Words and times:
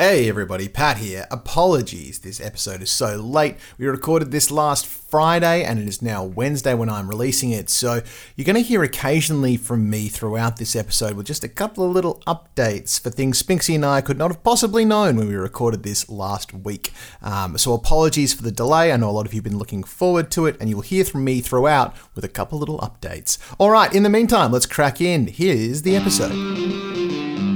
Hey 0.00 0.30
everybody, 0.30 0.66
Pat 0.66 0.96
here. 0.96 1.26
Apologies, 1.30 2.20
this 2.20 2.40
episode 2.40 2.80
is 2.80 2.90
so 2.90 3.16
late. 3.16 3.56
We 3.76 3.86
recorded 3.86 4.30
this 4.30 4.50
last 4.50 4.86
Friday 4.86 5.62
and 5.62 5.78
it 5.78 5.86
is 5.86 6.00
now 6.00 6.24
Wednesday 6.24 6.72
when 6.72 6.88
I'm 6.88 7.06
releasing 7.06 7.50
it. 7.50 7.68
So 7.68 8.00
you're 8.34 8.46
going 8.46 8.56
to 8.56 8.62
hear 8.62 8.82
occasionally 8.82 9.58
from 9.58 9.90
me 9.90 10.08
throughout 10.08 10.56
this 10.56 10.74
episode 10.74 11.16
with 11.16 11.26
just 11.26 11.44
a 11.44 11.48
couple 11.48 11.84
of 11.84 11.92
little 11.92 12.22
updates 12.26 12.98
for 12.98 13.10
things 13.10 13.42
Spinksy 13.42 13.74
and 13.74 13.84
I 13.84 14.00
could 14.00 14.16
not 14.16 14.30
have 14.30 14.42
possibly 14.42 14.86
known 14.86 15.16
when 15.16 15.28
we 15.28 15.34
recorded 15.34 15.82
this 15.82 16.08
last 16.08 16.54
week. 16.54 16.94
Um, 17.20 17.58
so 17.58 17.74
apologies 17.74 18.32
for 18.32 18.42
the 18.42 18.50
delay. 18.50 18.94
I 18.94 18.96
know 18.96 19.10
a 19.10 19.12
lot 19.12 19.26
of 19.26 19.34
you 19.34 19.40
have 19.40 19.44
been 19.44 19.58
looking 19.58 19.84
forward 19.84 20.30
to 20.30 20.46
it 20.46 20.56
and 20.60 20.70
you'll 20.70 20.80
hear 20.80 21.04
from 21.04 21.24
me 21.24 21.42
throughout 21.42 21.94
with 22.14 22.24
a 22.24 22.28
couple 22.28 22.58
little 22.58 22.78
updates. 22.78 23.36
All 23.58 23.68
right, 23.68 23.94
in 23.94 24.02
the 24.02 24.08
meantime, 24.08 24.50
let's 24.50 24.64
crack 24.64 25.02
in. 25.02 25.26
Here's 25.26 25.82
the 25.82 25.94
episode. 25.94 27.49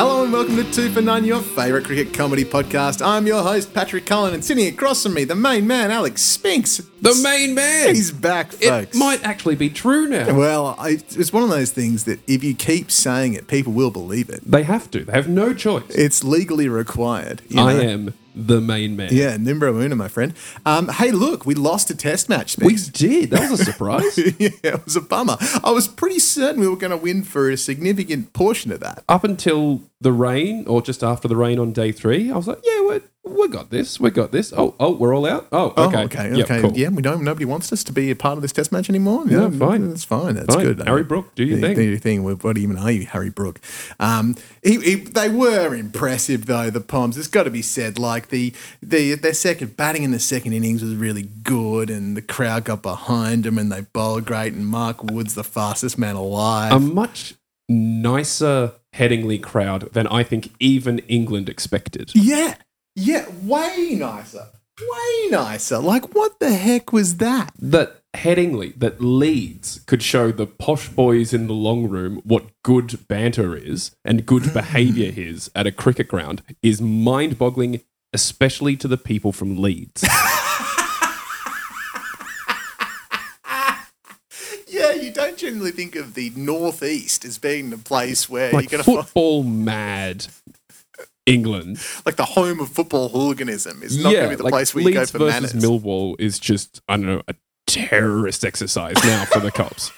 Hello 0.00 0.22
and 0.24 0.32
welcome 0.32 0.56
to 0.56 0.64
Two 0.72 0.88
for 0.90 1.02
None, 1.02 1.26
your 1.26 1.42
favourite 1.42 1.84
cricket 1.84 2.14
comedy 2.14 2.42
podcast. 2.42 3.04
I'm 3.06 3.26
your 3.26 3.42
host, 3.42 3.74
Patrick 3.74 4.06
Cullen, 4.06 4.32
and 4.32 4.42
sitting 4.42 4.66
across 4.66 5.02
from 5.02 5.12
me, 5.12 5.24
the 5.24 5.34
main 5.34 5.66
man, 5.66 5.90
Alex 5.90 6.22
Spinks. 6.22 6.78
The 7.02 7.20
main 7.22 7.54
man. 7.54 7.94
He's 7.94 8.10
back, 8.10 8.52
folks. 8.52 8.96
It 8.96 8.98
might 8.98 9.22
actually 9.22 9.56
be 9.56 9.68
true 9.68 10.08
now. 10.08 10.34
Well, 10.34 10.74
I, 10.78 11.00
it's 11.10 11.34
one 11.34 11.42
of 11.42 11.50
those 11.50 11.70
things 11.70 12.04
that 12.04 12.18
if 12.26 12.42
you 12.42 12.54
keep 12.54 12.90
saying 12.90 13.34
it, 13.34 13.46
people 13.46 13.74
will 13.74 13.90
believe 13.90 14.30
it. 14.30 14.40
They 14.42 14.62
have 14.62 14.90
to. 14.92 15.04
They 15.04 15.12
have 15.12 15.28
no 15.28 15.52
choice. 15.52 15.90
It's 15.90 16.24
legally 16.24 16.66
required. 16.66 17.42
you 17.50 17.60
I 17.60 17.74
am 17.74 18.14
the 18.34 18.62
main 18.62 18.96
man. 18.96 19.10
Yeah, 19.12 19.36
Nimbra 19.36 19.74
Una, 19.74 19.96
my 19.96 20.08
friend. 20.08 20.32
Um, 20.64 20.88
hey, 20.88 21.10
look, 21.10 21.44
we 21.44 21.54
lost 21.54 21.90
a 21.90 21.94
test 21.94 22.30
match. 22.30 22.56
We 22.58 22.76
did. 22.76 23.30
That 23.30 23.50
was 23.50 23.60
a 23.60 23.64
surprise. 23.72 24.16
yeah, 24.16 24.50
it 24.62 24.84
was 24.84 24.96
a 24.96 25.00
bummer. 25.00 25.36
I 25.62 25.72
was 25.72 25.88
pretty 25.88 26.20
certain 26.20 26.60
we 26.60 26.68
were 26.68 26.76
going 26.76 26.90
to 26.90 26.96
win 26.96 27.22
for 27.22 27.50
a 27.50 27.56
significant 27.58 28.32
portion 28.32 28.72
of 28.72 28.80
that. 28.80 29.04
Up 29.08 29.24
until 29.24 29.82
the 30.00 30.12
rain, 30.12 30.64
or 30.66 30.80
just 30.82 31.02
after 31.02 31.28
the 31.28 31.36
rain 31.36 31.58
on 31.58 31.72
day 31.72 31.92
three, 31.92 32.30
I 32.30 32.36
was 32.36 32.46
like, 32.48 32.58
yeah, 32.64 32.80
we 32.88 33.00
we 33.22 33.48
got 33.48 33.70
this. 33.70 34.00
We 34.00 34.10
got 34.10 34.32
this. 34.32 34.50
Oh, 34.56 34.74
oh, 34.80 34.92
we're 34.96 35.14
all 35.14 35.26
out. 35.26 35.46
Oh, 35.52 35.72
Oh, 35.76 35.88
okay. 35.88 36.02
okay, 36.04 36.36
Yeah, 36.36 36.44
okay. 36.44 36.60
cool. 36.62 36.72
Yeah, 36.74 36.88
we 36.88 37.02
don't. 37.02 37.22
Nobody 37.22 37.44
wants 37.44 37.70
us 37.72 37.84
to 37.84 37.92
be 37.92 38.10
a 38.10 38.16
part 38.16 38.36
of 38.38 38.42
this 38.42 38.50
test 38.50 38.72
match 38.72 38.88
anymore. 38.88 39.26
No, 39.26 39.48
Yeah, 39.48 39.58
fine. 39.58 39.88
That's 39.88 40.04
fine. 40.04 40.34
That's 40.36 40.54
Fine. 40.54 40.64
good. 40.64 40.82
Harry 40.86 41.04
Brook, 41.04 41.34
do 41.34 41.44
your 41.44 41.56
Do- 41.60 41.66
thing. 41.66 41.76
Do 41.76 41.82
your 41.82 41.98
thing. 41.98 42.24
What 42.24 42.42
what 42.42 42.56
even 42.58 42.78
are 42.78 42.90
you, 42.90 43.04
Harry 43.06 43.28
Brook? 43.30 43.60
Um, 44.00 44.36
he, 44.62 44.80
he, 44.80 44.94
they 44.96 45.28
were 45.28 45.74
impressive 45.74 46.46
though. 46.46 46.70
The 46.70 46.80
Poms. 46.80 47.18
It's 47.18 47.28
got 47.28 47.42
to 47.44 47.50
be 47.50 47.62
said. 47.62 47.98
Like 47.98 48.28
the 48.28 48.54
the 48.82 49.14
their 49.16 49.34
second 49.34 49.76
batting 49.76 50.02
in 50.02 50.12
the 50.12 50.18
second 50.18 50.54
innings 50.54 50.82
was 50.82 50.94
really 50.94 51.28
good, 51.42 51.90
and 51.90 52.16
the 52.16 52.22
crowd 52.22 52.64
got 52.64 52.80
behind 52.82 53.44
them, 53.44 53.58
and 53.58 53.70
they 53.70 53.82
bowled 53.82 54.24
great. 54.24 54.54
And 54.54 54.66
Mark 54.66 55.04
Wood's 55.04 55.34
the 55.34 55.44
fastest 55.44 55.98
man 55.98 56.16
alive. 56.16 56.72
A 56.72 56.80
much 56.80 57.34
nicer 57.68 58.72
Headingley 58.94 59.42
crowd 59.42 59.92
than 59.92 60.06
I 60.08 60.22
think 60.22 60.52
even 60.58 60.98
England 61.00 61.48
expected. 61.48 62.10
yeah, 62.14 62.54
yeah, 62.96 63.26
way 63.42 63.94
nicer. 63.98 64.46
Way 64.80 65.28
nicer. 65.30 65.78
Like 65.78 66.14
what 66.14 66.38
the 66.40 66.52
heck 66.54 66.92
was 66.92 67.18
that? 67.18 67.52
that 67.58 67.96
Headingley, 68.14 68.76
that 68.80 69.00
Leeds 69.00 69.80
could 69.86 70.02
show 70.02 70.32
the 70.32 70.46
posh 70.46 70.88
boys 70.88 71.32
in 71.32 71.46
the 71.46 71.52
long 71.52 71.88
room 71.88 72.20
what 72.24 72.46
good 72.64 73.06
banter 73.06 73.54
is 73.56 73.94
and 74.04 74.26
good 74.26 74.52
behaviour 74.54 75.12
is 75.14 75.50
at 75.54 75.66
a 75.68 75.72
cricket 75.72 76.08
ground 76.08 76.42
is 76.62 76.80
mind 76.82 77.38
boggling, 77.38 77.82
especially 78.12 78.76
to 78.76 78.88
the 78.88 78.96
people 78.96 79.30
from 79.32 79.56
Leeds. 79.58 80.04
Yeah, 84.66 84.92
don't 85.50 85.72
think 85.72 85.96
of 85.96 86.14
the 86.14 86.30
northeast 86.36 87.24
as 87.24 87.38
being 87.38 87.70
the 87.70 87.78
place 87.78 88.28
where 88.28 88.52
like 88.52 88.70
you're 88.70 88.82
going 88.82 88.84
to 88.84 88.90
find 88.90 89.06
football 89.06 89.42
mad 89.42 90.26
England. 91.26 91.78
like 92.04 92.16
the 92.16 92.24
home 92.24 92.60
of 92.60 92.68
football 92.68 93.08
hooliganism. 93.08 93.82
is 93.82 94.02
not 94.02 94.12
going 94.12 94.24
to 94.24 94.30
be 94.30 94.36
the 94.36 94.42
like 94.44 94.52
place 94.52 94.74
where 94.74 94.84
you 94.84 94.92
go 94.92 95.00
Leeds 95.00 95.10
for 95.10 95.18
versus 95.18 95.54
manners. 95.54 95.64
Millwall 95.64 96.16
is 96.18 96.38
just, 96.38 96.80
I 96.88 96.96
don't 96.96 97.06
know, 97.06 97.22
a 97.28 97.34
terrorist 97.66 98.44
exercise 98.44 98.96
now 99.04 99.24
for 99.26 99.40
the 99.40 99.50
cops. 99.50 99.92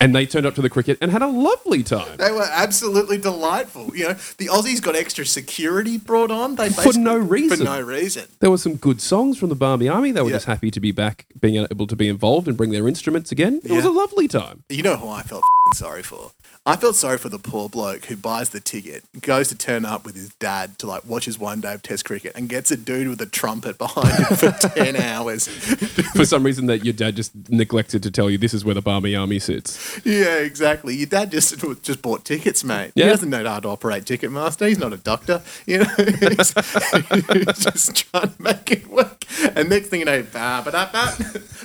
And 0.00 0.14
they 0.14 0.26
turned 0.26 0.46
up 0.46 0.54
to 0.54 0.62
the 0.62 0.70
cricket 0.70 0.96
and 1.00 1.10
had 1.10 1.22
a 1.22 1.26
lovely 1.26 1.82
time. 1.82 2.16
they 2.18 2.30
were 2.30 2.46
absolutely 2.50 3.18
delightful. 3.18 3.90
You 3.96 4.08
know, 4.08 4.12
the 4.36 4.46
Aussies 4.46 4.80
got 4.80 4.94
extra 4.94 5.26
security 5.26 5.98
brought 5.98 6.30
on. 6.30 6.54
They 6.54 6.68
For 6.70 6.92
no 6.96 7.16
reason. 7.16 7.58
For 7.58 7.64
no 7.64 7.80
reason. 7.80 8.24
There 8.40 8.50
were 8.50 8.58
some 8.58 8.76
good 8.76 9.00
songs 9.00 9.38
from 9.38 9.48
the 9.48 9.56
Barmy 9.56 9.88
Army. 9.88 10.12
They 10.12 10.20
were 10.22 10.28
Yeah. 10.30 10.36
just 10.36 10.46
happy 10.46 10.70
to 10.70 10.80
be 10.80 10.92
back, 10.92 11.26
being 11.40 11.56
able 11.70 11.86
to 11.88 11.96
be 11.96 12.08
involved 12.08 12.46
and 12.46 12.56
bring 12.56 12.70
their 12.70 12.86
instruments 12.86 13.32
again. 13.32 13.60
It 13.64 13.72
was 13.72 13.84
a 13.84 13.90
lovely 13.90 14.28
time. 14.28 14.62
You 14.68 14.82
know 14.82 14.96
who 14.96 15.08
I 15.08 15.22
felt 15.22 15.42
sorry 15.74 16.02
for? 16.02 16.30
I 16.68 16.76
felt 16.76 16.96
sorry 16.96 17.16
for 17.16 17.30
the 17.30 17.38
poor 17.38 17.70
bloke 17.70 18.04
who 18.04 18.16
buys 18.16 18.50
the 18.50 18.60
ticket, 18.60 19.02
goes 19.22 19.48
to 19.48 19.54
turn 19.56 19.86
up 19.86 20.04
with 20.04 20.14
his 20.16 20.28
dad 20.34 20.78
to 20.80 20.86
like 20.86 21.02
watch 21.06 21.24
his 21.24 21.38
one 21.38 21.62
day 21.62 21.72
of 21.72 21.82
Test 21.82 22.04
cricket, 22.04 22.32
and 22.36 22.46
gets 22.46 22.70
a 22.70 22.76
dude 22.76 23.08
with 23.08 23.20
a 23.22 23.26
trumpet 23.26 23.78
behind 23.78 24.08
him 24.08 24.36
for 24.36 24.50
ten 24.74 24.94
hours. 24.96 25.48
For 25.48 26.26
some 26.26 26.42
reason, 26.44 26.66
that 26.66 26.84
your 26.84 26.92
dad 26.92 27.16
just 27.16 27.32
neglected 27.48 28.02
to 28.02 28.10
tell 28.10 28.28
you 28.28 28.36
this 28.36 28.52
is 28.52 28.66
where 28.66 28.74
the 28.74 28.82
Barmy 28.82 29.16
Army 29.16 29.38
sits. 29.38 29.98
Yeah, 30.04 30.36
exactly. 30.40 30.94
Your 30.94 31.06
dad 31.06 31.30
just 31.30 31.58
just 31.82 32.02
bought 32.02 32.26
tickets, 32.26 32.62
mate. 32.62 32.92
He 32.94 33.00
Yeah. 33.00 33.08
doesn't 33.08 33.30
know 33.30 33.44
how 33.46 33.60
to 33.60 33.68
operate 33.68 34.04
Ticketmaster. 34.04 34.68
He's 34.68 34.78
not 34.78 34.92
a 34.92 34.98
doctor. 34.98 35.42
You 35.66 35.78
know, 35.78 35.84
he's, 35.96 36.52
he's 36.52 37.64
just 37.64 37.96
trying 37.96 38.28
to 38.28 38.34
make 38.42 38.70
it 38.70 38.86
work. 38.88 39.24
And 39.56 39.70
next 39.70 39.88
thing 39.88 40.00
you 40.00 40.06
know, 40.06 40.22
ba 40.22 40.60
ba 40.64 40.70
da 40.70 40.90
ba, 40.92 41.14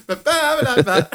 ba 0.07 0.15
ba 0.15 0.57
ba 0.63 0.63
da 0.63 0.81
ba. 0.81 1.09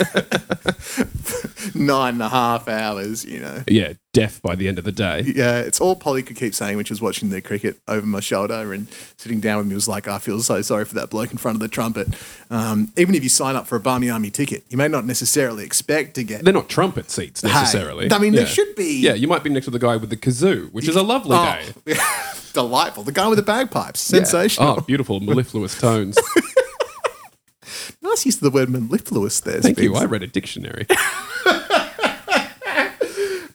nine 1.75 2.15
and 2.15 2.23
a 2.23 2.29
half 2.29 2.69
hours. 2.69 3.25
You 3.25 3.41
know. 3.41 3.63
Yeah, 3.67 3.78
deaf 4.13 4.41
by 4.43 4.55
the 4.55 4.69
end 4.69 4.79
of 4.79 4.85
the 4.85 4.93
day. 4.93 5.21
Yeah, 5.35 5.59
it's 5.61 5.81
all 5.81 5.95
Polly 5.97 6.23
could 6.23 6.37
keep 6.37 6.55
saying 6.55 6.77
when 6.77 6.85
she 6.85 6.93
was 6.93 7.01
watching 7.01 7.31
the 7.31 7.41
cricket 7.41 7.79
over 7.87 8.07
my 8.07 8.21
shoulder 8.21 8.73
and 8.73 8.89
sitting 9.17 9.41
down 9.41 9.59
with 9.59 9.67
me 9.67 9.75
was 9.75 9.87
like, 9.89 10.09
I 10.09 10.19
feel 10.19 10.41
so 10.41 10.61
sorry 10.63 10.85
for 10.85 10.95
that 10.97 11.11
bloke 11.11 11.31
in 11.33 11.39
front 11.39 11.57
of 11.57 11.61
the 11.61 11.69
trumpet. 11.69 12.09
Um, 12.51 12.93
even 12.97 13.15
if 13.15 13.23
you 13.23 13.29
sign 13.29 13.57
up 13.57 13.67
for 13.67 13.77
a 13.77 13.81
Barmy 13.81 14.11
Army 14.11 14.31
ticket, 14.31 14.65
you 14.69 14.77
may 14.79 14.89
not 14.89 15.05
necessarily 15.05 15.65
expect 15.65 16.15
to 16.15 16.25
get. 16.25 16.43
They're 16.45 16.53
not 16.53 16.69
trumpet 16.69 17.11
seats 17.11 17.43
Hey, 17.43 17.49
necessarily. 17.49 18.11
I 18.11 18.19
mean, 18.19 18.33
Yeah. 18.35 18.41
there 18.41 18.49
should 18.49 18.75
be. 18.77 19.01
Yeah, 19.01 19.15
you 19.15 19.29
might 19.29 19.43
be 19.45 19.51
next 19.51 19.67
to 19.67 19.71
the 19.71 19.79
guy 19.79 19.97
with 19.97 20.11
the 20.11 20.17
kazoo, 20.17 20.73
which 20.73 20.89
is 20.89 20.97
a 20.97 21.03
lovely 21.03 21.37
Oh, 21.37 21.59
day. 21.85 21.95
delightful. 22.53 23.05
The 23.05 23.13
guy 23.13 23.29
with 23.29 23.37
the 23.39 23.43
bagpipes. 23.45 24.11
Yeah. 24.11 24.19
Sensational. 24.21 24.77
Oh, 24.79 24.81
beautiful, 24.81 25.21
mellifluous 25.21 25.79
tones. 25.79 26.19
Nice 28.01 28.25
use 28.25 28.37
of 28.37 28.41
the 28.43 28.51
word 28.51 28.71
mellifluous 28.71 29.41
there. 29.41 29.61
Thank 29.61 29.79
you. 29.81 29.95
I 29.97 30.05
read 30.05 30.23
a 30.23 30.27
dictionary. 30.27 30.87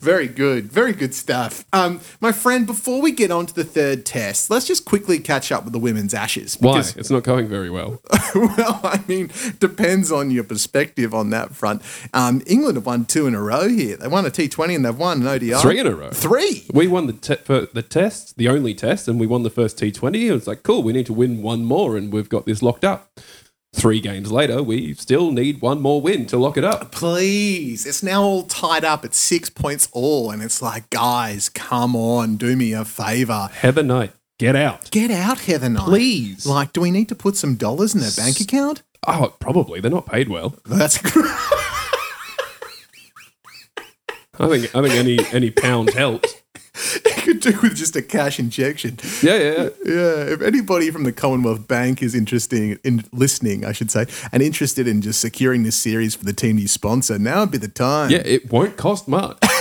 Very 0.03 0.27
good. 0.27 0.65
Very 0.69 0.91
good 0.91 1.15
stuff. 1.15 1.63
Um, 1.71 2.01
my 2.19 2.33
friend, 2.33 2.67
before 2.67 3.01
we 3.01 3.13
get 3.13 3.31
on 3.31 3.45
to 3.45 3.53
the 3.53 3.63
third 3.63 4.05
test, 4.05 4.49
let's 4.49 4.67
just 4.67 4.83
quickly 4.83 5.17
catch 5.17 5.49
up 5.49 5.63
with 5.63 5.71
the 5.71 5.79
women's 5.79 6.13
ashes. 6.13 6.57
Why? 6.59 6.79
It's 6.79 7.09
not 7.09 7.23
going 7.23 7.47
very 7.47 7.69
well. 7.69 8.01
well, 8.35 8.81
I 8.83 9.01
mean, 9.07 9.31
depends 9.59 10.11
on 10.11 10.29
your 10.29 10.43
perspective 10.43 11.13
on 11.13 11.29
that 11.29 11.55
front. 11.55 11.81
Um, 12.13 12.41
England 12.45 12.75
have 12.75 12.85
won 12.85 13.05
two 13.05 13.27
in 13.27 13.33
a 13.33 13.41
row 13.41 13.69
here. 13.69 13.95
They 13.95 14.09
won 14.09 14.25
a 14.25 14.29
T20 14.29 14.75
and 14.75 14.83
they've 14.83 14.97
won 14.97 15.21
an 15.21 15.27
ODI. 15.27 15.53
Three 15.53 15.79
in 15.79 15.87
a 15.87 15.95
row. 15.95 16.09
Three. 16.09 16.65
We 16.73 16.87
won 16.87 17.07
the 17.07 17.13
te- 17.13 17.35
for 17.35 17.67
the 17.67 17.81
test, 17.81 18.35
the 18.35 18.49
only 18.49 18.73
test, 18.73 19.07
and 19.07 19.21
we 19.21 19.25
won 19.25 19.43
the 19.43 19.49
first 19.49 19.77
T20. 19.77 20.15
It 20.15 20.33
was 20.33 20.47
like, 20.47 20.63
cool, 20.63 20.83
we 20.83 20.91
need 20.91 21.05
to 21.05 21.13
win 21.13 21.41
one 21.41 21.63
more, 21.63 21.95
and 21.95 22.11
we've 22.11 22.27
got 22.27 22.45
this 22.45 22.61
locked 22.61 22.83
up. 22.83 23.09
Three 23.73 23.99
games 23.99 24.31
later, 24.31 24.61
we 24.61 24.93
still 24.93 25.31
need 25.31 25.59
one 25.59 25.81
more 25.81 25.99
win 25.99 26.27
to 26.27 26.37
lock 26.37 26.57
it 26.57 26.63
up. 26.63 26.91
Please. 26.91 27.85
It's 27.87 28.03
now 28.03 28.21
all 28.21 28.43
tied 28.43 28.85
up 28.85 29.03
at 29.03 29.15
six 29.15 29.49
points 29.49 29.89
all. 29.91 30.29
And 30.29 30.43
it's 30.43 30.61
like, 30.61 30.89
guys, 30.91 31.49
come 31.49 31.95
on, 31.95 32.37
do 32.37 32.55
me 32.55 32.71
a 32.73 32.85
favor. 32.85 33.49
Heather 33.51 33.81
Knight, 33.83 34.11
get 34.37 34.55
out. 34.55 34.91
Get 34.91 35.09
out, 35.09 35.39
Heather 35.39 35.69
Knight. 35.69 35.85
Please. 35.85 36.45
Like, 36.45 36.71
do 36.71 36.81
we 36.81 36.91
need 36.91 37.09
to 37.09 37.15
put 37.15 37.35
some 37.35 37.55
dollars 37.55 37.95
in 37.95 38.01
their 38.01 38.11
bank 38.15 38.39
account? 38.39 38.83
Oh, 39.07 39.33
probably. 39.39 39.81
They're 39.81 39.89
not 39.91 40.05
paid 40.05 40.29
well. 40.29 40.55
That's 40.65 40.99
great. 40.99 41.25
I 44.39 44.47
think 44.47 44.75
I 44.75 44.81
think 44.81 44.93
any 44.93 45.19
any 45.31 45.51
pound 45.51 45.91
helps. 45.91 46.42
could 47.23 47.39
do 47.39 47.57
with 47.61 47.75
just 47.75 47.95
a 47.95 48.01
cash 48.01 48.39
injection. 48.39 48.97
Yeah, 49.21 49.37
yeah, 49.37 49.51
yeah. 49.51 49.69
Yeah, 49.85 50.33
if 50.33 50.41
anybody 50.41 50.89
from 50.91 51.03
the 51.03 51.11
Commonwealth 51.13 51.67
Bank 51.67 52.01
is 52.01 52.15
interesting 52.15 52.79
in 52.83 53.03
listening, 53.11 53.63
I 53.63 53.71
should 53.71 53.91
say, 53.91 54.05
and 54.31 54.41
interested 54.43 54.87
in 54.87 55.01
just 55.01 55.21
securing 55.21 55.63
this 55.63 55.77
series 55.77 56.15
for 56.15 56.25
the 56.25 56.33
team 56.33 56.57
you 56.57 56.67
sponsor, 56.67 57.19
now 57.19 57.41
would 57.41 57.51
be 57.51 57.57
the 57.59 57.67
time. 57.67 58.09
Yeah, 58.09 58.23
it 58.25 58.51
won't 58.51 58.75
cost 58.77 59.07
much. 59.07 59.37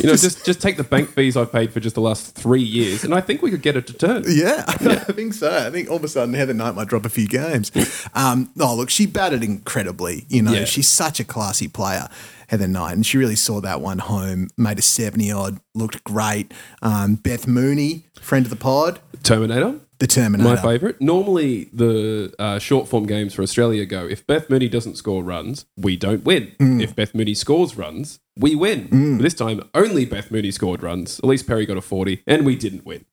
you 0.00 0.08
know, 0.08 0.16
just 0.16 0.44
just 0.44 0.60
take 0.62 0.76
the 0.76 0.84
bank 0.84 1.08
fees 1.10 1.36
I've 1.36 1.52
paid 1.52 1.72
for 1.72 1.80
just 1.80 1.94
the 1.94 2.00
last 2.00 2.34
three 2.34 2.62
years, 2.62 3.04
and 3.04 3.14
I 3.14 3.20
think 3.20 3.42
we 3.42 3.50
could 3.50 3.62
get 3.62 3.76
it 3.76 3.86
to 3.88 3.92
turn. 3.92 4.24
Yeah, 4.28 4.64
I 4.68 4.74
think 5.12 5.34
so. 5.34 5.66
I 5.66 5.70
think 5.70 5.90
all 5.90 5.96
of 5.96 6.04
a 6.04 6.08
sudden 6.08 6.34
Heather 6.34 6.54
Knight 6.54 6.74
might 6.74 6.88
drop 6.88 7.04
a 7.04 7.08
few 7.10 7.26
games. 7.28 7.70
Um, 8.14 8.50
oh, 8.60 8.74
look, 8.76 8.90
she 8.90 9.06
batted 9.06 9.42
incredibly. 9.42 10.24
You 10.28 10.42
know, 10.42 10.52
Yeah. 10.52 10.64
she's 10.64 10.88
such 10.88 11.20
a 11.20 11.24
classy 11.24 11.68
player, 11.68 12.08
Heather 12.48 12.68
Knight, 12.68 12.92
and 12.92 13.04
she 13.06 13.18
really 13.18 13.36
saw 13.36 13.60
that 13.60 13.80
one 13.80 13.98
home. 13.98 14.48
Made 14.56 14.78
a 14.78 14.82
seventy 14.82 15.30
odd, 15.30 15.60
looked 15.74 16.02
great. 16.04 16.52
Um, 16.82 17.16
Beth 17.16 17.46
Mooney, 17.46 18.04
friend 18.20 18.46
of 18.46 18.50
the 18.50 18.56
pod, 18.56 19.00
Terminator. 19.22 19.80
The 20.00 20.08
Terminator. 20.08 20.50
My 20.50 20.60
favourite. 20.60 21.00
Normally, 21.00 21.70
the 21.72 22.34
uh, 22.38 22.58
short 22.58 22.88
form 22.88 23.06
games 23.06 23.32
for 23.32 23.42
Australia 23.42 23.86
go 23.86 24.06
if 24.06 24.26
Beth 24.26 24.50
Mooney 24.50 24.68
doesn't 24.68 24.96
score 24.96 25.22
runs, 25.22 25.66
we 25.76 25.96
don't 25.96 26.24
win. 26.24 26.52
Mm. 26.58 26.82
If 26.82 26.96
Beth 26.96 27.14
Mooney 27.14 27.34
scores 27.34 27.76
runs, 27.76 28.18
we 28.36 28.54
win. 28.54 28.88
But 29.16 29.22
this 29.22 29.34
time, 29.34 29.62
only 29.72 30.04
Beth 30.04 30.30
Mooney 30.30 30.50
scored 30.50 30.82
runs. 30.82 31.20
Ellyse 31.20 31.46
Perry 31.46 31.64
got 31.64 31.76
a 31.76 31.80
40, 31.80 32.22
and 32.26 32.44
we 32.44 32.56
didn't 32.56 32.84
win. 32.84 33.04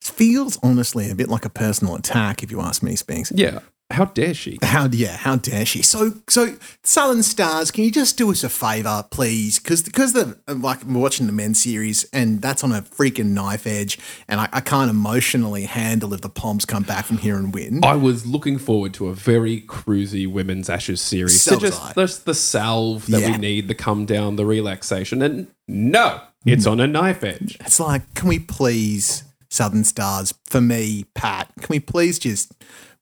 Feels 0.00 0.58
honestly 0.62 1.10
a 1.10 1.14
bit 1.14 1.28
like 1.28 1.44
a 1.44 1.50
personal 1.50 1.94
attack, 1.94 2.42
if 2.42 2.50
you 2.50 2.60
ask 2.60 2.82
me, 2.82 2.96
Spinks. 2.96 3.32
Yeah. 3.34 3.60
How 3.90 4.04
dare 4.04 4.34
she? 4.34 4.58
How 4.62 4.88
yeah, 4.90 5.16
how 5.16 5.36
dare 5.36 5.66
she? 5.66 5.82
So 5.82 6.12
so 6.28 6.56
Southern 6.82 7.22
Stars, 7.22 7.70
can 7.70 7.84
you 7.84 7.90
just 7.90 8.16
do 8.16 8.30
us 8.30 8.44
a 8.44 8.48
favour, 8.48 9.04
please? 9.10 9.58
Because 9.58 9.82
because 9.82 10.12
the 10.12 10.38
like 10.46 10.84
we're 10.84 11.00
watching 11.00 11.26
the 11.26 11.32
men's 11.32 11.62
series 11.62 12.04
and 12.12 12.40
that's 12.40 12.62
on 12.62 12.72
a 12.72 12.82
freaking 12.82 13.30
knife 13.32 13.66
edge, 13.66 13.98
and 14.28 14.40
I, 14.40 14.48
I 14.52 14.60
can't 14.60 14.90
emotionally 14.90 15.64
handle 15.64 16.14
if 16.14 16.20
the 16.20 16.28
Poms 16.28 16.64
come 16.64 16.84
back 16.84 17.04
from 17.04 17.18
here 17.18 17.36
and 17.36 17.52
win. 17.52 17.80
I 17.84 17.94
was 17.96 18.26
looking 18.26 18.58
forward 18.58 18.94
to 18.94 19.08
a 19.08 19.14
very 19.14 19.60
cruisy 19.62 20.30
women's 20.30 20.70
Ashes 20.70 21.00
series. 21.00 21.40
So 21.42 21.52
So 21.52 21.60
just, 21.60 21.94
just 21.94 22.24
the 22.24 22.34
salve 22.34 23.06
that 23.06 23.20
Yeah. 23.20 23.32
we 23.32 23.38
need, 23.38 23.68
the 23.68 23.74
come 23.74 24.06
down, 24.06 24.36
the 24.36 24.46
relaxation. 24.46 25.20
And 25.22 25.48
no, 25.66 26.20
it's 26.46 26.66
mm. 26.66 26.72
on 26.72 26.80
a 26.80 26.86
knife 26.86 27.24
edge. 27.24 27.56
It's 27.60 27.80
like, 27.80 28.14
can 28.14 28.28
we 28.28 28.38
please, 28.38 29.24
Southern 29.48 29.84
Stars, 29.84 30.32
for 30.46 30.60
me, 30.60 31.04
Pat, 31.14 31.50
can 31.60 31.66
we 31.68 31.80
please 31.80 32.18
just 32.18 32.52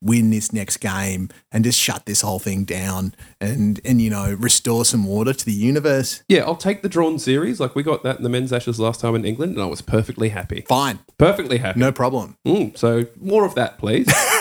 win 0.01 0.31
this 0.31 0.53
next 0.53 0.77
game 0.79 1.29
and 1.51 1.65
just 1.65 1.79
shut 1.79 2.07
this 2.07 2.21
whole 2.21 2.39
thing 2.39 2.65
down 2.65 3.15
and 3.41 3.81
and 3.85 4.01
you 4.01 4.09
know 4.11 4.37
restore 4.39 4.85
some 4.85 5.07
order 5.09 5.33
to 5.33 5.45
the 5.45 5.53
universe? 5.53 6.23
Yeah, 6.29 6.41
I'll 6.45 6.55
take 6.57 6.83
the 6.83 6.89
drawn 6.89 7.19
series. 7.19 7.59
Like 7.61 7.75
we 7.75 7.83
got 7.83 8.03
that 8.05 8.17
in 8.19 8.23
the 8.23 8.29
men's 8.29 8.53
Ashes 8.53 8.79
last 8.79 9.01
time 9.01 9.15
in 9.15 9.25
England, 9.25 9.55
and 9.55 9.63
I 9.63 9.67
was 9.67 9.83
perfectly 9.83 10.29
happy. 10.29 10.65
Fine, 10.69 11.01
Perfectly 11.19 11.59
happy. 11.59 11.81
no 11.81 11.91
problem. 11.93 12.37
Mm, 12.47 12.77
so 12.79 13.07
more 13.21 13.45
of 13.45 13.55
that, 13.57 13.79
please. 13.79 14.07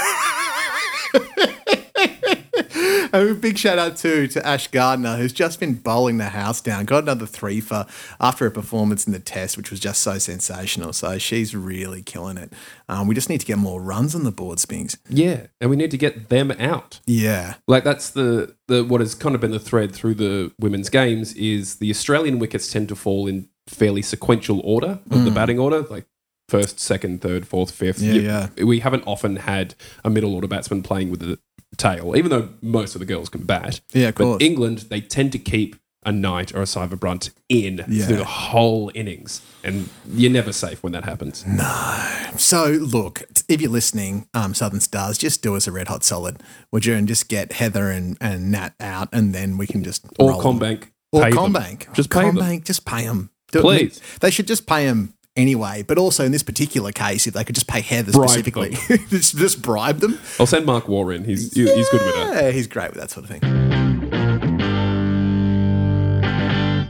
A 3.13 3.33
big 3.33 3.57
shout 3.57 3.77
out 3.79 3.97
too 3.97 4.27
to 4.27 4.45
Ash 4.45 4.67
Gardner, 4.67 5.17
who's 5.17 5.33
just 5.33 5.59
been 5.59 5.75
bowling 5.75 6.17
the 6.17 6.29
house 6.29 6.61
down. 6.61 6.85
Got 6.85 7.03
another 7.03 7.25
three 7.25 7.59
for 7.61 7.85
after 8.19 8.45
a 8.45 8.51
performance 8.51 9.05
in 9.07 9.13
the 9.13 9.19
test, 9.19 9.57
which 9.57 9.71
was 9.71 9.79
just 9.79 10.01
so 10.01 10.17
sensational. 10.17 10.93
So 10.93 11.17
she's 11.17 11.55
really 11.55 12.01
killing 12.01 12.37
it. 12.37 12.53
Um, 12.89 13.07
we 13.07 13.15
just 13.15 13.29
need 13.29 13.39
to 13.41 13.45
get 13.45 13.57
more 13.57 13.81
runs 13.81 14.15
on 14.15 14.23
the 14.23 14.31
board, 14.31 14.59
Spinks. 14.59 14.97
yeah, 15.09 15.47
and 15.61 15.69
we 15.69 15.75
need 15.75 15.91
to 15.91 15.97
get 15.97 16.29
them 16.29 16.51
out. 16.51 16.99
Yeah, 17.05 17.55
Like 17.67 17.83
that's 17.83 18.09
the 18.09 18.55
the 18.67 18.83
what 18.83 19.01
has 19.01 19.15
kind 19.15 19.35
of 19.35 19.41
been 19.41 19.51
the 19.51 19.59
thread 19.59 19.93
through 19.93 20.15
the 20.15 20.51
women's 20.59 20.89
games 20.89 21.33
is 21.35 21.75
the 21.75 21.89
Australian 21.89 22.39
wickets 22.39 22.71
tend 22.71 22.89
to 22.89 22.95
fall 22.95 23.27
in 23.27 23.47
fairly 23.67 24.01
sequential 24.01 24.61
order 24.63 24.99
of 25.11 25.25
the 25.25 25.31
batting 25.31 25.59
order, 25.59 25.81
like 25.81 26.05
first, 26.49 26.79
second, 26.79 27.21
third, 27.21 27.45
fourth, 27.45 27.71
fifth. 27.71 27.99
Mm. 27.99 28.23
Yeah, 28.23 28.47
You- 28.55 28.67
We 28.67 28.79
haven't 28.79 29.03
often 29.05 29.35
had 29.37 29.75
a 30.05 30.09
middle 30.09 30.33
order 30.33 30.47
batsman 30.47 30.81
playing 30.83 31.11
with 31.11 31.19
the 31.19 31.37
tail, 31.75 32.15
even 32.15 32.29
though 32.31 32.49
most 32.61 32.95
of 32.95 32.99
the 32.99 33.05
girls 33.05 33.29
can 33.29 33.43
bat. 33.43 33.81
yeah, 33.93 34.09
of 34.09 34.15
But 34.15 34.23
course. 34.23 34.43
England, 34.43 34.85
they 34.89 35.01
tend 35.01 35.31
to 35.33 35.39
keep 35.39 35.75
a 36.05 36.11
Knight 36.11 36.53
or 36.55 36.59
a 36.61 36.65
Sciver-Brunt 36.65 37.31
in 37.49 37.83
Yeah. 37.89 38.05
through 38.05 38.17
the 38.17 38.23
whole 38.23 38.89
innings, 38.95 39.41
and 39.63 39.89
you're 40.09 40.31
never 40.31 40.53
safe 40.53 40.81
when 40.81 40.93
that 40.93 41.03
happens. 41.03 41.43
No. 41.45 42.13
So, 42.37 42.65
look, 42.67 43.23
if 43.49 43.59
you're 43.61 43.71
listening, 43.71 44.27
um, 44.33 44.53
Southern 44.53 44.79
Stars, 44.79 45.17
just 45.17 45.41
do 45.41 45.55
us 45.55 45.67
a 45.67 45.71
red 45.71 45.89
hot 45.89 46.03
solid, 46.05 46.41
would 46.71 46.85
you? 46.85 46.93
And 46.93 47.07
just 47.07 47.27
get 47.27 47.51
Heather 47.53 47.89
and, 47.91 48.17
and 48.21 48.51
Nat 48.51 48.73
out, 48.79 49.09
and 49.11 49.35
then 49.35 49.57
we 49.57 49.67
can 49.67 49.83
just 49.83 50.05
Or 50.17 50.31
them. 50.31 50.41
CommBank, 50.41 50.83
or 51.11 51.21
them. 51.21 51.31
CommBank, 51.33 51.93
Just 51.93 52.09
pay 52.09 52.21
them. 52.21 52.37
CommBank, 52.37 52.63
just 52.65 52.85
pay 52.85 53.03
them. 53.05 53.29
Do 53.51 53.59
it- 53.59 53.63
Please. 53.63 54.01
they 54.21 54.29
should 54.31 54.47
just 54.47 54.65
pay 54.67 54.85
them 54.85 55.13
anyway. 55.37 55.83
But 55.83 55.97
also 55.97 56.25
in 56.25 56.31
this 56.33 56.43
particular 56.43 56.91
case, 56.91 57.27
if 57.27 57.33
they 57.33 57.43
could 57.45 57.55
just 57.55 57.67
pay 57.67 57.79
Heather 57.81 58.11
Bribe 58.11 58.29
specifically, 58.29 58.71
just, 59.09 59.37
just 59.37 59.61
bribe 59.61 59.99
them. 59.99 60.19
I'll 60.39 60.45
send 60.45 60.65
Mark 60.65 60.87
Waugh 60.89 61.09
in. 61.09 61.23
He's 61.23 61.53
he- 61.53 61.73
he's 61.73 61.89
good 61.89 62.01
with 62.01 62.15
that. 62.15 62.43
Yeah, 62.43 62.51
he's 62.51 62.67
great 62.67 62.89
with 62.91 62.99
that 62.99 63.11
sort 63.11 63.29
of 63.29 63.39
thing. 63.39 63.67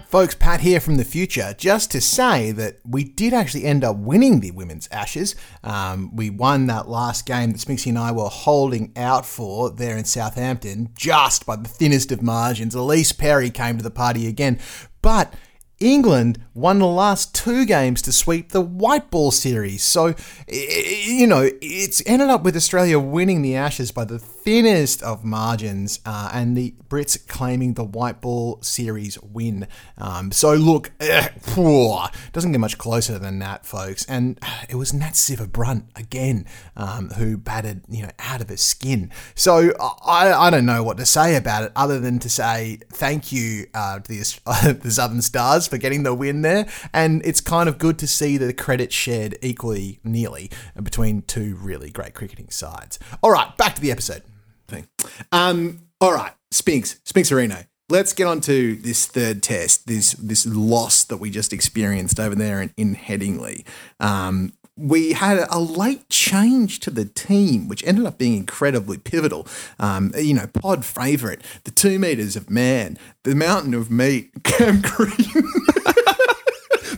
Folks, 0.08 0.36
Pat 0.36 0.62
here 0.62 0.80
from 0.80 0.96
the 0.96 1.04
future, 1.04 1.54
just 1.58 1.92
to 1.92 2.00
say 2.00 2.52
that 2.54 2.80
we 2.88 3.04
did 3.04 3.34
actually 3.34 3.66
end 3.66 3.84
up 3.84 3.98
winning 3.98 4.40
the 4.40 4.52
Women's 4.52 4.88
Ashes. 4.90 5.36
Um, 5.66 6.16
we 6.16 6.30
won 6.30 6.68
that 6.68 6.88
last 6.88 7.26
game 7.26 7.52
that 7.52 7.58
Spinksy 7.60 7.88
and 7.88 8.00
I 8.00 8.14
were 8.14 8.30
holding 8.30 8.94
out 8.96 9.26
for 9.26 9.70
there 9.70 9.98
in 9.98 10.06
Southampton, 10.06 10.92
just 10.98 11.46
by 11.46 11.58
the 11.58 11.68
thinnest 11.68 12.14
of 12.14 12.22
margins. 12.22 12.74
Ellyse 12.74 13.16
Perry 13.18 13.50
came 13.50 13.76
to 13.78 13.84
the 13.84 13.92
party 13.92 14.28
again. 14.28 14.60
But 15.02 15.34
England 15.80 16.40
won 16.54 16.80
the 16.80 16.88
last 16.88 17.36
two 17.36 17.66
games 17.66 18.02
to 18.02 18.12
sweep 18.12 18.50
the 18.50 18.62
white 18.62 19.12
ball 19.12 19.32
series. 19.32 19.84
So, 19.84 20.16
you 20.48 21.28
know, 21.28 21.50
it's 21.62 22.02
ended 22.06 22.30
up 22.30 22.44
with 22.44 22.56
Australia 22.56 23.00
winning 23.00 23.42
the 23.42 23.56
Ashes 23.56 23.92
by 23.92 24.06
the 24.06 24.20
thinnest 24.48 25.04
of 25.04 25.26
margins 25.26 26.00
uh, 26.06 26.30
and 26.34 26.56
the 26.56 26.74
Brits 26.88 27.28
claiming 27.28 27.74
the 27.74 27.84
white 27.84 28.22
ball 28.22 28.60
series 28.62 29.22
win. 29.22 29.68
Um, 29.98 30.32
so, 30.32 30.54
look, 30.54 30.94
phew, 31.42 31.98
doesn't 32.32 32.54
get 32.54 32.60
much 32.62 32.78
closer 32.78 33.20
than 33.20 33.40
that, 33.40 33.66
folks. 33.66 34.06
And 34.06 34.40
it 34.70 34.76
was 34.76 34.94
Nat 34.94 35.18
Brunt 35.52 35.88
again 35.98 36.46
um, 36.78 37.10
who 37.10 37.36
batted, 37.36 37.82
you 37.90 38.04
know, 38.04 38.10
out 38.20 38.40
of 38.40 38.48
his 38.48 38.62
skin. 38.62 39.12
So, 39.36 39.74
I, 40.06 40.32
I 40.32 40.50
don't 40.50 40.66
know 40.66 40.82
what 40.82 40.96
to 40.96 41.06
say 41.06 41.36
about 41.36 41.64
it 41.64 41.74
other 41.76 42.00
than 42.00 42.18
to 42.20 42.30
say 42.30 42.80
thank 42.88 43.34
you 43.34 43.68
uh, 43.74 44.00
to 44.00 44.08
the, 44.08 44.80
the 44.82 44.92
Southern 44.92 45.22
Stars 45.22 45.68
for 45.68 45.78
getting 45.78 46.04
the 46.04 46.14
win 46.14 46.42
there. 46.42 46.70
And 46.94 47.22
it's 47.26 47.42
kind 47.42 47.68
of 47.68 47.78
good 47.78 48.00
to 48.00 48.08
see 48.08 48.38
the 48.38 48.54
credit 48.54 48.94
shared 48.94 49.38
equally, 49.42 50.00
nearly, 50.06 50.50
between 50.82 51.24
two 51.24 51.58
really 51.62 51.90
great 51.90 52.14
cricketing 52.14 52.50
sides. 52.50 52.98
All 53.22 53.32
right, 53.32 53.58
back 53.58 53.76
to 53.76 53.82
the 53.82 53.92
episode. 53.92 54.24
Thing. 54.68 54.88
Um, 55.32 55.80
all 56.00 56.14
right, 56.14 56.34
Spinks, 56.52 57.00
Spinks 57.04 57.32
Areno. 57.32 57.66
Let's 57.90 58.12
get 58.12 58.28
on 58.28 58.42
to 58.42 58.76
this 58.76 59.06
third 59.08 59.42
test, 59.42 59.88
this 59.88 60.14
this 60.14 60.46
loss 60.46 61.06
that 61.06 61.18
we 61.18 61.30
just 61.30 61.54
experienced 61.54 62.20
over 62.20 62.36
there 62.36 62.62
in, 62.62 62.74
in 62.76 62.96
Headingley. 62.96 63.66
Um, 64.00 64.52
we 64.78 65.14
had 65.14 65.46
a 65.50 65.60
late 65.60 66.08
change 66.10 66.80
to 66.82 66.92
the 66.92 67.06
team, 67.06 67.68
which 67.68 67.84
ended 67.86 68.06
up 68.06 68.18
being 68.18 68.36
incredibly 68.36 68.98
pivotal. 68.98 69.48
Um, 69.80 70.12
you 70.16 70.36
know, 70.36 70.48
pod 70.48 70.86
favourite, 70.86 71.42
the 71.64 71.72
two 71.72 71.98
meters 71.98 72.36
of 72.36 72.50
man, 72.50 72.98
the 73.24 73.36
mountain 73.36 73.74
of 73.74 73.90
meat, 73.90 74.32
Cam 74.44 74.82
Green, 74.82 75.44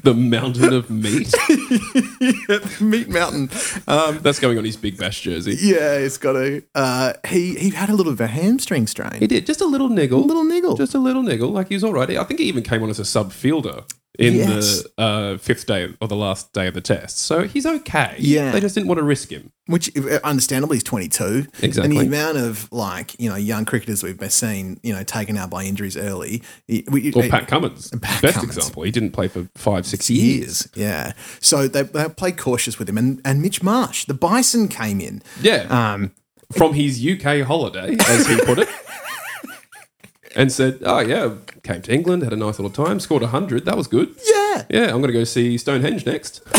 The 0.03 0.13
mountain 0.13 0.73
of 0.73 0.89
meat. 0.89 1.33
meat 2.81 3.09
mountain. 3.09 3.49
Um, 3.87 4.19
That's 4.19 4.39
going 4.39 4.57
on 4.57 4.63
his 4.65 4.77
big 4.77 4.97
bash 4.97 5.21
jersey. 5.21 5.57
yeah, 5.59 5.93
it's 5.93 6.17
got 6.17 6.35
a. 6.35 6.63
Uh, 6.75 7.13
he 7.27 7.55
he 7.55 7.69
had 7.71 7.89
a 7.89 7.93
little 7.93 8.11
bit 8.13 8.21
of 8.21 8.29
a 8.29 8.31
hamstring 8.31 8.87
strain, 8.87 9.19
He 9.19 9.27
did 9.27 9.45
just 9.45 9.61
a 9.61 9.65
little 9.65 9.89
niggle, 9.89 10.23
a 10.23 10.25
little 10.25 10.43
niggle. 10.45 10.75
just 10.77 10.95
a 10.95 10.99
little 10.99 11.23
niggle. 11.23 11.49
Like 11.51 11.67
he 11.69 11.75
was 11.75 11.83
all 11.83 11.93
right. 11.93 12.09
I 12.09 12.23
think 12.23 12.39
he 12.39 12.45
even 12.47 12.63
came 12.63 12.83
on 12.83 12.89
as 12.89 12.99
a 12.99 13.05
sub 13.05 13.31
fielder 13.31 13.83
in 14.17 14.35
Yes. 14.35 14.83
the 14.97 15.01
uh, 15.01 15.37
fifth 15.37 15.65
day 15.65 15.93
or 16.01 16.07
the 16.07 16.15
last 16.15 16.51
day 16.53 16.67
of 16.67 16.73
the 16.73 16.81
test. 16.81 17.19
So 17.19 17.43
he's 17.47 17.65
okay. 17.65 18.15
Yeah. 18.19 18.51
they 18.51 18.59
just 18.59 18.75
didn't 18.75 18.87
want 18.87 18.97
to 18.99 19.03
risk 19.03 19.29
him. 19.31 19.51
Which 19.69 19.95
uh, 19.97 20.19
understandably 20.23 20.77
is 20.77 20.83
22. 20.83 21.45
Exactly. 21.61 21.83
And 21.83 21.93
the 21.93 22.05
amount 22.07 22.37
of 22.37 22.71
like, 22.71 23.17
you 23.19 23.29
know, 23.29 23.35
young 23.35 23.65
cricketers 23.65 24.03
we've 24.03 24.17
been 24.19 24.29
seen, 24.29 24.79
you 24.83 24.93
know, 24.93 25.03
taken 25.03 25.37
out 25.37 25.49
by 25.49 25.63
injuries 25.63 25.95
early. 25.95 26.41
We, 26.67 27.13
Or 27.13 27.23
Pat 27.29 27.47
Cummins, 27.47 27.89
Pat 27.91 28.21
best 28.21 28.35
Cummins. 28.35 28.57
example. 28.57 28.83
He 28.83 28.91
didn't 28.91 29.11
play 29.11 29.27
for 29.27 29.47
five, 29.55 29.85
six 29.85 30.09
years. 30.09 30.35
years. 30.35 30.69
Yeah. 30.75 31.13
So 31.39 31.67
they, 31.67 31.83
they 31.83 32.09
played 32.09 32.37
cautious 32.37 32.77
with 32.79 32.89
him. 32.89 32.97
And, 32.97 33.21
and 33.23 33.41
Mitch 33.41 33.61
Marsh, 33.63 34.05
the 34.05 34.13
Bison 34.13 34.67
came 34.67 34.99
in. 34.99 35.21
Yeah, 35.41 35.63
Um, 35.93 36.11
from 36.51 36.73
his 36.73 37.05
UK 37.05 37.41
holiday, 37.45 37.95
as 38.07 38.25
he 38.27 38.37
put 38.41 38.57
it, 38.59 38.67
and 40.35 40.51
said, 40.51 40.79
"Oh 40.83 40.99
yeah, 40.99 41.35
came 41.63 41.81
to 41.83 41.93
England, 41.93 42.23
had 42.23 42.33
a 42.33 42.35
nice 42.35 42.57
little 42.59 42.71
time, 42.85 42.99
scored 42.99 43.21
hundred. 43.23 43.65
That 43.65 43.77
was 43.77 43.85
good. 43.87 44.15
yeah. 44.25 44.65
Yeah, 44.69 44.83
I'm 44.85 45.01
going 45.01 45.07
to 45.07 45.13
go 45.13 45.23
see 45.25 45.57
Stonehenge 45.59 46.05
next." 46.07 46.41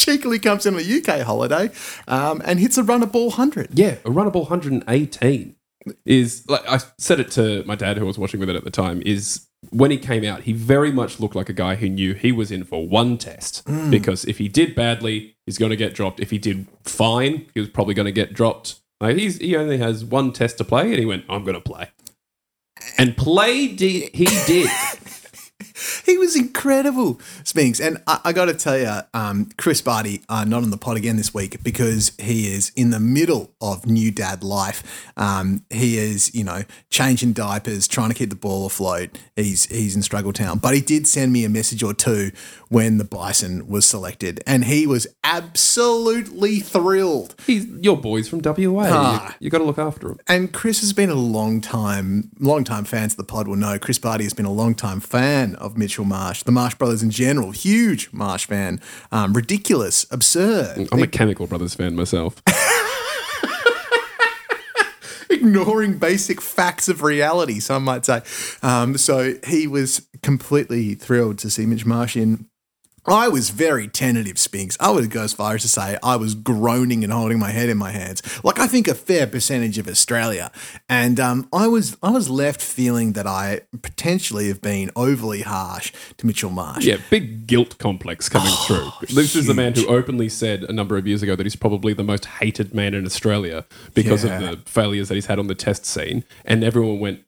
Cheekily 0.00 0.38
comes 0.38 0.64
in 0.64 0.74
on 0.74 0.80
a 0.80 0.98
UK 0.98 1.20
holiday 1.20 1.70
um, 2.08 2.40
and 2.44 2.58
hits 2.58 2.78
a 2.78 2.82
run 2.82 3.02
of 3.02 3.12
ball 3.12 3.28
100. 3.28 3.78
Yeah, 3.78 3.96
a 4.04 4.10
runnable 4.10 4.48
118 4.48 5.56
is 6.04 6.46
like 6.48 6.66
I 6.68 6.78
said 6.98 7.20
it 7.20 7.30
to 7.32 7.64
my 7.64 7.74
dad 7.74 7.96
who 7.96 8.06
was 8.06 8.18
watching 8.18 8.40
with 8.40 8.50
it 8.50 8.56
at 8.56 8.64
the 8.64 8.70
time 8.70 9.02
is 9.06 9.46
when 9.70 9.90
he 9.90 9.98
came 9.98 10.24
out 10.24 10.42
he 10.42 10.52
very 10.52 10.92
much 10.92 11.20
looked 11.20 11.34
like 11.34 11.48
a 11.48 11.54
guy 11.54 11.74
who 11.74 11.88
knew 11.88 12.14
he 12.14 12.32
was 12.32 12.50
in 12.50 12.64
for 12.64 12.86
one 12.86 13.18
test. 13.18 13.66
Because 13.90 14.24
if 14.24 14.38
he 14.38 14.48
did 14.48 14.74
badly 14.74 15.36
he's 15.46 15.58
going 15.58 15.70
to 15.70 15.76
get 15.76 15.94
dropped. 15.94 16.20
If 16.20 16.30
he 16.30 16.38
did 16.38 16.66
fine 16.84 17.46
he 17.54 17.60
was 17.60 17.68
probably 17.68 17.94
going 17.94 18.06
to 18.06 18.12
get 18.12 18.32
dropped. 18.32 18.80
Like 19.00 19.16
he's 19.16 19.38
he 19.38 19.56
only 19.56 19.78
has 19.78 20.04
one 20.04 20.32
test 20.32 20.58
to 20.58 20.64
play 20.64 20.90
and 20.90 20.98
he 20.98 21.06
went 21.06 21.24
I'm 21.28 21.44
going 21.44 21.54
to 21.54 21.60
play. 21.60 21.90
And 22.98 23.16
play 23.16 23.68
did 23.68 24.14
he 24.14 24.26
did 24.46 24.70
He 26.04 26.18
was 26.18 26.36
incredible, 26.36 27.20
Spinks. 27.44 27.80
And 27.80 28.02
I, 28.06 28.20
I 28.26 28.32
got 28.32 28.46
to 28.46 28.54
tell 28.54 28.78
you, 28.78 29.00
um, 29.14 29.48
Chris 29.56 29.80
Barty, 29.80 30.22
uh, 30.28 30.44
not 30.44 30.62
on 30.62 30.70
the 30.70 30.76
pod 30.76 30.96
again 30.96 31.16
this 31.16 31.34
week 31.34 31.62
because 31.62 32.12
he 32.18 32.52
is 32.52 32.72
in 32.76 32.90
the 32.90 33.00
middle 33.00 33.52
of 33.60 33.86
new 33.86 34.10
dad 34.10 34.42
life. 34.42 35.12
Um, 35.16 35.64
he 35.70 35.98
is, 35.98 36.34
you 36.34 36.44
know, 36.44 36.62
changing 36.90 37.32
diapers, 37.32 37.88
trying 37.88 38.10
to 38.10 38.14
keep 38.14 38.30
the 38.30 38.36
ball 38.36 38.66
afloat. 38.66 39.18
He's 39.36 39.66
he's 39.66 39.96
in 39.96 40.02
struggle 40.02 40.32
town, 40.32 40.58
but 40.58 40.74
he 40.74 40.80
did 40.80 41.06
send 41.06 41.32
me 41.32 41.44
a 41.44 41.48
message 41.48 41.82
or 41.82 41.94
two 41.94 42.32
when 42.68 42.98
the 42.98 43.04
Bison 43.04 43.68
was 43.68 43.86
selected, 43.86 44.42
and 44.46 44.64
he 44.64 44.86
was 44.86 45.06
absolutely 45.24 46.60
thrilled. 46.60 47.34
He's 47.46 47.66
your 47.66 47.96
boys 47.96 48.28
from 48.28 48.40
WA. 48.40 48.88
Ah. 48.90 49.36
You, 49.40 49.46
you 49.46 49.50
got 49.50 49.58
to 49.58 49.64
look 49.64 49.78
after 49.78 50.08
him. 50.08 50.18
And 50.28 50.52
Chris 50.52 50.80
has 50.80 50.92
been 50.92 51.10
a 51.10 51.14
long 51.14 51.60
time, 51.60 52.30
long 52.38 52.64
time 52.64 52.84
fans 52.84 53.14
of 53.14 53.16
the 53.18 53.24
pod 53.24 53.48
will 53.48 53.56
know. 53.56 53.78
Chris 53.78 53.98
Barty 53.98 54.24
has 54.24 54.34
been 54.34 54.46
a 54.46 54.52
long 54.52 54.74
time 54.74 55.00
fan 55.00 55.54
of 55.56 55.69
Mitchell 55.76 56.04
Marsh, 56.04 56.42
the 56.42 56.52
Marsh 56.52 56.74
brothers 56.74 57.02
in 57.02 57.10
general. 57.10 57.50
Huge 57.50 58.12
Marsh 58.12 58.46
fan. 58.46 58.80
Um, 59.12 59.32
ridiculous, 59.32 60.06
absurd. 60.10 60.88
I'm 60.92 61.02
a 61.02 61.06
Chemical 61.06 61.46
Brothers 61.46 61.74
fan 61.74 61.96
myself. 61.96 62.42
ignoring 65.30 65.98
basic 65.98 66.40
facts 66.40 66.88
of 66.88 67.02
reality, 67.02 67.60
some 67.60 67.84
might 67.84 68.04
say. 68.04 68.22
Um, 68.62 68.98
so 68.98 69.34
he 69.46 69.66
was 69.66 70.06
completely 70.22 70.94
thrilled 70.94 71.38
to 71.38 71.50
see 71.50 71.66
Mitch 71.66 71.86
Marsh 71.86 72.16
in. 72.16 72.46
I 73.06 73.28
was 73.28 73.50
very 73.50 73.88
tentative, 73.88 74.38
Spinks. 74.38 74.76
I 74.78 74.90
would 74.90 75.10
go 75.10 75.22
as 75.22 75.32
far 75.32 75.54
as 75.54 75.62
to 75.62 75.68
say 75.68 75.96
I 76.02 76.16
was 76.16 76.34
groaning 76.34 77.02
and 77.02 77.12
holding 77.12 77.38
my 77.38 77.50
head 77.50 77.68
in 77.68 77.78
my 77.78 77.90
hands, 77.90 78.22
like 78.44 78.58
I 78.58 78.66
think 78.66 78.86
a 78.88 78.94
fair 78.94 79.26
percentage 79.26 79.78
of 79.78 79.88
Australia. 79.88 80.50
And 80.88 81.18
um, 81.18 81.48
I 81.52 81.66
was 81.66 81.96
I 82.02 82.10
was 82.10 82.28
left 82.28 82.60
feeling 82.60 83.14
that 83.14 83.26
I 83.26 83.62
potentially 83.82 84.48
have 84.48 84.60
been 84.60 84.90
overly 84.96 85.42
harsh 85.42 85.92
to 86.18 86.26
Mitchell 86.26 86.50
Marsh. 86.50 86.84
Yeah, 86.84 86.98
big 87.08 87.46
guilt 87.46 87.78
complex 87.78 88.28
coming 88.28 88.52
through. 88.66 88.90
This 89.08 89.34
is 89.34 89.46
the 89.46 89.54
man 89.54 89.74
who 89.74 89.86
openly 89.86 90.28
said 90.28 90.64
a 90.64 90.72
number 90.72 90.96
of 90.96 91.06
years 91.06 91.22
ago 91.22 91.34
that 91.36 91.44
he's 91.46 91.56
probably 91.56 91.92
the 91.94 92.04
most 92.04 92.26
hated 92.26 92.74
man 92.74 92.94
in 92.94 93.06
Australia 93.06 93.64
because 93.94 94.24
Yeah. 94.24 94.40
of 94.40 94.50
the 94.64 94.70
failures 94.70 95.08
that 95.08 95.14
he's 95.14 95.26
had 95.26 95.38
on 95.38 95.46
the 95.46 95.54
test 95.54 95.86
scene. 95.86 96.24
And 96.44 96.62
everyone 96.62 97.00
went, 97.00 97.20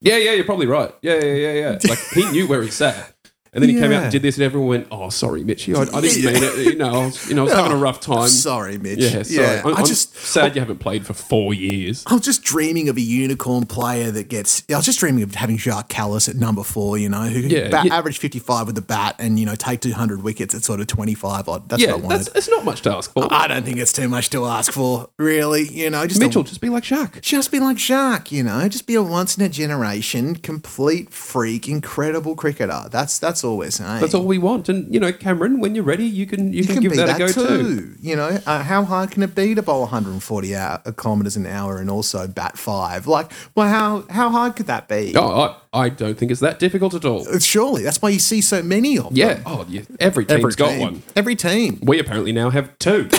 Yeah, 0.00 0.16
yeah, 0.16 0.32
you're 0.32 0.44
probably 0.44 0.66
right. 0.66 0.94
Yeah, 1.02 1.14
yeah, 1.24 1.34
yeah, 1.34 1.52
yeah. 1.52 1.78
Like 1.88 1.98
he 2.12 2.30
knew 2.30 2.46
where 2.46 2.62
he 2.62 2.70
sat. 2.70 3.14
And 3.62 3.68
then 3.68 3.74
he 3.74 3.80
came 3.80 3.92
out 3.92 4.04
and 4.04 4.12
did 4.12 4.22
this, 4.22 4.36
and 4.36 4.44
everyone 4.44 4.68
went, 4.68 4.86
"Oh, 4.90 5.10
sorry, 5.10 5.42
Mitchy, 5.44 5.74
I, 5.74 5.80
I 5.82 6.00
didn't 6.00 6.24
mean 6.24 6.42
it. 6.42 6.58
You 6.68 6.76
know, 6.76 6.86
I 7.02 7.04
was, 7.06 7.28
you 7.28 7.34
know, 7.34 7.42
I 7.42 7.44
was 7.44 7.52
having 7.54 7.72
a 7.72 7.76
oh, 7.76 7.80
rough 7.80 8.00
time. 8.00 8.28
Sorry, 8.28 8.78
Mitch. 8.78 8.98
Yeah, 8.98 9.22
sorry. 9.22 9.58
I'm, 9.60 9.66
I 9.74 9.78
I'm 9.80 9.86
just 9.86 10.14
sad 10.14 10.54
you 10.54 10.60
haven't 10.60 10.78
played 10.78 11.04
for 11.06 11.14
four 11.14 11.54
years. 11.54 12.04
I 12.06 12.14
was 12.14 12.22
just 12.22 12.42
dreaming 12.44 12.88
of 12.88 12.96
a 12.96 13.00
unicorn 13.00 13.66
player 13.66 14.10
that 14.10 14.28
gets. 14.28 14.62
I 14.70 14.76
was 14.76 14.84
just 14.84 15.00
dreaming 15.00 15.22
of 15.24 15.34
having 15.34 15.56
Jacques 15.56 15.88
Kallis 15.88 16.28
at 16.28 16.36
number 16.36 16.62
four, 16.62 16.98
you 16.98 17.08
know, 17.08 17.22
who 17.22 17.42
can 17.42 17.50
Yeah, 17.50 17.68
bat, 17.68 17.86
yeah. 17.86 17.94
average 17.96 18.18
55 18.18 18.66
with 18.66 18.74
the 18.76 18.82
bat 18.82 19.16
and, 19.18 19.38
you 19.38 19.46
know, 19.46 19.54
take 19.54 19.80
200 19.80 20.22
wickets 20.22 20.54
at 20.54 20.62
sort 20.62 20.80
of 20.80 20.86
25 20.86 21.48
odd. 21.48 21.68
That's 21.68 21.82
Yeah, 21.82 21.92
what 21.92 21.94
I 21.94 22.02
wanted. 22.06 22.18
that's, 22.26 22.36
it's 22.36 22.48
not 22.48 22.64
much 22.64 22.82
to 22.82 22.92
ask 22.92 23.12
for. 23.12 23.26
I 23.32 23.46
don't 23.48 23.64
think 23.64 23.78
it's 23.78 23.92
too 23.92 24.08
much 24.08 24.30
to 24.30 24.44
ask 24.44 24.72
for, 24.72 25.08
really. 25.16 25.64
You 25.68 25.90
know, 25.90 26.06
just 26.06 26.20
Mitchell, 26.20 26.42
A, 26.42 26.44
just 26.44 26.60
be 26.60 26.68
like 26.68 26.84
Shaq. 26.84 27.20
just 27.22 27.50
be 27.50 27.58
like 27.60 27.78
Jacques, 27.78 28.30
you 28.30 28.42
know, 28.42 28.68
just 28.68 28.86
be 28.86 28.94
a 28.94 29.02
once 29.02 29.36
in 29.36 29.42
a 29.44 29.48
generation, 29.48 30.36
complete 30.36 31.10
freak, 31.10 31.68
incredible 31.68 32.34
cricketer. 32.36 32.84
That's 32.90 33.18
that's 33.18 33.42
all 33.42 33.47
we're 33.56 33.70
saying. 33.70 34.00
That's 34.00 34.14
all 34.14 34.24
we 34.26 34.38
want. 34.38 34.68
And 34.68 34.92
you 34.92 35.00
know, 35.00 35.12
Cameron, 35.12 35.60
when 35.60 35.74
you're 35.74 35.84
ready, 35.84 36.04
you 36.04 36.26
can 36.26 36.52
you, 36.52 36.60
You 36.60 36.64
can, 36.64 36.74
can 36.74 36.82
give 36.82 36.92
be 36.92 36.98
that, 36.98 37.06
that, 37.06 37.16
a 37.16 37.18
go 37.18 37.28
too. 37.28 37.46
too. 37.48 37.94
You 38.00 38.16
know, 38.16 38.38
uh, 38.46 38.62
how 38.62 38.84
hard 38.84 39.10
can 39.10 39.22
it 39.22 39.34
be 39.34 39.54
to 39.54 39.62
bowl 39.62 39.80
140 39.82 40.56
hour, 40.56 40.78
kilometers 40.96 41.36
an 41.36 41.46
hour 41.46 41.78
and 41.78 41.90
also 41.90 42.26
bat 42.26 42.58
five? 42.58 43.06
Like, 43.06 43.30
well, 43.54 43.68
how 43.68 44.04
how 44.10 44.30
hard 44.30 44.56
could 44.56 44.66
that 44.66 44.88
be? 44.88 45.14
Oh, 45.16 45.56
I, 45.72 45.78
I 45.84 45.88
don't 45.88 46.16
think 46.18 46.30
it's 46.30 46.40
that 46.40 46.58
difficult 46.58 46.94
at 46.94 47.04
all. 47.04 47.24
Surely 47.38 47.82
that's 47.82 48.00
why 48.02 48.10
you 48.10 48.18
see 48.18 48.40
so 48.40 48.62
many 48.62 48.98
of 48.98 49.16
Yeah. 49.16 49.34
them. 49.34 49.42
Oh, 49.46 49.66
yeah. 49.68 49.82
Every 50.00 50.24
team's 50.24 50.38
Every 50.38 50.52
got 50.54 50.70
team. 50.70 50.80
one. 50.80 51.02
Every 51.16 51.36
team, 51.36 51.78
We 51.82 51.98
apparently 51.98 52.32
now 52.32 52.50
have 52.50 52.76
two. 52.78 53.08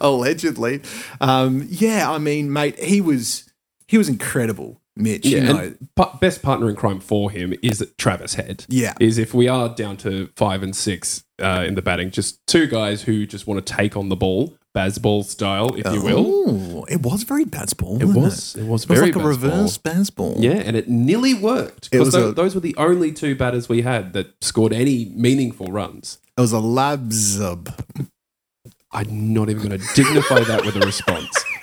allegedly. 0.00 0.82
Um, 1.20 1.66
yeah, 1.68 2.10
I 2.10 2.18
mean, 2.18 2.52
mate, 2.52 2.78
he 2.78 3.00
was 3.00 3.44
he 3.86 3.98
was 3.98 4.08
incredible, 4.08 4.79
Mitch. 5.00 5.26
Yeah, 5.26 5.38
you 5.38 5.52
know, 5.52 5.74
pa- 5.96 6.16
best 6.20 6.42
partner 6.42 6.68
in 6.68 6.76
crime 6.76 7.00
for 7.00 7.30
him 7.30 7.54
is 7.62 7.84
Travis 7.98 8.34
Head. 8.34 8.64
Yeah. 8.68 8.94
is 9.00 9.18
if 9.18 9.34
we 9.34 9.48
are 9.48 9.68
down 9.74 9.96
to 9.98 10.28
five 10.36 10.62
and 10.62 10.74
six 10.76 11.24
uh, 11.40 11.64
in 11.66 11.74
the 11.74 11.82
batting, 11.82 12.10
just 12.10 12.46
two 12.46 12.66
guys 12.66 13.02
who 13.02 13.26
just 13.26 13.46
want 13.46 13.64
to 13.64 13.74
take 13.74 13.96
on 13.96 14.08
the 14.08 14.16
ball, 14.16 14.56
Bazball 14.76 15.24
style, 15.24 15.74
if 15.74 15.84
you 15.92 16.00
will. 16.02 16.24
Oh, 16.26 16.84
it 16.88 17.02
was 17.02 17.24
very 17.24 17.44
Bazball. 17.44 18.00
It 18.00 18.04
was. 18.04 18.54
It 18.54 18.64
was 18.64 18.64
It 18.64 18.68
was 18.68 18.84
very 18.84 19.12
like 19.12 19.16
a 19.16 19.26
reverse 19.26 19.78
Bazball. 19.78 20.36
Yeah, 20.38 20.52
and 20.64 20.76
it 20.76 20.88
nearly 20.88 21.34
worked 21.34 21.90
because 21.90 22.14
was 22.14 22.14
a- 22.14 22.32
those 22.32 22.54
were 22.54 22.60
the 22.60 22.76
only 22.76 23.10
two 23.12 23.34
batters 23.34 23.68
we 23.68 23.82
had 23.82 24.12
that 24.12 24.34
scored 24.42 24.72
any 24.72 25.06
meaningful 25.16 25.66
runs. 25.72 26.18
It 26.38 26.40
was 26.40 26.52
a 26.52 26.56
labzub. 26.56 27.74
I'm 28.92 29.32
not 29.32 29.48
even 29.50 29.68
going 29.68 29.78
to 29.80 29.86
dignify 29.94 30.40
that 30.40 30.64
with 30.64 30.76
a 30.76 30.80
response. 30.80 31.28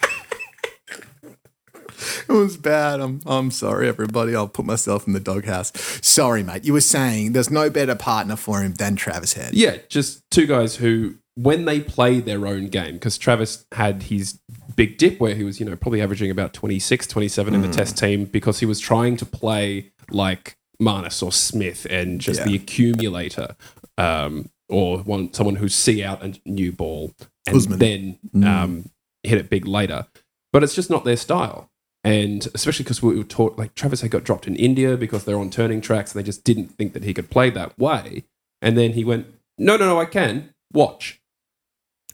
It 2.29 2.33
was 2.33 2.57
bad. 2.57 2.99
I'm 2.99 3.21
I'm 3.25 3.51
sorry, 3.51 3.87
everybody. 3.87 4.35
I'll 4.35 4.47
put 4.47 4.65
myself 4.65 5.07
in 5.07 5.13
the 5.13 5.19
doghouse. 5.19 5.71
Sorry, 6.05 6.43
mate. 6.43 6.65
You 6.65 6.73
were 6.73 6.81
saying 6.81 7.33
there's 7.33 7.49
no 7.49 7.69
better 7.69 7.95
partner 7.95 8.35
for 8.35 8.61
him 8.61 8.73
than 8.73 8.95
Travis 8.95 9.33
Head. 9.33 9.53
Yeah, 9.53 9.77
just 9.89 10.21
two 10.29 10.45
guys 10.45 10.75
who, 10.75 11.15
when 11.35 11.65
they 11.65 11.79
play 11.79 12.19
their 12.19 12.45
own 12.47 12.67
game, 12.67 12.93
because 12.95 13.17
Travis 13.17 13.65
had 13.71 14.03
his 14.03 14.39
big 14.75 14.97
dip 14.97 15.19
where 15.19 15.35
he 15.35 15.43
was, 15.43 15.59
you 15.59 15.65
know, 15.65 15.75
probably 15.75 16.01
averaging 16.01 16.29
about 16.29 16.53
26, 16.53 17.07
27 17.07 17.53
in 17.53 17.61
the 17.61 17.69
test 17.69 17.97
team 17.97 18.25
because 18.25 18.59
he 18.59 18.65
was 18.65 18.79
trying 18.79 19.17
to 19.17 19.25
play 19.25 19.91
like 20.11 20.55
Marnus 20.81 21.23
or 21.23 21.31
Smith 21.31 21.87
and 21.89 22.19
just 22.21 22.41
Yeah. 22.41 22.45
the 22.47 22.55
accumulator 22.55 23.55
um, 23.97 24.49
or 24.69 24.99
one 24.99 25.33
someone 25.33 25.55
who 25.55 25.69
see 25.69 26.03
out 26.03 26.23
a 26.23 26.33
new 26.45 26.71
ball 26.71 27.13
and 27.47 27.55
Usman. 27.55 27.79
then 27.79 28.19
um, 28.45 28.89
hit 29.23 29.37
it 29.39 29.49
big 29.49 29.65
later. 29.65 30.05
But 30.53 30.63
it's 30.63 30.75
just 30.75 30.89
not 30.89 31.03
their 31.05 31.17
style. 31.17 31.69
And 32.03 32.47
especially 32.53 32.83
because 32.83 33.01
we 33.01 33.17
were 33.17 33.23
taught, 33.23 33.57
like 33.57 33.75
Travis 33.75 34.01
had 34.01 34.11
got 34.11 34.23
dropped 34.23 34.47
in 34.47 34.55
India 34.55 34.95
because 34.95 35.25
they're 35.25 35.39
on 35.39 35.49
turning 35.49 35.81
tracks 35.81 36.13
and 36.13 36.19
they 36.19 36.25
just 36.25 36.43
didn't 36.43 36.69
think 36.69 36.93
that 36.93 37.03
he 37.03 37.13
could 37.13 37.29
play 37.29 37.49
that 37.49 37.77
way. 37.77 38.23
And 38.61 38.77
then 38.77 38.93
he 38.93 39.03
went, 39.03 39.27
no, 39.57 39.77
no, 39.77 39.85
no, 39.85 39.99
I 39.99 40.05
can. 40.05 40.53
Watch. 40.71 41.21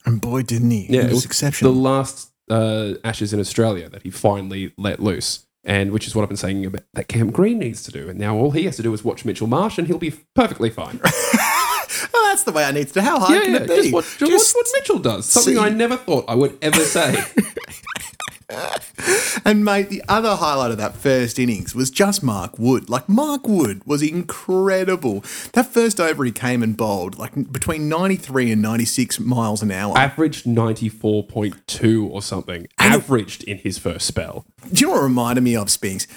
And 0.06 0.20
boy, 0.20 0.44
didn't 0.44 0.72
he? 0.72 0.88
Yeah, 0.90 1.04
it 1.04 1.12
was 1.12 1.26
exceptional. 1.26 1.74
The 1.74 1.80
last 1.80 2.32
uh, 2.50 2.94
Ashes 3.04 3.34
in 3.34 3.40
Australia 3.40 3.90
that 3.90 4.04
he 4.04 4.10
finally 4.10 4.74
let 4.78 5.00
loose. 5.00 5.46
And 5.66 5.92
which 5.92 6.08
is 6.08 6.16
what 6.16 6.24
I've 6.24 6.30
been 6.30 6.38
saying 6.38 6.66
about 6.66 6.84
that 6.94 7.08
Cam 7.08 7.32
Green 7.32 7.60
needs 7.60 7.84
to 7.84 7.92
do. 7.92 8.10
And 8.10 8.20
now 8.20 8.36
all 8.36 8.52
he 8.52 8.66
has 8.66 8.76
to 8.78 8.84
do 8.84 8.94
is 8.94 9.04
watch 9.04 9.24
Mitchell 9.24 9.48
Marsh 9.48 9.78
and 9.78 9.88
he'll 9.88 9.98
be 9.98 10.14
perfectly 10.36 10.70
fine. 10.70 11.00
oh, 11.06 12.28
that's 12.30 12.44
the 12.44 12.52
way 12.52 12.66
I 12.66 12.72
need 12.72 12.90
to. 12.90 13.02
How 13.02 13.18
hard 13.18 13.34
yeah, 13.34 13.42
can 13.42 13.52
yeah. 13.54 13.60
it 13.60 13.68
be? 13.70 13.76
Just 13.76 13.94
watch, 13.94 14.18
just 14.18 14.56
watch 14.56 14.66
what 14.66 14.68
Mitchell 14.76 15.00
does. 15.00 15.26
Something 15.26 15.56
see- 15.56 15.62
I 15.62 15.70
never 15.70 15.96
thought 15.96 16.26
I 16.28 16.36
would 16.36 16.58
ever 16.62 16.82
say. 16.82 17.14
And 19.46 19.66
mate, 19.66 19.90
the 19.90 20.04
other 20.08 20.36
highlight 20.36 20.72
of 20.72 20.78
that 20.78 20.96
first 20.96 21.38
innings 21.38 21.76
was 21.76 21.90
just 21.90 22.24
Mark 22.24 22.58
Wood. 22.58 22.90
Like 22.90 23.10
Mark 23.10 23.48
Wood 23.48 23.82
was 23.86 24.02
incredible. 24.02 25.22
That 25.54 25.66
first 25.66 26.00
over 26.00 26.24
he 26.24 26.32
came 26.32 26.64
and 26.64 26.78
bowled 26.78 27.18
like 27.18 27.52
between 27.52 27.90
93 27.90 28.52
and 28.52 28.62
96 28.62 29.20
miles 29.20 29.62
an 29.62 29.72
hour. 29.72 29.98
Averaged 29.98 30.46
94.2 30.46 32.10
or 32.10 32.22
something. 32.22 32.68
Averaged 32.80 33.44
in 33.44 33.58
his 33.58 33.78
first 33.78 34.06
spell. 34.06 34.46
Do 34.72 34.82
you 34.82 34.88
know 34.88 34.94
what 34.94 35.04
reminded 35.04 35.44
me 35.44 35.56
of, 35.58 35.70
Spinks? 35.70 36.08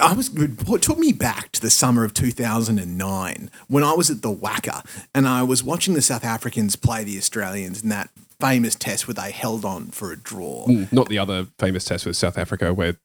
I 0.00 0.12
was 0.12 0.30
what 0.30 0.82
took 0.82 0.98
me 0.98 1.12
back 1.12 1.50
to 1.52 1.60
the 1.60 1.70
summer 1.70 2.04
of 2.04 2.14
2009 2.14 3.50
when 3.68 3.82
I 3.82 3.94
was 3.94 4.10
at 4.10 4.22
the 4.22 4.34
WACA 4.34 4.84
and 5.14 5.26
I 5.26 5.42
was 5.42 5.64
watching 5.64 5.94
the 5.94 6.02
South 6.02 6.24
Africans 6.24 6.76
play 6.76 7.04
the 7.04 7.16
Australians 7.16 7.82
in 7.82 7.88
that 7.88 8.10
famous 8.40 8.74
test 8.74 9.06
where 9.06 9.14
they 9.14 9.30
held 9.30 9.64
on 9.64 9.86
for 9.88 10.12
a 10.12 10.16
draw. 10.16 10.66
Not 10.90 11.08
the 11.08 11.18
other 11.18 11.46
famous 11.58 11.84
test 11.84 12.06
with 12.06 12.16
South 12.16 12.38
Africa 12.38 12.72
where 12.74 12.96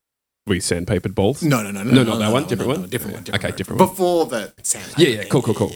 we 0.47 0.59
sandpapered 0.59 1.15
balls. 1.15 1.41
No, 1.41 1.63
no, 1.63 1.71
no, 1.71 1.83
no, 1.83 1.91
No, 1.91 2.03
not 2.03 2.19
that 2.19 2.31
one. 2.31 2.43
Different 2.43 2.61
no, 2.69 2.73
one? 2.75 2.81
no, 2.81 2.87
different 2.87 3.13
one. 3.15 3.23
Different 3.23 3.43
Okay, 3.43 3.49
one. 3.51 3.57
different 3.57 3.79
one. 3.81 3.89
Before 3.89 4.25
the 4.27 4.53
Yeah, 4.97 5.07
yeah, 5.09 5.23
cool, 5.25 5.41
cool, 5.41 5.55
cool. 5.55 5.71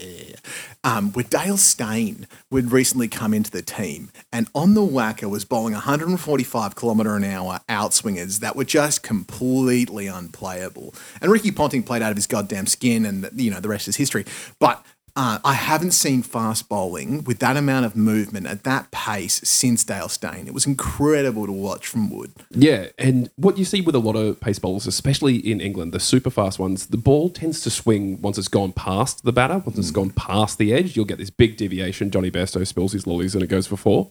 um, 0.84 1.12
with 1.12 1.28
Dale 1.28 1.56
Steyn 1.56 2.28
would 2.52 2.70
recently 2.70 3.08
come 3.08 3.34
into 3.34 3.50
the 3.50 3.62
team, 3.62 4.10
and 4.32 4.46
on 4.54 4.74
the 4.74 4.80
WACA 4.80 5.28
was 5.28 5.44
bowling 5.44 5.72
145 5.74 6.76
kilometre 6.76 7.16
an 7.16 7.24
hour 7.24 7.58
outswingers 7.68 8.38
that 8.40 8.54
were 8.54 8.64
just 8.64 9.02
completely 9.02 10.06
unplayable. 10.06 10.94
And 11.20 11.32
Ricky 11.32 11.50
Ponting 11.50 11.82
played 11.82 12.02
out 12.02 12.12
of 12.12 12.16
his 12.16 12.28
goddamn 12.28 12.66
skin, 12.66 13.04
and 13.04 13.28
you 13.34 13.50
know 13.50 13.58
the 13.58 13.68
rest 13.68 13.88
is 13.88 13.96
history. 13.96 14.24
But 14.60 14.84
uh, 15.16 15.38
I 15.44 15.54
haven't 15.54 15.92
seen 15.92 16.22
fast 16.22 16.68
bowling 16.68 17.24
with 17.24 17.38
that 17.40 17.56
amount 17.56 17.86
of 17.86 17.96
movement 17.96 18.46
at 18.46 18.64
that 18.64 18.90
pace 18.90 19.40
since 19.44 19.84
Dale 19.84 20.08
Steyn. 20.08 20.46
It 20.46 20.54
was 20.54 20.66
incredible 20.66 21.46
to 21.46 21.52
watch 21.52 21.86
from 21.86 22.10
Wood. 22.10 22.32
Yeah, 22.50 22.86
and 22.98 23.30
what 23.36 23.58
you 23.58 23.64
see 23.64 23.80
with 23.80 23.94
a 23.94 23.98
lot 23.98 24.16
of 24.16 24.40
pace 24.40 24.58
bowlers, 24.58 24.86
especially 24.86 25.36
in 25.36 25.60
England, 25.60 25.92
the 25.92 26.00
super 26.00 26.30
fast 26.30 26.58
ones, 26.58 26.86
the 26.86 26.96
ball 26.96 27.30
tends 27.30 27.60
to 27.62 27.70
swing 27.70 28.20
once 28.20 28.38
it's 28.38 28.48
gone 28.48 28.72
past 28.72 29.24
the 29.24 29.32
batter, 29.32 29.58
once 29.58 29.78
it's 29.78 29.90
gone 29.90 30.10
past 30.10 30.58
the 30.58 30.72
edge. 30.72 30.96
You'll 30.96 31.04
get 31.04 31.18
this 31.18 31.30
big 31.30 31.56
deviation. 31.56 32.10
Jonny 32.10 32.30
Bairstow 32.30 32.66
spills 32.66 32.92
his 32.92 33.06
lollies 33.06 33.34
and 33.34 33.42
it 33.42 33.48
goes 33.48 33.66
for 33.66 33.76
four. 33.76 34.10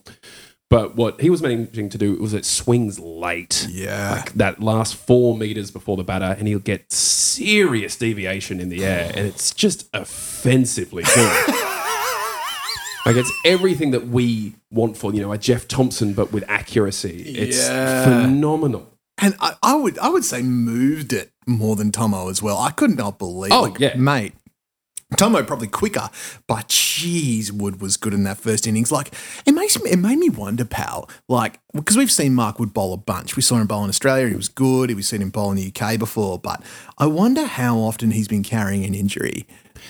But 0.70 0.94
what 0.94 1.20
he 1.20 1.28
was 1.30 1.42
managing 1.42 1.88
to 1.90 1.98
do 1.98 2.14
was 2.14 2.32
it 2.32 2.44
swings 2.44 2.98
late. 3.00 3.66
Yeah. 3.68 4.12
Like 4.14 4.32
that 4.34 4.62
last 4.62 4.94
four 4.94 5.36
meters 5.36 5.70
before 5.72 5.96
the 5.96 6.04
batter, 6.04 6.36
and 6.38 6.46
he'll 6.46 6.60
get 6.60 6.92
serious 6.92 7.96
deviation 7.96 8.60
in 8.60 8.68
the 8.68 8.84
air, 8.84 9.10
and 9.14 9.26
it's 9.26 9.52
just 9.52 9.88
offensively 9.92 11.02
good. 11.02 11.48
like 13.06 13.16
it's 13.16 13.32
everything 13.44 13.90
that 13.90 14.06
we 14.08 14.54
want 14.70 14.96
for, 14.96 15.12
you 15.12 15.20
know, 15.20 15.32
a 15.32 15.38
Jeff 15.38 15.66
Thomson, 15.66 16.12
but 16.14 16.32
with 16.32 16.44
accuracy. 16.48 17.22
It's 17.22 17.58
Yeah. 17.68 18.04
phenomenal. 18.04 18.86
And 19.22 19.34
I, 19.40 19.54
I 19.62 19.74
would 19.74 19.98
I 19.98 20.08
would 20.08 20.24
say 20.24 20.40
moved 20.40 21.12
it 21.12 21.32
more 21.46 21.74
than 21.76 21.90
Thommo 21.90 22.30
as 22.30 22.42
well. 22.42 22.56
I 22.58 22.70
could 22.70 22.96
not 22.96 23.18
believe 23.18 23.52
Oh, 23.52 23.62
like, 23.62 23.78
yeah. 23.80 23.96
mate. 23.96 24.34
Thommo 25.16 25.46
probably 25.46 25.68
quicker, 25.68 26.08
but 26.46 26.68
geez, 26.68 27.52
Wood 27.52 27.80
was 27.80 27.96
good 27.96 28.14
in 28.14 28.22
that 28.24 28.38
first 28.38 28.66
innings. 28.66 28.92
Like 28.92 29.12
it 29.44 29.52
makes 29.52 29.80
me, 29.82 29.90
it 29.90 29.98
made 29.98 30.18
me 30.18 30.28
wonder, 30.30 30.64
pal. 30.64 31.08
Like 31.28 31.60
because 31.74 31.96
we've 31.96 32.10
seen 32.10 32.34
Mark 32.34 32.58
Wood 32.58 32.72
bowl 32.72 32.92
a 32.92 32.96
bunch. 32.96 33.36
We 33.36 33.42
saw 33.42 33.56
him 33.56 33.66
bowl 33.66 33.84
in 33.84 33.88
Australia. 33.90 34.28
He 34.28 34.34
was 34.36 34.48
good. 34.48 34.94
We've 34.94 35.04
seen 35.04 35.22
him 35.22 35.30
bowl 35.30 35.50
in 35.50 35.56
the 35.56 35.72
UK 35.74 35.98
before, 35.98 36.38
but 36.38 36.62
I 36.98 37.06
wonder 37.06 37.44
how 37.44 37.78
often 37.78 38.12
he's 38.12 38.28
been 38.28 38.42
carrying 38.42 38.84
an 38.84 38.94
injury. 38.94 39.46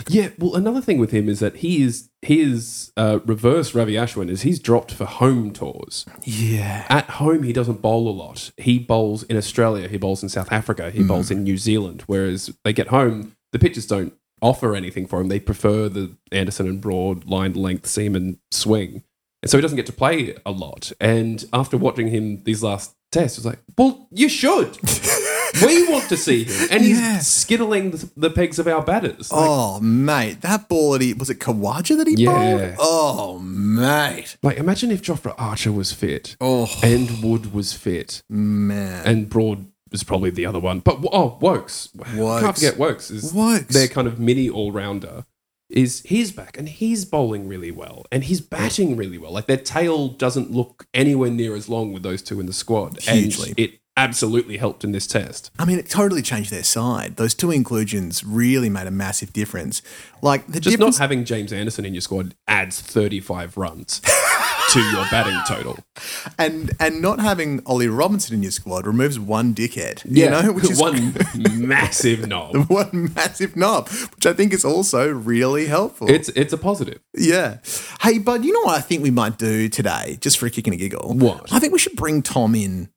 Yeah, 0.08 0.28
well, 0.38 0.54
another 0.54 0.80
thing 0.80 0.98
with 0.98 1.10
him 1.10 1.28
is 1.28 1.40
that 1.40 1.56
he 1.56 1.82
is 1.82 2.08
his 2.22 2.92
uh, 2.96 3.18
reverse 3.24 3.74
Ravi 3.74 3.94
Ashwin 3.94 4.30
is 4.30 4.42
he's 4.42 4.60
dropped 4.60 4.92
for 4.92 5.04
home 5.04 5.52
tours. 5.52 6.06
Yeah, 6.22 6.86
At 6.88 7.06
home, 7.10 7.42
he 7.42 7.52
doesn't 7.52 7.82
bowl 7.82 8.08
a 8.08 8.12
lot. 8.12 8.52
He 8.56 8.78
bowls 8.78 9.22
in 9.24 9.36
Australia. 9.36 9.88
He 9.88 9.96
bowls 9.96 10.22
in 10.22 10.28
South 10.28 10.52
Africa. 10.52 10.90
He 10.90 11.02
bowls 11.02 11.30
in 11.30 11.42
New 11.42 11.56
Zealand. 11.56 12.04
Whereas 12.06 12.54
they 12.64 12.72
get 12.72 12.88
home, 12.88 13.34
the 13.52 13.58
pitchers 13.58 13.86
don't 13.86 14.14
offer 14.42 14.74
anything 14.74 15.06
for 15.06 15.20
him. 15.20 15.28
They 15.28 15.40
prefer 15.40 15.88
the 15.88 16.16
Anderson 16.32 16.66
and 16.68 16.80
Broad 16.80 17.26
line 17.26 17.52
length 17.54 17.86
seam 17.86 18.14
and 18.16 18.38
swing, 18.50 19.02
and 19.42 19.50
so 19.50 19.58
he 19.58 19.62
doesn't 19.62 19.76
get 19.76 19.86
to 19.86 19.92
play 19.92 20.34
a 20.46 20.50
lot. 20.50 20.92
And 21.00 21.44
after 21.52 21.76
watching 21.76 22.08
him 22.08 22.42
these 22.44 22.62
last 22.62 22.94
tests, 23.12 23.38
it's 23.38 23.46
like, 23.46 23.58
well, 23.76 24.06
you 24.12 24.28
should. 24.28 24.78
we 25.66 25.88
want 25.88 26.08
to 26.08 26.16
see 26.16 26.44
him, 26.44 26.68
and 26.70 26.84
he's 26.84 26.98
Yeah. 27.00 27.18
skittling 27.18 27.90
the, 27.90 28.10
the 28.16 28.30
pegs 28.30 28.58
of 28.60 28.68
our 28.68 28.82
batters. 28.82 29.32
Like, 29.32 29.48
oh 29.48 29.80
mate, 29.80 30.42
that 30.42 30.68
ball 30.68 30.92
that 30.92 31.00
he 31.02 31.12
was 31.12 31.28
it 31.28 31.40
Khawaja 31.40 31.96
that 31.96 32.06
he 32.06 32.14
Yeah. 32.16 32.30
bowled. 32.30 32.74
Oh 32.78 33.38
mate, 33.40 34.36
Like, 34.44 34.58
imagine 34.58 34.90
if 34.92 35.02
Jofra 35.02 35.34
Archer 35.38 35.72
was 35.72 35.92
fit 35.92 36.36
oh 36.40 36.70
and 36.84 37.20
Wood 37.22 37.52
was 37.52 37.72
fit 37.72 38.22
man, 38.28 39.04
and 39.06 39.28
Broad 39.28 39.66
was 39.90 40.02
probably 40.02 40.30
the 40.30 40.46
other 40.46 40.60
one. 40.60 40.80
But, 40.80 40.98
oh, 41.12 41.38
Woakes. 41.40 41.90
Woakes. 42.14 42.42
Can't 42.42 42.54
forget 42.54 42.78
Woakes. 42.78 43.10
Is 43.10 43.32
Woakes. 43.32 43.72
Their 43.74 43.88
kind 43.88 44.06
of 44.06 44.18
mini 44.18 44.48
all 44.48 44.72
rounder. 44.72 45.24
Is 45.68 46.02
he's 46.02 46.32
back 46.32 46.58
and 46.58 46.68
he's 46.68 47.04
bowling 47.04 47.46
really 47.46 47.70
well 47.70 48.04
and 48.10 48.24
he's 48.24 48.40
batting 48.40 48.96
really 48.96 49.18
well. 49.18 49.30
Like 49.30 49.46
their 49.46 49.56
tail 49.56 50.08
doesn't 50.08 50.50
look 50.50 50.88
anywhere 50.92 51.30
near 51.30 51.54
as 51.54 51.68
long 51.68 51.92
with 51.92 52.02
those 52.02 52.22
two 52.22 52.40
in 52.40 52.46
the 52.46 52.52
squad. 52.52 53.00
Hugely. 53.00 53.50
And 53.50 53.58
it 53.60 53.80
absolutely 53.96 54.56
helped 54.56 54.82
in 54.82 54.90
this 54.92 55.06
test. 55.06 55.50
I 55.60 55.64
mean, 55.64 55.78
it 55.78 55.88
totally 55.88 56.22
changed 56.22 56.50
their 56.50 56.64
side. 56.64 57.16
Those 57.16 57.34
two 57.34 57.52
inclusions 57.52 58.24
really 58.24 58.68
made 58.68 58.86
a 58.86 58.90
massive 58.90 59.32
difference. 59.32 59.80
Like 60.22 60.46
the 60.46 60.58
Just 60.58 60.76
difference, 60.78 60.98
not 60.98 61.02
having 61.02 61.24
James 61.24 61.52
Anderson 61.52 61.84
in 61.84 61.94
your 61.94 62.00
squad 62.00 62.34
adds 62.48 62.80
35 62.80 63.56
runs 63.56 64.00
to 64.72 64.80
your 64.90 65.04
batting 65.10 65.38
total. 65.48 65.78
and 66.38 66.70
and 66.78 67.02
not 67.02 67.18
having 67.20 67.60
Ollie 67.66 67.88
Robinson 67.88 68.34
in 68.34 68.42
your 68.42 68.52
squad 68.52 68.86
removes 68.86 69.18
one 69.18 69.54
dickhead. 69.54 70.02
You 70.08 70.30
know, 70.30 70.52
which 70.52 70.70
is 70.70 70.80
one 70.80 71.14
massive 71.66 72.28
knob. 72.28 72.56
one 72.68 73.12
massive 73.14 73.56
knob, 73.56 73.88
which 73.88 74.26
I 74.26 74.32
think 74.32 74.52
is 74.52 74.64
also 74.64 75.08
really 75.10 75.66
helpful. 75.66 76.08
It's 76.10 76.28
it's 76.30 76.52
a 76.52 76.58
positive. 76.58 77.00
yeah. 77.16 77.58
Hey, 78.00 78.18
bud, 78.18 78.44
you 78.44 78.52
know 78.52 78.60
what 78.62 78.78
I 78.78 78.80
think 78.80 79.02
we 79.02 79.10
might 79.10 79.38
do 79.38 79.68
today, 79.68 80.18
just 80.20 80.38
for 80.38 80.46
a 80.46 80.50
kick 80.50 80.66
and 80.66 80.74
a 80.74 80.76
giggle? 80.76 81.14
What? 81.14 81.52
I 81.52 81.58
think 81.58 81.72
we 81.72 81.78
should 81.78 81.96
bring 81.96 82.22
Tom 82.22 82.54
in 82.54 82.90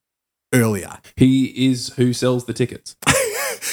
earlier. 0.54 1.00
He 1.16 1.68
is 1.70 1.94
who 1.96 2.14
sells 2.14 2.46
the 2.46 2.54
tickets. 2.54 2.96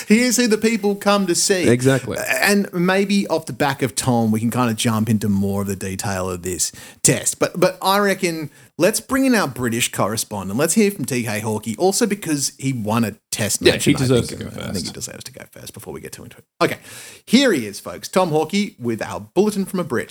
He 0.09 0.21
is 0.21 0.37
who 0.37 0.47
the 0.47 0.59
people 0.59 0.95
come 0.95 1.27
to 1.27 1.35
see. 1.35 1.69
Exactly. 1.69 2.19
And 2.43 2.73
maybe 2.73 3.27
off 3.29 3.47
the 3.47 3.53
back 3.53 3.83
of 3.83 3.95
Tom, 3.95 4.31
we 4.31 4.41
can 4.41 4.51
kind 4.51 4.71
of 4.71 4.77
jump 4.77 5.09
into 5.09 5.29
more 5.29 5.63
of 5.63 5.67
the 5.67 5.77
detail 5.77 6.31
of 6.31 6.43
this 6.43 6.73
test. 7.03 7.39
But 7.39 7.59
but 7.59 7.79
I 7.83 7.99
reckon 7.99 8.51
let's 8.79 9.01
bring 9.01 9.25
in 9.25 9.35
our 9.35 9.49
British 9.49 9.91
correspondent. 9.91 10.59
Let's 10.59 10.75
hear 10.75 10.91
from 10.91 11.05
TK 11.05 11.41
Hawkey, 11.41 11.77
also 11.79 12.07
because 12.07 12.53
he 12.59 12.73
won 12.73 13.05
a 13.05 13.17
test 13.31 13.61
match. 13.63 13.87
Yeah, 13.87 13.93
he 13.93 13.95
deserves 13.95 14.29
think- 14.29 14.41
to 14.41 14.45
go 14.47 14.51
first. 14.51 14.69
I 14.69 14.73
think 14.73 14.87
he 14.87 14.93
deserves 14.93 15.25
to 15.25 15.33
go 15.33 15.45
first 15.51 15.75
before 15.75 15.93
we 15.93 16.01
get 16.01 16.13
too 16.13 16.25
into 16.25 16.39
it. 16.39 16.45
Okay, 16.61 16.79
here 17.27 17.53
he 17.53 17.67
is, 17.67 17.81
folks. 17.81 18.09
Tom 18.09 18.31
Hawkey 18.31 18.79
with 18.79 19.03
our 19.03 19.21
bulletin 19.21 19.65
from 19.65 19.81
a 19.81 19.85
Brit. 19.85 20.11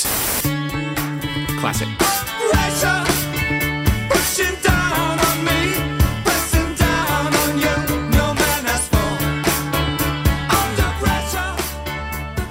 Classic. 1.60 1.88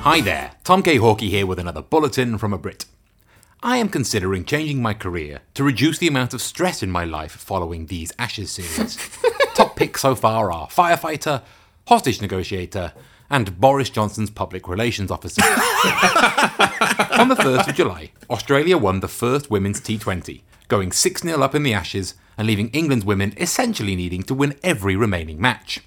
Hi 0.08 0.22
there, 0.22 0.52
Tom 0.64 0.82
K. 0.82 0.96
Hawkey 0.96 1.28
here 1.28 1.44
with 1.44 1.58
another 1.58 1.82
bulletin 1.82 2.38
from 2.38 2.54
a 2.54 2.58
Brit. 2.58 2.86
I 3.62 3.76
am 3.76 3.90
considering 3.90 4.46
changing 4.46 4.80
my 4.80 4.94
career 4.94 5.42
to 5.52 5.62
reduce 5.62 5.98
the 5.98 6.08
amount 6.08 6.32
of 6.32 6.40
stress 6.40 6.82
in 6.82 6.90
my 6.90 7.04
life 7.04 7.32
following 7.32 7.84
these 7.84 8.10
Ashes 8.18 8.50
series. 8.50 8.96
Top 9.54 9.76
picks 9.76 10.00
so 10.00 10.14
far 10.14 10.50
are 10.50 10.66
firefighter, 10.68 11.42
hostage 11.88 12.22
negotiator, 12.22 12.94
and 13.28 13.60
Boris 13.60 13.90
Johnson's 13.90 14.30
public 14.30 14.66
relations 14.66 15.10
officer. 15.10 15.42
On 15.44 17.28
the 17.28 17.36
1st 17.36 17.68
of 17.68 17.74
July, 17.74 18.10
Australia 18.30 18.78
won 18.78 19.00
the 19.00 19.08
first 19.08 19.50
women's 19.50 19.82
T20, 19.82 20.40
going 20.68 20.90
6 20.90 21.20
0 21.20 21.42
up 21.42 21.54
in 21.54 21.64
the 21.64 21.74
Ashes 21.74 22.14
and 22.38 22.46
leaving 22.46 22.70
England's 22.70 23.04
women 23.04 23.34
essentially 23.36 23.94
needing 23.94 24.22
to 24.22 24.32
win 24.32 24.56
every 24.62 24.96
remaining 24.96 25.38
match. 25.38 25.82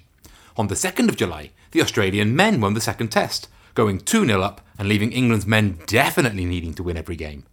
On 0.56 0.68
the 0.68 0.76
2nd 0.76 1.08
of 1.08 1.16
July, 1.16 1.50
the 1.72 1.82
Australian 1.82 2.36
men 2.36 2.60
won 2.60 2.74
the 2.74 2.80
second 2.80 3.08
test, 3.08 3.48
going 3.74 3.98
2 3.98 4.26
0 4.26 4.40
up 4.40 4.60
and 4.78 4.88
leaving 4.88 5.12
England's 5.12 5.46
men 5.46 5.78
definitely 5.86 6.44
needing 6.44 6.74
to 6.74 6.82
win 6.82 6.96
every 6.96 7.16
game. 7.16 7.44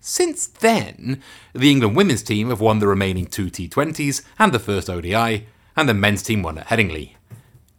Since 0.00 0.46
then, 0.46 1.20
the 1.52 1.70
England 1.70 1.96
women's 1.96 2.22
team 2.22 2.50
have 2.50 2.60
won 2.60 2.78
the 2.78 2.86
remaining 2.86 3.26
two 3.26 3.46
T20s 3.46 4.22
and 4.38 4.52
the 4.52 4.58
first 4.58 4.88
ODI, 4.88 5.46
and 5.76 5.88
the 5.88 5.94
men's 5.94 6.22
team 6.22 6.42
won 6.42 6.58
at 6.58 6.68
Headingley. 6.68 7.16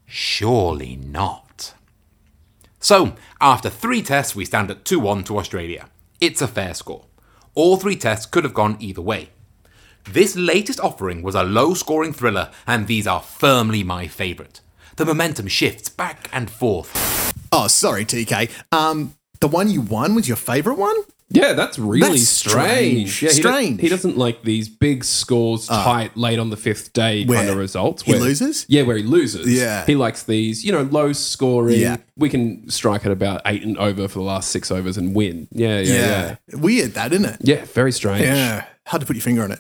Surely 0.06 0.95
not. 0.95 1.73
So, 2.80 3.15
after 3.39 3.69
three 3.69 4.02
tests, 4.02 4.36
we 4.36 4.45
stand 4.45 4.69
at 4.69 4.86
2 4.86 5.00
1 5.00 5.23
to 5.26 5.38
Australia. 5.38 5.89
It's 6.19 6.41
a 6.41 6.47
fair 6.47 6.73
score. 6.73 7.06
All 7.56 7.78
three 7.78 7.95
tests 7.95 8.26
could 8.26 8.43
have 8.43 8.54
gone 8.54 8.78
either 8.80 9.02
way. 9.02 9.30
This 10.10 10.36
latest 10.36 10.80
offering 10.80 11.21
was 11.21 11.36
a 11.36 11.43
low 11.43 11.73
scoring 11.73 12.13
thriller, 12.13 12.52
and 12.65 12.88
these 12.88 13.08
are 13.08 13.21
firmly 13.21 13.84
my 13.84 14.08
favourite. 14.08 14.62
The 14.95 15.06
momentum 15.06 15.47
shifts 15.47 15.89
back 15.89 16.30
and 16.32 16.50
forth. 16.50 17.27
Oh, 17.52 17.68
sorry, 17.68 18.06
TK. 18.06 18.50
Um, 18.72 19.14
the 19.40 19.48
one 19.48 19.70
you 19.70 19.82
won 19.82 20.16
was 20.16 20.28
your 20.28 20.38
favourite 20.38 20.78
one? 20.80 20.96
Yeah, 21.30 21.52
that's 21.54 21.78
really 21.78 22.08
That's 22.20 22.30
strange. 22.30 23.12
strange. 23.12 23.22
Yeah, 23.22 23.30
he, 23.30 23.36
do- 23.36 23.42
Strange. 23.50 23.82
he 23.82 23.90
doesn't 23.90 24.18
like 24.18 24.44
these 24.44 24.70
big 24.70 25.04
scores 25.04 25.68
tight 25.68 26.16
late 26.16 26.40
on 26.40 26.52
the 26.52 26.56
fifth 26.56 26.94
day 26.94 27.26
kind 27.26 27.30
Where 27.30 27.52
of 27.52 27.58
results. 27.58 28.04
he 28.04 28.14
loses? 28.16 28.66
Yeah, 28.70 28.84
where 28.84 28.96
he 28.96 29.04
loses. 29.04 29.46
Yeah. 29.54 29.86
He 29.86 29.96
likes 29.96 30.24
these, 30.24 30.64
you 30.64 30.72
know, 30.72 30.84
low 30.84 31.12
scoring. 31.12 31.82
Yeah. 31.82 31.98
We 32.16 32.30
can 32.30 32.70
strike 32.70 33.06
at 33.06 33.12
about 33.12 33.42
eight 33.46 33.62
and 33.64 33.78
over 33.78 34.08
for 34.08 34.20
the 34.20 34.26
last 34.26 34.52
six 34.52 34.72
overs 34.72 34.98
and 34.98 35.14
win. 35.14 35.50
Yeah, 35.52 35.80
yeah, 35.82 35.94
yeah. 35.94 36.36
Yeah, 36.48 36.56
Weird, 36.60 36.94
that, 36.94 37.12
isn't 37.12 37.26
it? 37.26 37.38
Yeah, 37.42 37.66
very 37.66 37.92
strange. 37.92 38.24
Yeah. 38.24 38.66
Hard 38.86 39.02
to 39.02 39.06
put 39.06 39.18
your 39.18 39.24
finger 39.24 39.44
on 39.44 39.52
it. 39.52 39.60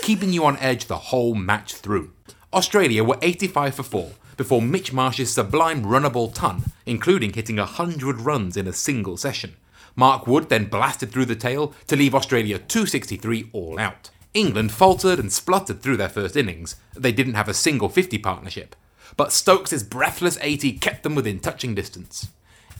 keeping 0.00 0.32
you 0.32 0.46
on 0.46 0.56
edge 0.56 0.86
the 0.86 0.96
whole 0.96 1.34
match 1.34 1.74
through. 1.74 2.12
Australia 2.54 3.04
were 3.04 3.18
85 3.20 3.74
for 3.74 3.82
4 3.82 4.10
before 4.36 4.62
Mitch 4.62 4.92
Marsh's 4.92 5.32
sublime 5.32 5.84
runnable 5.84 6.32
ton, 6.32 6.64
including 6.86 7.32
hitting 7.32 7.56
100 7.56 8.20
runs 8.20 8.56
in 8.56 8.66
a 8.66 8.72
single 8.72 9.16
session. 9.16 9.56
Mark 9.94 10.26
Wood 10.26 10.48
then 10.48 10.66
blasted 10.66 11.10
through 11.10 11.26
the 11.26 11.36
tail 11.36 11.74
to 11.86 11.96
leave 11.96 12.14
Australia 12.14 12.58
263 12.58 13.50
all 13.52 13.78
out. 13.78 14.10
England 14.34 14.72
faltered 14.72 15.18
and 15.18 15.32
spluttered 15.32 15.82
through 15.82 15.98
their 15.98 16.08
first 16.08 16.36
innings. 16.36 16.76
They 16.94 17.12
didn't 17.12 17.34
have 17.34 17.48
a 17.48 17.54
single 17.54 17.88
50 17.88 18.18
partnership. 18.18 18.74
But 19.16 19.32
Stokes' 19.32 19.82
breathless 19.82 20.38
80 20.40 20.72
kept 20.78 21.02
them 21.02 21.14
within 21.14 21.38
touching 21.38 21.74
distance. 21.74 22.28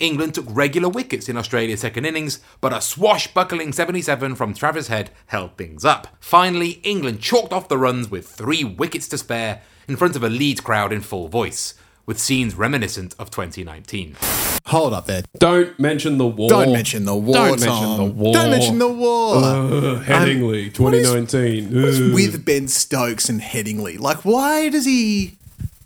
England 0.00 0.34
took 0.34 0.46
regular 0.48 0.88
wickets 0.88 1.28
in 1.28 1.36
Australia's 1.36 1.80
second 1.80 2.06
innings, 2.06 2.40
but 2.60 2.72
a 2.72 2.80
swashbuckling 2.80 3.72
77 3.72 4.34
from 4.34 4.54
Travis 4.54 4.88
Head 4.88 5.10
held 5.26 5.56
things 5.56 5.84
up. 5.84 6.08
Finally, 6.18 6.80
England 6.82 7.20
chalked 7.20 7.52
off 7.52 7.68
the 7.68 7.78
runs 7.78 8.10
with 8.10 8.26
three 8.26 8.64
wickets 8.64 9.06
to 9.08 9.18
spare 9.18 9.60
in 9.92 9.96
front 9.96 10.16
of 10.16 10.22
a 10.24 10.28
Leeds 10.30 10.60
crowd 10.60 10.90
in 10.92 11.02
full 11.02 11.28
voice, 11.28 11.74
with 12.06 12.18
scenes 12.18 12.54
reminiscent 12.54 13.14
of 13.18 13.30
2019. 13.30 14.16
Hold 14.66 14.94
up 14.94 15.06
there. 15.06 15.22
Don't 15.38 15.78
mention 15.78 16.16
the 16.18 16.26
war. 16.26 16.48
Don't 16.48 16.72
mention 16.72 17.04
the 17.04 17.14
war. 17.14 17.34
Don't 17.34 17.58
Tom. 17.58 17.68
mention 17.68 17.96
the 17.98 18.12
war. 18.12 18.32
Don't 18.34 18.50
mention 18.50 18.78
the 18.78 18.88
war. 18.88 19.36
Uh, 19.36 20.02
Headingley, 20.02 20.78
what 20.80 20.94
is- 20.94 21.06
2019. 21.08 21.82
What's 21.82 21.98
Ugh. 22.00 22.14
with 22.14 22.44
Ben 22.44 22.68
Stokes 22.68 23.28
and 23.28 23.40
Headingley? 23.40 23.98
Like, 23.98 24.24
why 24.24 24.68
does 24.70 24.84
he? 24.86 25.36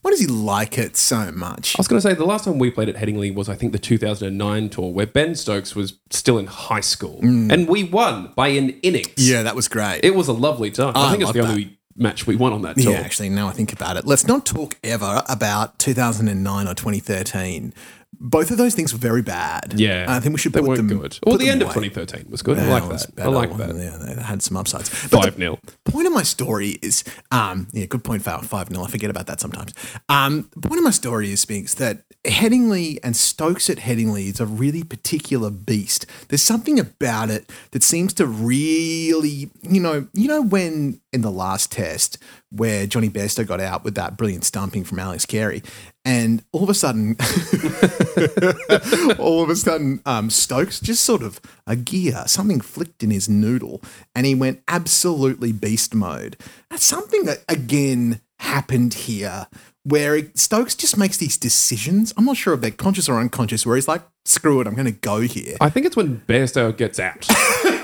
Why 0.03 0.11
does 0.13 0.21
he 0.21 0.29
like 0.29 0.79
it 0.79 0.97
so 0.97 1.33
much? 1.33 1.75
I 1.75 1.81
was 1.81 1.89
going 1.89 2.01
to 2.01 2.09
say 2.09 2.15
the 2.15 2.25
last 2.25 2.45
time 2.45 2.61
we 2.61 2.71
played 2.71 2.89
at 2.89 2.95
Headingley 2.95 3.35
was 3.35 3.49
I 3.49 3.57
think 3.57 3.73
the 3.73 3.79
2009 3.81 4.69
tour 4.69 4.93
where 4.93 5.05
Ben 5.07 5.35
Stokes 5.35 5.75
was 5.75 5.95
still 6.11 6.39
in 6.39 6.47
high 6.47 6.79
school 6.79 7.19
and 7.23 7.67
we 7.67 7.83
won 7.83 8.31
by 8.37 8.49
an 8.49 8.71
innings. 8.85 9.09
Mm. 9.09 9.29
Yeah, 9.31 9.43
that 9.43 9.57
was 9.57 9.67
great. 9.67 10.03
It 10.05 10.15
was 10.15 10.29
a 10.29 10.33
lovely 10.33 10.71
time. 10.71 10.93
I, 10.95 11.07
I 11.09 11.11
think 11.11 11.23
it's 11.23 11.27
love 11.27 11.35
the 11.35 11.41
only 11.41 11.77
match 11.97 12.27
we 12.27 12.37
won 12.37 12.53
on 12.53 12.63
that 12.63 12.77
tour. 12.77 12.93
Yeah, 12.93 13.01
actually, 13.01 13.31
now 13.31 13.49
I 13.49 13.53
think 13.53 13.73
about 13.73 13.97
it, 13.97 14.07
let's 14.07 14.27
not 14.27 14.47
talk 14.47 14.77
ever 14.85 15.23
about 15.29 15.79
2009 15.79 16.69
or 16.69 16.75
2013. 16.75 17.73
Both 18.19 18.51
of 18.51 18.57
those 18.59 18.75
things 18.75 18.93
were 18.93 18.99
very 18.99 19.23
bad. 19.23 19.75
Yeah. 19.77 20.07
I 20.09 20.21
think 20.21 20.33
we 20.35 20.39
should 20.39 20.53
They 20.53 20.61
put 20.61 20.69
weren't 20.69 20.89
them. 20.89 20.99
good. 20.99 21.19
Well, 21.27 21.39
the 21.39 21.49
end 21.49 21.63
of 21.63 21.69
2013 21.69 22.27
was 22.31 22.43
good. 22.43 22.59
I 22.59 22.69
like 22.69 22.89
that. 22.89 23.07
I 23.19 23.29
like 23.29 23.57
that. 23.57 23.75
Yeah, 23.77 23.97
they 24.15 24.23
had 24.23 24.43
some 24.43 24.57
upsides. 24.57 24.89
But 25.11 25.25
5 25.25 25.37
0. 25.37 25.59
point 25.85 26.07
of 26.07 26.13
my 26.13 26.23
story 26.23 26.79
is, 26.83 27.05
um, 27.31 27.69
yeah, 27.73 27.87
good 27.87 28.05
point, 28.05 28.23
Val. 28.23 28.41
5 28.43 28.69
0. 28.69 28.83
I 28.85 28.89
forget 28.89 29.11
about 29.11 29.27
that 29.27 29.41
sometimes. 29.41 29.73
Um, 30.09 30.51
the 30.57 30.69
point 30.69 30.79
of 30.79 30.85
my 30.85 30.91
story 30.91 31.33
is, 31.33 31.41
Spinks, 31.41 31.75
that 31.75 32.03
Headingley 32.25 32.99
and 33.03 33.17
Stokes 33.17 33.71
at 33.71 33.79
Headingley 33.79 34.29
is 34.29 34.41
a 34.41 34.47
really 34.47 34.83
particular 34.83 35.51
beast. 35.51 36.07
There's 36.29 36.43
something 36.43 36.79
about 36.81 37.31
it 37.31 37.51
that 37.71 37.83
seems 37.83 38.13
to 38.15 38.27
really, 38.27 39.51
you 39.63 39.81
know, 39.81 40.09
you 40.13 40.29
know, 40.29 40.43
when 40.43 41.01
in 41.13 41.23
the 41.23 41.31
last 41.31 41.73
test 41.73 42.19
where 42.51 42.87
Jonny 42.87 43.09
Bairstow 43.09 43.47
got 43.47 43.61
out 43.61 43.85
with 43.85 43.95
that 43.97 44.17
brilliant 44.17 44.45
stumping 44.45 44.85
from 44.85 44.99
Alex 44.99 45.27
Carey, 45.27 45.63
and 46.05 46.45
all 46.53 46.63
of 46.63 46.69
a 46.69 46.75
sudden, 46.75 47.17
all 49.19 49.43
of 49.43 49.51
a 49.51 49.57
sudden, 49.57 50.01
um, 50.07 50.31
Stokes 50.31 50.81
just 50.81 51.05
sort 51.05 51.23
of 51.23 51.41
a 51.67 51.77
gear, 51.77 52.25
something 52.27 52.61
flicked 52.61 53.03
in 53.03 53.11
his 53.11 53.29
noodle, 53.29 53.83
and 54.15 54.27
he 54.27 54.35
went 54.35 54.63
absolutely 54.69 55.53
beast 55.53 55.95
mode. 55.95 56.37
That's 56.71 56.85
something 56.85 57.25
that 57.25 57.45
again 57.49 58.21
happened 58.39 58.95
here, 58.95 59.49
where 59.83 60.31
Stokes 60.35 60.75
just 60.75 60.97
makes 60.97 61.17
these 61.17 61.37
decisions. 61.37 62.13
I'm 62.17 62.25
not 62.25 62.37
sure 62.37 62.55
if 62.55 62.61
they're 62.61 62.71
conscious 62.71 63.09
or 63.09 63.19
unconscious, 63.19 63.67
where 63.67 63.77
he's 63.77 63.89
like, 63.89 64.03
"Screw 64.25 64.61
it, 64.61 64.67
I'm 64.67 64.75
going 64.75 64.87
to 64.87 64.93
go 64.93 65.21
here." 65.21 65.57
I 65.61 65.71
think 65.71 65.87
it's 65.87 65.97
when 65.97 66.21
Bairstow 66.29 66.77
gets 66.77 67.01
out. 67.01 67.25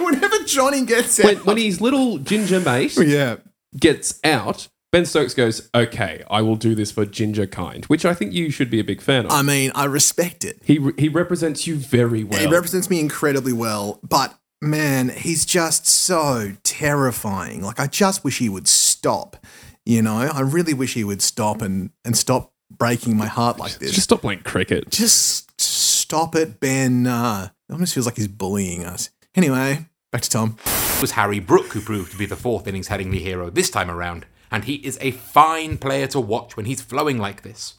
Whenever 0.00 0.38
Jonny 0.44 0.84
gets 0.84 1.18
out, 1.24 1.46
when 1.46 1.56
his 1.56 1.80
little 1.80 2.18
ginger 2.18 2.60
mate 2.60 2.96
yeah, 2.98 3.36
gets 3.78 4.20
out, 4.24 4.68
Ben 4.92 5.06
Stokes 5.06 5.32
goes, 5.34 5.70
okay, 5.74 6.22
I 6.30 6.42
will 6.42 6.56
do 6.56 6.74
this 6.74 6.92
for 6.92 7.06
ginger 7.06 7.46
kind, 7.46 7.84
which 7.86 8.04
I 8.04 8.12
think 8.12 8.32
you 8.32 8.50
should 8.50 8.70
be 8.70 8.78
a 8.78 8.84
big 8.84 9.00
fan 9.00 9.24
of. 9.26 9.32
I 9.32 9.42
mean, 9.42 9.72
I 9.74 9.86
respect 9.86 10.44
it. 10.44 10.58
he, 10.64 10.78
he 10.98 11.08
represents 11.08 11.66
you 11.66 11.76
very 11.76 12.24
well. 12.24 12.40
He 12.40 12.46
represents 12.46 12.90
me 12.90 13.00
incredibly 13.00 13.54
well, 13.54 13.98
but 14.02 14.38
man, 14.60 15.08
he's 15.08 15.46
just 15.46 15.86
so 15.86 16.52
terrifying. 16.62 17.62
Like 17.62 17.80
I 17.80 17.86
just 17.86 18.22
wish 18.22 18.38
he 18.38 18.48
would 18.48 18.68
stop. 18.68 19.36
You 19.84 20.02
know, 20.02 20.30
I 20.32 20.40
really 20.40 20.74
wish 20.74 20.94
he 20.94 21.04
would 21.04 21.22
stop 21.22 21.60
and 21.62 21.90
and 22.04 22.16
stop 22.16 22.52
breaking 22.70 23.16
my 23.16 23.26
heart 23.26 23.58
like 23.58 23.78
this. 23.78 23.92
Just 23.92 24.04
stop 24.04 24.20
playing 24.20 24.42
cricket. 24.42 24.90
Just 24.90 25.60
stop 25.60 26.36
it, 26.36 26.60
Ben. 26.60 27.06
Uh, 27.06 27.48
it 27.68 27.72
almost 27.72 27.94
feels 27.94 28.06
like 28.06 28.16
he's 28.16 28.28
bullying 28.28 28.84
us. 28.84 29.10
Anyway, 29.34 29.86
back 30.12 30.22
to 30.22 30.30
Tom. 30.30 30.56
It 31.02 31.10
was 31.10 31.18
Harry 31.18 31.40
Brook 31.40 31.72
who 31.72 31.80
proved 31.80 32.12
to 32.12 32.16
be 32.16 32.26
the 32.26 32.36
fourth 32.36 32.68
innings 32.68 32.86
Headingley 32.86 33.18
hero 33.18 33.50
this 33.50 33.70
time 33.70 33.90
around, 33.90 34.24
and 34.52 34.62
he 34.62 34.74
is 34.74 34.98
a 35.00 35.10
fine 35.10 35.76
player 35.76 36.06
to 36.06 36.20
watch 36.20 36.56
when 36.56 36.64
he's 36.64 36.80
flowing 36.80 37.18
like 37.18 37.42
this. 37.42 37.74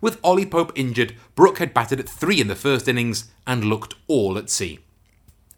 With 0.00 0.18
Ollie 0.24 0.46
Pope 0.46 0.72
injured, 0.74 1.14
Brook 1.36 1.58
had 1.58 1.72
batted 1.72 2.00
at 2.00 2.08
three 2.08 2.40
in 2.40 2.48
the 2.48 2.56
first 2.56 2.88
innings 2.88 3.30
and 3.46 3.62
looked 3.62 3.94
all 4.08 4.36
at 4.36 4.50
sea. 4.50 4.80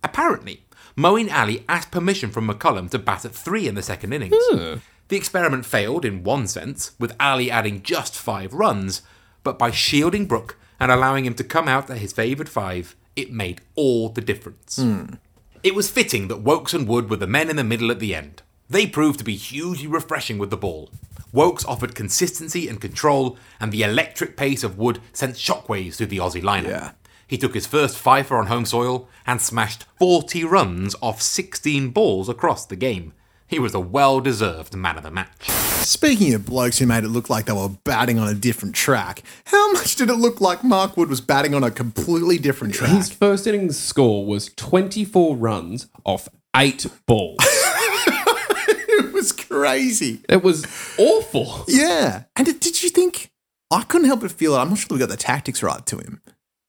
Apparently, 0.04 0.64
Moeen 0.98 1.32
Ali 1.32 1.64
asked 1.66 1.92
permission 1.92 2.30
from 2.30 2.46
McCullum 2.46 2.90
to 2.90 2.98
bat 2.98 3.24
at 3.24 3.34
three 3.34 3.66
in 3.66 3.74
the 3.74 3.82
second 3.82 4.12
innings. 4.12 4.36
Hmm. 4.36 4.74
The 5.08 5.16
experiment 5.16 5.64
failed 5.64 6.04
in 6.04 6.24
one 6.24 6.46
sense, 6.46 6.92
with 6.98 7.16
Ali 7.18 7.50
adding 7.50 7.82
just 7.82 8.16
five 8.16 8.52
runs, 8.52 9.00
but 9.42 9.58
by 9.58 9.70
shielding 9.70 10.26
Brook 10.26 10.58
and 10.78 10.92
allowing 10.92 11.24
him 11.24 11.32
to 11.36 11.42
come 11.42 11.68
out 11.68 11.88
at 11.88 11.96
his 11.96 12.12
favoured 12.12 12.50
five, 12.50 12.94
it 13.16 13.32
made 13.32 13.62
all 13.76 14.10
the 14.10 14.20
difference. 14.20 14.76
Hmm. 14.76 15.14
It 15.62 15.74
was 15.74 15.90
fitting 15.90 16.28
that 16.28 16.42
Woakes 16.42 16.72
and 16.72 16.86
Wood 16.86 17.10
were 17.10 17.16
the 17.16 17.26
men 17.26 17.50
in 17.50 17.56
the 17.56 17.64
middle 17.64 17.90
at 17.90 17.98
the 17.98 18.14
end. 18.14 18.42
They 18.70 18.86
proved 18.86 19.18
to 19.18 19.24
be 19.24 19.34
hugely 19.34 19.86
refreshing 19.86 20.38
with 20.38 20.50
the 20.50 20.56
ball. 20.56 20.90
Woakes 21.32 21.64
offered 21.66 21.94
consistency 21.94 22.68
and 22.68 22.80
control, 22.80 23.36
and 23.60 23.72
the 23.72 23.82
electric 23.82 24.36
pace 24.36 24.62
of 24.62 24.78
Wood 24.78 25.00
sent 25.12 25.36
shockwaves 25.36 25.96
through 25.96 26.06
the 26.06 26.18
Aussie 26.18 26.42
lineup. 26.42 26.68
Yeah. 26.68 26.90
He 27.26 27.36
took 27.36 27.54
his 27.54 27.66
first 27.66 27.98
fifer 27.98 28.36
on 28.36 28.46
home 28.46 28.64
soil 28.64 29.08
and 29.26 29.40
smashed 29.40 29.84
40 29.98 30.44
runs 30.44 30.96
off 31.02 31.20
16 31.20 31.90
balls 31.90 32.28
across 32.28 32.64
the 32.64 32.76
game. 32.76 33.12
He 33.48 33.58
was 33.58 33.74
a 33.74 33.80
well 33.80 34.20
deserved 34.20 34.76
man 34.76 34.98
of 34.98 35.02
the 35.02 35.10
match. 35.10 35.48
Speaking 35.48 36.34
of 36.34 36.44
blokes 36.44 36.78
who 36.78 36.86
made 36.86 37.02
it 37.04 37.08
look 37.08 37.30
like 37.30 37.46
they 37.46 37.52
were 37.54 37.70
batting 37.70 38.18
on 38.18 38.28
a 38.28 38.34
different 38.34 38.74
track, 38.74 39.22
how 39.46 39.72
much 39.72 39.96
did 39.96 40.10
it 40.10 40.16
look 40.16 40.38
like 40.38 40.62
Mark 40.62 40.98
Wood 40.98 41.08
was 41.08 41.22
batting 41.22 41.54
on 41.54 41.64
a 41.64 41.70
completely 41.70 42.36
different 42.36 42.74
track? 42.74 42.90
His 42.90 43.10
first 43.10 43.46
innings 43.46 43.78
score 43.78 44.26
was 44.26 44.50
24 44.54 45.34
runs 45.34 45.88
off 46.04 46.28
eight 46.54 46.86
balls. 47.06 47.38
it 47.40 49.14
was 49.14 49.32
crazy. 49.32 50.20
it 50.28 50.42
was 50.42 50.66
awful. 50.98 51.64
Yeah. 51.68 52.24
And 52.36 52.44
did, 52.44 52.60
did 52.60 52.82
you 52.82 52.90
think? 52.90 53.30
I 53.70 53.82
couldn't 53.84 54.08
help 54.08 54.20
but 54.20 54.30
feel 54.32 54.54
it. 54.54 54.58
I'm 54.58 54.68
not 54.68 54.78
sure 54.78 54.88
we 54.90 54.98
got 54.98 55.08
the 55.08 55.16
tactics 55.16 55.62
right 55.62 55.84
to 55.86 55.96
him. 55.96 56.20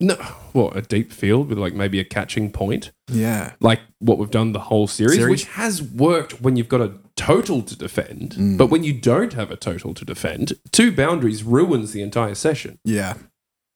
No, 0.01 0.15
what, 0.53 0.77
a 0.77 0.81
deep 0.81 1.11
field 1.11 1.49
with 1.49 1.57
like 1.57 1.73
maybe 1.73 1.99
a 1.99 2.05
catching 2.05 2.51
point? 2.51 2.91
Yeah. 3.11 3.53
like 3.59 3.81
what 3.99 4.17
we've 4.17 4.31
done 4.31 4.53
the 4.53 4.59
whole 4.59 4.87
series, 4.87 5.15
Series? 5.15 5.29
which 5.29 5.45
has 5.55 5.81
worked 5.81 6.41
when 6.41 6.55
you've 6.55 6.69
got 6.69 6.79
a 6.81 6.93
total 7.15 7.61
to 7.63 7.75
defend. 7.75 8.31
Mm. 8.35 8.57
But 8.57 8.67
when 8.67 8.83
you 8.83 8.93
don't 8.93 9.33
have 9.33 9.51
a 9.51 9.57
total 9.57 9.93
to 9.95 10.05
defend, 10.05 10.53
two 10.71 10.91
boundaries 10.91 11.43
ruins 11.43 11.91
the 11.91 12.01
entire 12.01 12.35
session. 12.35 12.79
Yeah. 12.85 13.15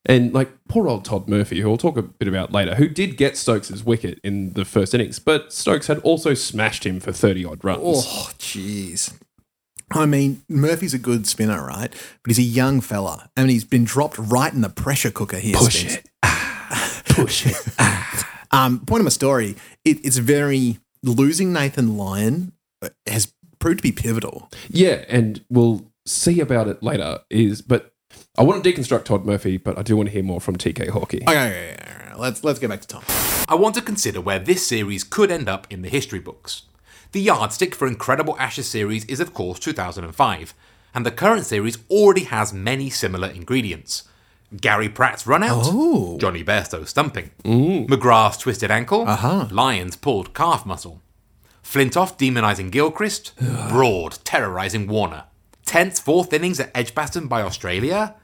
And 0.06 0.34
like 0.34 0.50
poor 0.68 0.88
old 0.88 1.06
Todd 1.06 1.28
Murphy, 1.28 1.62
who 1.62 1.68
we'll 1.68 1.78
talk 1.78 1.98
a 1.98 2.02
bit 2.02 2.28
about 2.28 2.52
later, 2.52 2.76
who 2.76 2.88
did 2.88 3.18
get 3.18 3.36
Stokes's 3.38 3.84
wicket 3.84 4.20
in 4.24 4.54
the 4.54 4.66
first 4.66 4.94
innings, 4.94 5.20
but 5.20 5.52
Stokes 5.52 5.88
had 5.88 6.00
also 6.00 6.34
smashed 6.34 6.86
him 6.86 7.00
for 7.00 7.12
30 7.12 7.46
odd 7.46 7.64
runs. 7.64 7.82
Oh, 7.84 8.32
jeez. 8.38 9.14
I 9.92 10.06
mean, 10.06 10.44
Murphy's 10.50 10.94
a 10.94 11.00
good 11.00 11.28
spinner, 11.28 11.66
right? 11.66 11.92
But 12.24 12.30
he's 12.30 12.40
a 12.40 12.42
young 12.42 12.82
fella. 12.82 13.30
and 13.36 13.50
he's 13.50 13.64
been 13.64 13.84
dropped 13.84 14.18
right 14.18 14.54
in 14.54 14.62
the 14.62 14.70
pressure 14.70 15.12
cooker 15.12 15.38
here. 15.38 15.56
Push 15.56 15.80
Spence. 15.80 15.96
it. 15.96 17.06
Push 17.06 17.48
it. 17.48 17.58
Um, 18.54 18.86
point 18.86 19.02
of 19.02 19.06
my 19.06 19.10
story, 19.10 19.56
it, 19.84 19.98
it's 20.06 20.18
very 20.18 20.78
losing 21.02 21.52
Nathan 21.52 21.98
Lyon 21.98 22.54
uh, 22.84 22.90
has 23.08 23.34
proved 23.58 23.80
to 23.80 23.82
be 23.84 23.92
pivotal. 23.92 24.52
Yeah, 24.70 25.04
and 25.10 25.44
we'll 25.50 25.92
see 26.06 26.40
about 26.40 26.68
it 26.68 26.84
later. 26.84 27.20
Is 27.32 27.64
but 27.64 27.94
I 28.38 28.44
want 28.44 28.64
to 28.64 28.72
deconstruct 28.72 29.06
Todd 29.06 29.26
Murphy, 29.26 29.58
but 29.58 29.78
I 29.80 29.82
do 29.82 29.98
want 29.98 30.10
to 30.10 30.14
hear 30.14 30.22
more 30.22 30.40
from 30.40 30.56
TK 30.56 30.90
Hawkey. 30.90 31.24
Okay, 31.24 31.32
okay, 31.32 31.74
okay, 31.74 32.04
okay. 32.06 32.16
let's 32.16 32.44
let's 32.44 32.60
get 32.60 32.70
back 32.70 32.82
to 32.82 32.88
Tom. 32.88 33.04
I 33.50 33.56
want 33.56 33.74
to 33.76 33.82
consider 33.82 34.22
where 34.22 34.38
this 34.38 34.68
series 34.68 35.04
could 35.04 35.32
end 35.32 35.50
up 35.50 35.66
in 35.72 35.82
the 35.82 35.90
history 35.90 36.20
books. 36.20 36.64
The 37.14 37.22
yardstick 37.22 37.76
for 37.76 37.88
Incredible 37.88 38.36
Ashes 38.40 38.68
series 38.70 39.06
is, 39.06 39.20
of 39.20 39.34
course, 39.34 39.60
2005, 39.60 40.54
and 40.96 41.06
the 41.06 41.12
current 41.12 41.46
series 41.46 41.78
already 41.90 42.26
has 42.26 42.54
many 42.54 42.90
similar 42.90 43.28
ingredients. 43.28 44.04
Gary 44.60 44.90
Pratt's 44.90 45.26
run 45.26 45.42
out, 45.44 45.64
Oh. 45.66 46.18
Jonny 46.20 46.44
Bairstow 46.44 46.88
stumping, 46.88 47.32
McGrath's 47.46 48.38
twisted 48.38 48.70
ankle, 48.72 49.08
Uh-huh. 49.08 49.48
Lyons 49.52 49.96
pulled 49.96 50.34
calf 50.34 50.66
muscle, 50.66 51.02
Flintoff 51.64 52.18
demonising 52.18 52.72
Gilchrist, 52.72 53.34
Broad 53.70 54.18
terrorising 54.24 54.88
Warner, 54.88 55.24
Tense 55.66 56.00
fourth 56.00 56.34
innings 56.34 56.60
at 56.60 56.72
Edgbaston 56.76 57.28
by 57.28 57.42
Australia, 57.42 58.16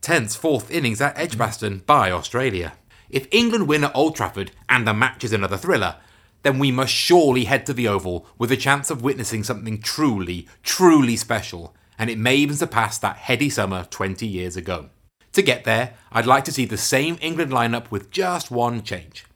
Tense 0.00 0.34
fourth 0.36 0.70
innings 0.70 1.00
at 1.00 1.18
Edgbaston 1.18 1.82
by 1.84 2.10
Australia. 2.10 2.72
If 3.10 3.28
England 3.30 3.68
win 3.68 3.84
at 3.84 3.94
Old 3.94 4.16
Trafford 4.16 4.50
and 4.68 4.86
the 4.86 4.94
match 4.94 5.22
is 5.24 5.32
another 5.32 5.56
thriller, 5.56 5.96
then 6.42 6.58
we 6.58 6.70
must 6.70 6.92
surely 6.92 7.44
head 7.44 7.66
to 7.66 7.74
the 7.74 7.88
Oval 7.88 8.26
with 8.38 8.52
a 8.52 8.56
chance 8.56 8.90
of 8.90 9.02
witnessing 9.02 9.42
something 9.42 9.80
truly, 9.80 10.46
truly 10.62 11.16
special, 11.16 11.74
and 11.98 12.10
it 12.10 12.18
may 12.18 12.36
even 12.36 12.56
surpass 12.56 12.98
that 12.98 13.16
heady 13.16 13.50
summer 13.50 13.84
20 13.90 14.26
years 14.26 14.56
ago. 14.56 14.90
To 15.32 15.42
get 15.42 15.64
there, 15.64 15.94
I'd 16.12 16.26
like 16.26 16.44
to 16.44 16.52
see 16.52 16.64
the 16.64 16.76
same 16.76 17.18
England 17.20 17.52
lineup 17.52 17.90
with 17.90 18.10
just 18.10 18.50
one 18.50 18.82
change. 18.82 19.26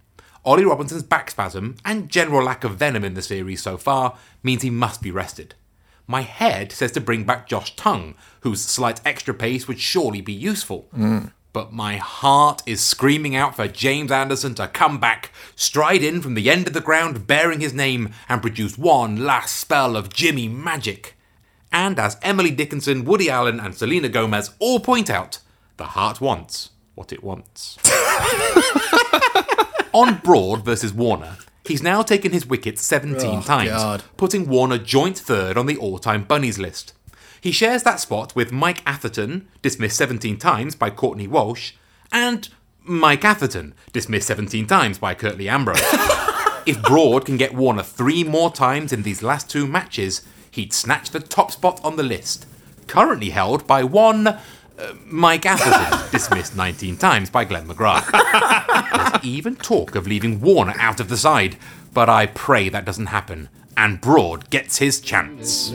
Ollie 0.45 0.65
Robinson's 0.65 1.03
back 1.03 1.31
spasm 1.31 1.77
and 1.85 2.09
general 2.09 2.43
lack 2.43 2.65
of 2.65 2.77
venom 2.77 3.05
in 3.05 3.15
the 3.15 3.23
series 3.23 3.63
so 3.63 3.77
far 3.77 4.17
means 4.43 4.63
he 4.63 4.71
must 4.71 5.03
be 5.03 5.11
rested. 5.11 5.55
My 6.07 6.23
head 6.23 6.73
says 6.73 6.93
to 6.93 7.01
bring 7.01 7.25
back 7.25 7.47
Josh 7.47 7.77
Tongue, 7.77 8.15
whose 8.41 8.63
slight 8.63 9.01
extra 9.05 9.35
pace 9.35 9.69
would 9.69 9.79
surely 9.79 10.21
be 10.21 10.33
useful. 10.33 10.89
Mm. 10.97 11.33
But 11.53 11.73
my 11.73 11.97
heart 11.97 12.63
is 12.65 12.81
screaming 12.81 13.35
out 13.35 13.57
for 13.57 13.67
James 13.67 14.13
Anderson 14.13 14.55
to 14.55 14.69
come 14.69 15.01
back, 15.01 15.33
stride 15.57 16.03
in 16.03 16.23
from 16.23 16.35
the 16.35 16.49
end 16.49 16.69
of 16.69 16.75
the 16.75 16.81
ground 16.81 17.27
bearing 17.27 17.59
his 17.61 17.75
name, 17.75 18.11
and 18.29 18.41
produce 18.41 18.79
one 18.79 19.25
last 19.25 19.57
spell 19.57 19.97
of 19.97 20.13
Jimmy 20.15 20.47
magic. 20.49 21.17
And 21.73 21.99
as 21.99 22.17
Emily 22.23 22.51
Dickinson, 22.53 23.05
Woody 23.05 23.29
Allen, 23.31 23.59
and 23.59 23.75
Selena 23.75 24.09
Gomez 24.09 24.51
all 24.61 24.79
point 24.81 25.11
out, 25.11 25.39
the 25.77 25.87
heart 25.87 26.21
wants 26.21 26.71
what 26.95 27.13
it 27.13 27.25
wants. 27.25 27.79
On 29.93 30.19
Broad 30.19 30.65
versus 30.65 30.93
Warner, 30.93 31.37
he's 31.65 31.83
now 31.83 32.03
taken 32.03 32.31
his 32.33 32.47
wickets 32.47 32.81
17 32.83 33.39
Oh, 33.39 33.43
times, 33.43 33.71
God. 33.71 34.05
putting 34.17 34.49
Warner 34.49 34.79
joint 34.79 35.19
third 35.19 35.59
on 35.59 35.67
the 35.67 35.77
all 35.77 35.99
time 35.99 36.23
bunnies 36.25 36.59
list. 36.61 36.93
He 37.41 37.53
shares 37.53 37.83
that 37.85 38.01
spot 38.01 38.37
with 38.37 38.53
Mike 38.53 38.83
Atherton, 38.87 39.49
dismissed 39.63 39.97
17 39.97 40.37
times 40.39 40.75
by 40.75 40.91
Courtney 40.91 41.27
Walsh, 41.27 41.73
and 42.13 42.49
Mike 42.83 43.25
Atherton, 43.25 43.75
dismissed 43.93 44.27
17 44.29 44.67
times 44.67 44.99
by 44.99 45.15
Curtly 45.15 45.49
Ambrose. 45.49 45.81
if 46.67 46.83
Broad 46.83 47.25
can 47.25 47.37
get 47.37 47.55
Warner 47.55 47.83
three 47.83 48.25
more 48.25 48.51
times 48.53 48.93
in 48.93 49.03
these 49.03 49.23
last 49.23 49.49
two 49.49 49.67
matches, 49.67 50.27
he'd 50.51 50.73
snatch 50.73 51.11
the 51.11 51.21
top 51.21 51.51
spot 51.51 51.81
on 51.83 51.97
the 51.97 52.03
list, 52.03 52.47
currently 52.87 53.31
held 53.31 53.67
by 53.67 53.85
one 53.85 54.27
uh, 54.27 54.39
Mike 55.07 55.47
Atherton, 55.47 56.11
dismissed 56.13 56.57
19 56.57 56.97
times 56.97 57.31
by 57.31 57.45
Glenn 57.45 57.67
McGrath. 57.67 58.11
There's 59.13 59.25
even 59.25 59.57
talk 59.57 59.95
of 59.95 60.07
leaving 60.07 60.41
Warner 60.41 60.75
out 60.79 61.01
of 61.01 61.09
the 61.09 61.17
side, 61.17 61.57
but 61.95 62.09
I 62.09 62.27
pray 62.27 62.69
that 62.69 62.85
doesn't 62.85 63.07
happen, 63.07 63.49
and 63.77 64.01
Broad 64.01 64.51
gets 64.51 64.79
his 64.79 65.01
chance. 65.01 65.71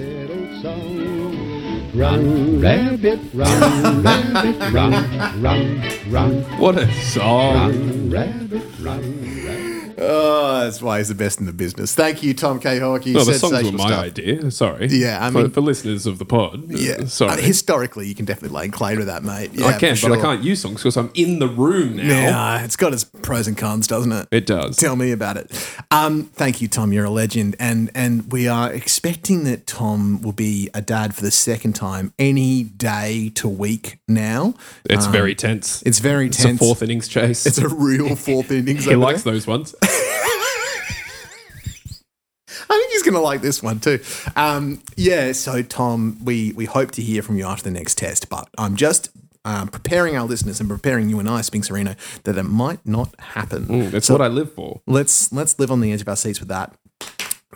Run, 1.96 2.60
rabbit, 2.60 3.20
run, 3.34 4.04
rabbit, 4.04 4.74
run, 4.74 5.42
run, 5.42 5.82
run, 6.12 6.42
What 6.60 6.78
a 6.78 6.92
song. 6.92 7.54
run, 7.56 8.10
rabbit, 8.12 8.64
run, 8.82 9.02
rabbit. 9.46 9.64
Oh, 10.08 10.62
that's 10.63 10.82
why 10.82 11.00
he's 11.00 11.08
the 11.10 11.15
best 11.15 11.39
in 11.39 11.46
the 11.46 11.54
business. 11.54 11.94
Thank 11.96 12.24
you, 12.24 12.34
Tom 12.34 12.60
K. 12.60 12.80
Hawkey. 12.80 13.13
No, 13.13 13.24
the 13.24 13.34
songs 13.36 13.63
were 13.63 13.72
my 13.72 13.88
stuff. 13.88 14.04
idea. 14.06 14.52
Sorry. 14.52 14.88
Yeah, 14.88 15.26
I 15.26 15.32
For- 15.32 15.38
mean- 15.44 15.52
for, 15.52 15.62
listeners 15.62 16.06
of 16.06 16.20
the 16.20 16.26
pod. 16.26 16.63
Yeah, 16.70 17.06
Sorry. 17.06 17.32
Uh, 17.32 17.38
historically, 17.38 18.08
you 18.08 18.15
can 18.15 18.26
definitely 18.26 18.56
lay 18.58 18.70
claim 18.70 19.00
to 19.00 19.06
that, 19.06 19.24
mate. 19.24 19.52
Yeah, 19.54 19.65
I 19.68 19.74
can, 19.80 19.96
for 19.96 20.10
but 20.10 20.20
I 20.20 20.22
can't 20.22 20.44
use 20.44 20.62
songs 20.62 20.82
because 20.82 20.96
I'm 20.98 21.12
in 21.15 21.39
the 21.39 21.48
room 21.48 21.96
now. 21.98 22.04
Yeah, 22.04 22.63
it's 22.63 22.76
got 22.76 22.94
its 22.94 23.04
pros 23.04 23.48
and 23.48 23.58
cons, 23.58 23.88
doesn't 23.88 24.12
it? 24.12 24.28
It 24.32 24.46
does. 24.46 24.78
Tell 24.78 24.96
me 24.96 25.12
about 25.12 25.38
it. 25.38 25.52
Um, 25.91 26.26
thank 26.34 26.62
you, 26.62 26.68
Tom. 26.68 26.94
You're 26.94 27.06
a 27.06 27.10
legend, 27.10 27.56
and 27.60 27.89
and 27.96 28.32
we 28.32 28.48
are 28.48 28.72
expecting 28.72 29.44
that 29.46 29.65
Tom 29.68 30.22
will 30.22 30.32
be 30.32 30.70
a 30.74 30.82
dad 30.82 31.15
for 31.15 31.22
the 31.22 31.32
second 31.32 31.74
time 31.74 32.13
any 32.20 32.63
day 32.63 33.32
to 33.36 33.48
week 33.50 34.00
now. 34.08 34.54
It's 34.86 35.08
very 35.08 35.34
tense. 35.36 35.82
It's 35.84 36.00
very 36.00 36.28
It's 36.28 36.41
tense. 36.41 36.62
a 36.62 36.63
fourth 36.63 36.82
innings 36.84 37.08
chase. 37.08 37.46
It's 37.46 37.58
a 37.58 37.68
real 37.70 38.15
fourth 38.15 38.52
innings. 38.52 38.86
he 38.86 38.96
likes 38.96 39.24
there. 39.24 39.34
those 39.34 39.48
ones. 39.48 39.74
I 42.69 42.78
think 42.78 42.91
he's 42.91 43.04
going 43.04 43.13
to 43.15 43.19
like 43.19 43.41
this 43.41 43.62
one 43.63 43.80
too. 43.80 43.99
Um, 44.36 44.82
yeah. 44.95 45.32
So, 45.32 45.62
Tom, 45.62 46.17
we 46.23 46.51
we 46.54 46.65
hope 46.65 46.91
to 46.91 47.01
hear 47.01 47.21
from 47.21 47.38
you 47.38 47.45
after 47.45 47.63
the 47.63 47.71
next 47.71 47.97
test, 47.97 48.30
but 48.30 48.49
I'm 48.58 48.75
just. 48.75 49.10
Um, 49.47 49.67
preparing 49.67 50.17
our 50.17 50.25
listeners 50.25 50.60
and 50.60 50.67
preparing 50.67 51.08
you 51.08 51.19
and 51.19 51.30
I, 51.30 51.41
Spinks 51.41 51.69
Arena, 51.69 51.95
that 52.23 52.36
it 52.36 52.41
might 52.45 52.84
not 52.84 53.13
happen. 53.19 53.91
That's 53.91 54.10
what 54.10 54.19
I 54.19 54.25
live 54.28 54.51
for. 54.54 54.82
let's 54.88 55.32
let's 55.32 55.60
live 55.60 55.69
on 55.69 55.82
the 55.82 55.91
edge 55.91 56.01
of 56.01 56.08
our 56.10 56.15
seats 56.15 56.39
with 56.39 56.49
that. 56.49 56.73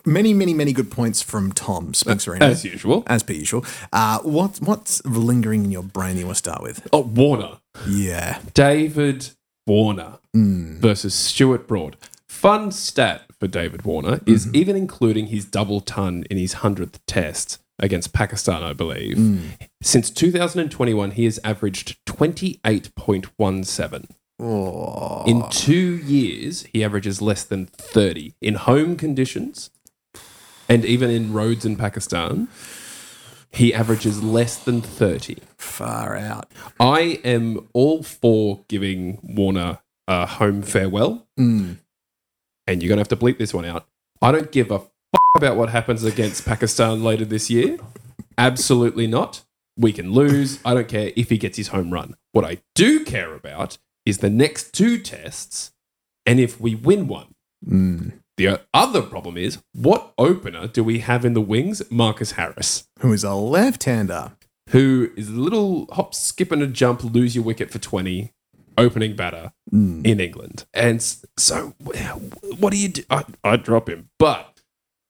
Many, 0.06 0.36
many, 0.36 0.54
many 0.54 0.72
good 0.72 0.92
points 0.92 1.24
from 1.24 1.52
Tom 1.52 1.96
Spinks 1.96 2.28
Arena, 2.28 2.46
As 2.46 2.64
usual. 2.64 3.04
as 3.08 3.24
per 3.24 3.34
usual. 3.34 3.66
Uh, 3.92 4.20
what 4.20 4.58
what's 4.62 5.04
lingering 5.04 5.66
in 5.66 5.72
your 5.72 5.82
brain? 5.82 6.16
You 6.18 6.26
want 6.28 6.36
to 6.38 6.40
start 6.40 6.62
with? 6.62 6.88
Oh, 6.94 7.00
Warner. 7.02 7.58
Yeah, 7.88 8.40
David 8.54 9.32
Warner 9.66 10.20
Hmm. 10.34 10.80
versus 10.80 11.16
Stuart 11.16 11.68
Broad. 11.68 11.98
Fun 12.28 12.72
stat 12.72 13.24
for 13.40 13.48
David 13.48 13.84
Warner 13.84 14.20
is 14.26 14.46
Mm-hmm. 14.46 14.56
even 14.56 14.76
including 14.76 15.28
his 15.28 15.46
double 15.46 15.82
ton 15.82 16.24
in 16.30 16.38
his 16.38 16.56
100th 16.56 17.00
test 17.08 17.60
against 17.80 18.14
Pakistan, 18.14 18.64
I 18.64 18.74
believe. 18.74 19.18
Hmm. 19.18 19.38
Since 19.82 20.10
2021, 20.12 21.12
he 21.12 21.26
has 21.26 21.40
averaged 21.44 21.98
28.17. 22.06 24.06
Oh. 24.42 25.24
In 25.26 25.44
two 25.50 25.98
years, 25.98 26.64
he 26.74 26.84
averages 26.84 27.22
less 27.22 27.44
than 27.44 27.66
30 27.68 28.36
in 28.42 28.56
home 28.56 28.96
conditions 28.96 29.70
and 30.70 30.86
even 30.86 31.10
in 31.10 31.34
roads 31.34 31.66
in 31.66 31.76
Pakistan. 31.76 32.48
He 33.52 33.74
averages 33.74 34.24
less 34.24 34.58
than 34.58 34.82
30. 34.82 35.38
far 35.58 36.16
out. 36.16 36.52
I 36.80 37.20
am 37.24 37.68
all 37.74 38.04
for 38.04 38.64
giving 38.68 39.20
Warner 39.24 39.80
a 40.08 40.26
home 40.26 40.62
farewell, 40.62 41.28
Mm. 41.38 41.78
And 42.70 42.84
you're 42.84 42.88
going 42.88 42.98
to 42.98 43.02
have 43.02 43.08
to 43.10 43.16
bleep 43.16 43.40
this 43.40 43.54
one 43.54 43.66
out. 43.66 43.88
I 44.22 44.32
don't 44.32 44.52
give 44.52 44.70
a 44.70 44.76
f- 44.76 44.90
about 45.36 45.58
what 45.58 45.70
happens 45.70 46.04
against 46.04 46.46
Pakistan 46.46 47.04
later 47.04 47.26
this 47.26 47.50
year. 47.50 47.78
Absolutely 48.38 49.08
not. 49.08 49.42
We 49.76 49.92
can 49.92 50.12
lose. 50.12 50.60
I 50.64 50.74
don't 50.76 50.88
care 50.88 51.12
if 51.16 51.30
he 51.30 51.38
gets 51.38 51.58
his 51.58 51.70
home 51.70 51.92
run. 51.92 52.16
What 52.32 52.46
I 52.46 52.60
do 52.76 53.04
care 53.04 53.34
about 53.34 53.78
is 54.06 54.20
the 54.20 54.30
next 54.30 54.74
two 54.74 55.00
tests, 55.00 55.72
and 56.26 56.40
if 56.40 56.60
we 56.60 56.76
win 56.76 57.08
one. 57.08 57.34
Mm. 57.68 58.20
The 58.38 58.62
other 58.74 59.02
problem 59.02 59.36
is 59.36 59.58
what 59.74 60.14
opener 60.18 60.68
do 60.68 60.84
we 60.84 61.00
have 61.00 61.26
in 61.26 61.34
the 61.34 61.42
wings? 61.42 61.82
Marcus 61.92 62.34
Harris 62.34 62.88
Who 63.00 63.12
is 63.12 63.24
a 63.24 63.34
left-hander? 63.34 64.34
who 64.70 65.10
is 65.18 65.30
a 65.30 65.32
little 65.32 65.88
hop, 65.92 66.14
skip, 66.14 66.52
and 66.52 66.62
a 66.62 66.68
jump, 66.68 67.04
lose 67.04 67.36
your 67.36 67.44
wicket 67.44 67.72
for 67.72 67.80
20, 67.80 68.32
opening 68.80 69.16
batter 69.16 69.52
Mm. 69.74 70.04
in 70.06 70.20
England. 70.20 70.66
And 70.74 71.00
so, 71.38 71.74
what 72.60 72.72
do 72.72 72.78
you 72.78 72.88
do? 72.90 73.04
I, 73.12 73.24
I 73.44 73.56
drop 73.58 73.88
him, 73.88 74.10
but 74.18 74.60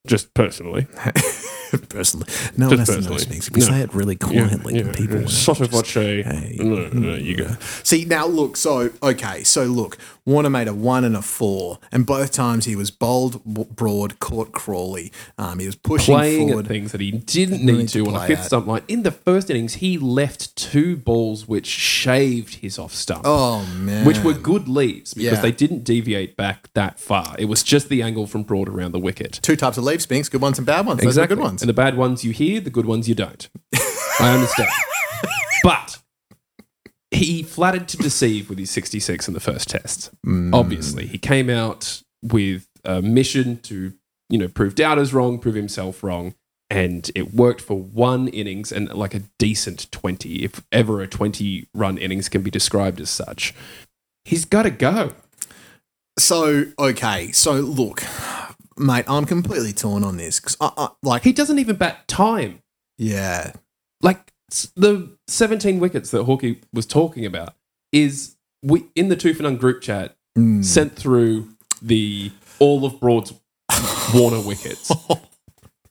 just 0.05 0.33
personally. 0.33 0.87
personally, 1.89 2.27
no 2.57 2.67
one 2.69 2.79
has 2.79 2.87
Just 2.87 2.99
to 2.99 3.03
know 3.05 3.11
personally. 3.15 3.39
Spinks. 3.39 3.47
If 3.47 3.53
we 3.55 3.59
No. 3.61 3.67
say 3.67 3.81
it 3.81 3.93
really 3.93 4.15
quietly, 4.15 4.75
Yeah, 4.75 4.83
then 4.83 4.93
people 4.95 5.15
yeah. 5.17 5.21
will 5.23 5.29
Sort 5.29 5.59
of 5.61 5.67
just- 5.71 5.73
what 5.75 5.85
she. 5.85 6.21
Hey. 6.23 6.55
No, 6.59 6.87
no, 6.89 7.15
you 7.15 7.35
go. 7.35 7.55
See 7.83 8.05
now, 8.05 8.25
look. 8.27 8.57
So 8.57 8.91
okay, 9.03 9.43
so 9.43 9.63
look. 9.65 9.97
Warner 10.25 10.49
made 10.51 10.67
a 10.67 10.75
one 10.75 11.03
and 11.05 11.15
a 11.15 11.23
four, 11.23 11.79
and 11.91 12.05
both 12.05 12.31
times 12.31 12.65
he 12.65 12.75
was 12.75 12.91
bowled 12.91 13.43
w- 13.51 13.67
broad, 13.73 14.19
caught 14.19 14.51
Crawley. 14.51 15.11
Um, 15.39 15.57
he 15.57 15.65
was 15.65 15.73
pushing 15.75 16.13
Playing 16.13 16.47
forward. 16.49 16.65
at 16.65 16.69
things 16.69 16.91
that 16.91 17.01
he 17.01 17.09
didn't 17.09 17.65
Need 17.65 17.75
need 17.77 17.89
to 17.89 18.03
to 18.03 18.09
on 18.11 18.15
a 18.15 18.27
fifth 18.27 18.39
at. 18.41 18.45
stump 18.45 18.67
line. 18.67 18.83
In 18.87 19.01
the 19.01 19.09
first 19.11 19.49
innings, 19.49 19.75
he 19.75 19.97
left 19.97 20.55
two 20.55 20.97
balls 20.97 21.47
which 21.47 21.65
shaved 21.65 22.55
his 22.55 22.77
off 22.77 22.93
stump. 22.93 23.21
Oh 23.25 23.65
man, 23.75 24.05
which 24.05 24.19
were 24.19 24.33
good 24.33 24.67
leaves 24.67 25.15
because 25.15 25.31
Yeah. 25.37 25.41
they 25.41 25.51
didn't 25.51 25.83
deviate 25.83 26.37
back 26.37 26.69
that 26.75 26.99
far. 26.99 27.35
It 27.39 27.45
was 27.45 27.63
just 27.63 27.89
the 27.89 28.03
angle 28.03 28.27
from 28.27 28.43
broad 28.43 28.69
around 28.69 28.91
the 28.91 28.99
wicket. 28.99 29.39
two 29.41 29.55
types 29.55 29.79
of 29.79 29.83
leaves, 29.83 30.03
Spinks. 30.03 30.29
Good 30.29 30.41
ones 30.41 30.59
and 30.59 30.67
bad 30.67 30.85
ones. 30.85 31.01
Those 31.01 31.17
are 31.17 31.25
good 31.25 31.39
ones. 31.39 31.58
And 31.61 31.69
the 31.69 31.73
bad 31.73 31.97
ones 31.97 32.23
you 32.23 32.31
hear, 32.31 32.59
the 32.59 32.69
good 32.69 32.85
ones 32.85 33.07
you 33.07 33.15
don't. 33.15 33.49
I 34.19 34.33
understand. 34.33 34.69
but 35.63 35.99
he 37.11 37.43
flattered 37.43 37.87
to 37.89 37.97
deceive 37.97 38.49
with 38.49 38.59
his 38.59 38.71
66 38.71 39.27
in 39.27 39.33
the 39.33 39.39
first 39.39 39.69
test. 39.69 40.11
Mm. 40.25 40.53
Obviously, 40.53 41.07
he 41.07 41.17
came 41.17 41.49
out 41.49 42.01
with 42.23 42.67
a 42.85 43.01
mission 43.01 43.57
to, 43.61 43.93
you 44.29 44.37
know, 44.37 44.47
prove 44.47 44.75
doubters 44.75 45.13
wrong, 45.13 45.39
prove 45.39 45.55
himself 45.55 46.03
wrong, 46.03 46.35
and 46.69 47.09
it 47.15 47.33
worked 47.33 47.61
for 47.61 47.79
one 47.79 48.27
innings 48.27 48.71
and 48.71 48.93
like 48.93 49.15
a 49.15 49.23
decent 49.39 49.91
20, 49.91 50.43
if 50.43 50.63
ever 50.71 51.01
a 51.01 51.07
20 51.07 51.67
run 51.73 51.97
innings 51.97 52.29
can 52.29 52.41
be 52.41 52.51
described 52.51 53.01
as 53.01 53.09
such. 53.09 53.55
He's 54.23 54.45
got 54.45 54.63
to 54.63 54.69
go. 54.69 55.13
So 56.19 56.65
okay, 56.77 57.31
so 57.31 57.53
look, 57.53 58.03
mate, 58.79 59.05
I'm 59.07 59.25
completely 59.25 59.73
torn 59.73 60.03
on 60.03 60.17
this 60.17 60.39
because 60.39 60.57
I, 60.61 60.71
I, 60.77 60.89
like 61.03 61.23
He 61.23 61.33
doesn't 61.33 61.59
even 61.59 61.75
bat 61.75 62.07
time. 62.07 62.61
yeah, 62.97 63.53
like 64.01 64.31
the 64.75 65.15
17 65.27 65.79
wickets 65.79 66.09
that 66.11 66.25
Hawkey 66.25 66.61
was 66.73 66.85
talking 66.85 67.25
about 67.25 67.53
is 67.91 68.35
we 68.63 68.85
in 68.95 69.09
the 69.09 69.15
two 69.15 69.33
for 69.33 69.43
none 69.43 69.57
group 69.57 69.81
chat 69.81 70.15
Mm. 70.37 70.63
sent 70.63 70.95
through 70.95 71.49
the 71.81 72.31
all 72.59 72.85
of 72.85 72.99
Broad's 72.99 73.33
Warner 74.13 74.41
wickets. 74.41 74.91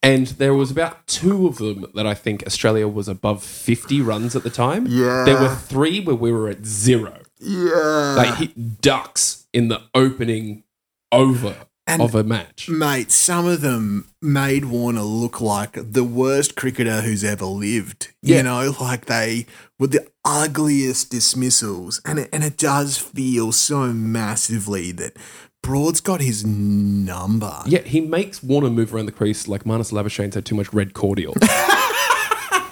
And 0.00 0.28
there 0.28 0.54
was 0.54 0.70
about 0.70 1.08
two 1.08 1.48
of 1.48 1.58
them 1.58 1.84
that 1.94 2.06
I 2.06 2.14
think 2.14 2.44
Australia 2.46 2.86
was 2.86 3.08
above 3.08 3.42
50 3.42 4.00
runs 4.00 4.36
at 4.36 4.44
the 4.44 4.48
time. 4.48 4.86
Yeah. 4.88 5.24
There 5.24 5.34
were 5.40 5.52
three 5.56 5.98
where 6.00 6.14
we 6.14 6.30
were 6.30 6.48
at 6.48 6.64
zero. 6.64 7.22
yeah, 7.40 8.14
They 8.16 8.46
hit 8.46 8.80
ducks 8.80 9.48
in 9.52 9.66
the 9.68 9.82
opening 9.96 10.62
over 11.10 11.56
And- 11.88 12.02
of 12.02 12.14
a 12.14 12.22
match. 12.22 12.68
Mate, 12.68 13.10
some 13.10 13.46
of 13.46 13.60
them 13.62 14.08
made 14.20 14.66
Warner 14.66 15.02
look 15.02 15.40
like 15.40 15.72
the 15.74 16.04
worst 16.04 16.54
cricketer 16.54 17.00
who's 17.00 17.24
ever 17.24 17.46
lived. 17.46 18.08
Yeah. 18.22 18.38
You 18.38 18.42
know, 18.44 18.74
like 18.80 19.06
they 19.06 19.46
were 19.78 19.86
the 19.88 20.06
ugliest 20.24 21.10
dismissals. 21.10 22.00
And 22.04 22.18
it, 22.18 22.28
and 22.32 22.44
it 22.44 22.56
does 22.58 22.98
feel 22.98 23.52
so 23.52 23.92
massively 23.92 24.92
that 24.92 25.16
Broad's 25.62 26.00
got 26.00 26.20
his 26.20 26.44
number. 26.44 27.62
Yeah, 27.66 27.82
he 27.82 28.00
makes 28.00 28.42
Warner 28.42 28.70
move 28.70 28.94
around 28.94 29.06
the 29.06 29.12
crease 29.12 29.48
like 29.48 29.64
Marnus 29.64 29.92
Labuschagne's 29.92 30.34
had 30.34 30.44
too 30.44 30.54
much 30.54 30.72
red 30.72 30.94
cordial. 30.94 31.34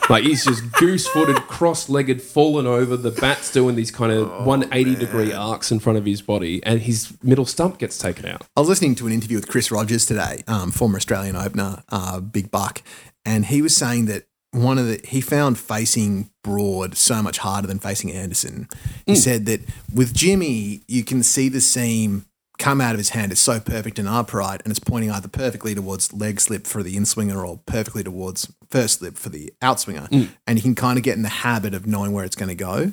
like 0.09 0.25
he's 0.25 0.45
just 0.45 0.71
goose-footed, 0.73 1.37
cross-legged, 1.49 2.23
fallen 2.23 2.67
over. 2.67 2.97
The 2.97 3.11
bat's 3.11 3.53
doing 3.53 3.77
these 3.77 3.91
kind 3.91 4.13
of 4.13 4.29
180 4.47 4.95
degree 4.97 5.33
arcs 5.33 5.71
in 5.71 5.79
front 5.79 5.99
of 5.99 6.05
his 6.05 6.23
body, 6.23 6.63
and 6.65 6.81
his 6.81 7.17
middle 7.23 7.47
stump 7.47 7.79
gets 7.79 7.99
taken 7.99 8.27
out. 8.27 8.47
I 8.57 8.61
was 8.61 8.69
listening 8.69 8.95
to 8.97 9.07
an 9.07 9.13
interview 9.13 9.37
with 9.37 9.49
Chris 9.49 9.71
Rogers 9.71 10.07
today, 10.07 10.43
um, 10.47 10.71
former 10.71 10.97
Australian 10.97 11.37
opener, 11.37 11.83
uh, 11.91 12.21
Big 12.21 12.51
Buck, 12.51 12.83
and 13.25 13.47
he 13.47 13.63
was 13.63 13.77
saying 13.77 14.07
that 14.07 14.27
one 14.53 14.79
of 14.79 14.87
the 14.87 15.01
he 15.05 15.21
found 15.21 15.59
facing 15.59 16.31
Broad 16.43 16.97
so 16.97 17.23
much 17.23 17.39
harder 17.39 17.67
than 17.67 17.79
facing 17.79 18.11
Anderson. 18.13 18.69
He 19.05 19.17
said 19.17 19.47
that 19.47 19.61
with 19.93 20.15
Jimmy, 20.15 20.83
you 20.89 21.05
can 21.05 21.23
see 21.23 21.49
the 21.49 21.61
seam 21.61 22.25
come 22.59 22.81
out 22.81 22.93
of 22.93 22.99
his 22.99 23.11
hand 23.11 23.33
is 23.33 23.41
so 23.41 23.61
perfect 23.61 23.99
and 23.99 24.09
upright, 24.09 24.63
and 24.65 24.71
it's 24.71 24.79
pointing 24.79 25.11
either 25.11 25.29
perfectly 25.29 25.75
towards 25.75 26.13
leg 26.13 26.41
slip 26.41 26.67
for 26.67 26.83
the 26.83 26.97
inswinger 26.97 27.47
or 27.47 27.61
perfectly 27.67 28.03
towards 28.03 28.53
first 28.71 28.99
slip 28.99 29.17
for 29.17 29.29
the 29.29 29.53
outswinger. 29.63 30.09
Mm. 30.09 30.29
And 30.47 30.59
you 30.59 30.63
can 30.63 30.75
kind 30.75 30.99
of 30.99 31.05
get 31.05 31.17
in 31.17 31.23
the 31.23 31.29
habit 31.29 31.75
of 31.75 31.87
knowing 31.87 32.13
where 32.13 32.25
it's 32.25 32.37
going 32.37 32.49
to 32.49 32.55
go. 32.55 32.93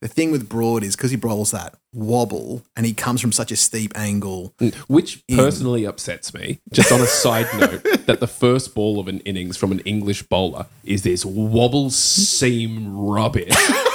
The 0.00 0.08
thing 0.08 0.30
with 0.30 0.48
Broad 0.48 0.82
is 0.82 0.96
because 0.96 1.10
he 1.10 1.16
bowls 1.16 1.50
that 1.52 1.76
wobble 1.92 2.64
and 2.76 2.84
he 2.84 2.92
comes 2.92 3.20
from 3.20 3.32
such 3.32 3.50
a 3.52 3.56
steep 3.56 3.92
angle. 3.96 4.54
Mm. 4.58 4.74
Which 4.88 5.22
personally 5.28 5.86
upsets 5.86 6.34
me, 6.34 6.60
just 6.72 6.92
on 6.92 7.00
a 7.00 7.06
side 7.06 7.46
note, 7.58 8.06
that 8.06 8.20
the 8.20 8.26
first 8.26 8.74
ball 8.74 9.00
of 9.00 9.08
an 9.08 9.20
innings 9.20 9.56
from 9.56 9.72
an 9.72 9.80
English 9.80 10.24
bowler 10.24 10.66
is 10.84 11.02
this 11.02 11.24
wobble 11.24 11.90
seam 11.90 12.96
rubbish. 12.96 13.54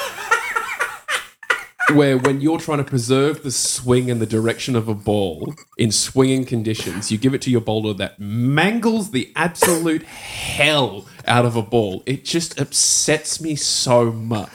Where 1.93 2.17
when 2.17 2.39
you're 2.39 2.60
trying 2.60 2.78
to 2.78 2.84
preserve 2.84 3.41
the 3.41 3.52
swing 3.52 4.12
and 4.12 4.21
the 4.21 4.25
direction 4.28 4.75
of 4.75 4.88
a 4.88 4.93
ball 4.93 5.54
in 5.78 5.91
swinging 5.91 6.45
conditions, 6.45 7.12
you 7.12 7.17
give 7.17 7.34
it 7.34 7.41
to 7.43 7.49
your 7.49 7.62
bowler 7.62 7.93
that 7.95 8.19
mangles 8.19 9.12
the 9.12 9.32
absolute 9.36 10.04
hell 10.04 11.08
out 11.25 11.45
of 11.45 11.56
a 11.56 11.62
ball. 11.63 12.04
It 12.06 12.25
just 12.25 12.60
upsets 12.60 13.41
me 13.41 13.56
so 13.56 14.12
much. 14.12 14.49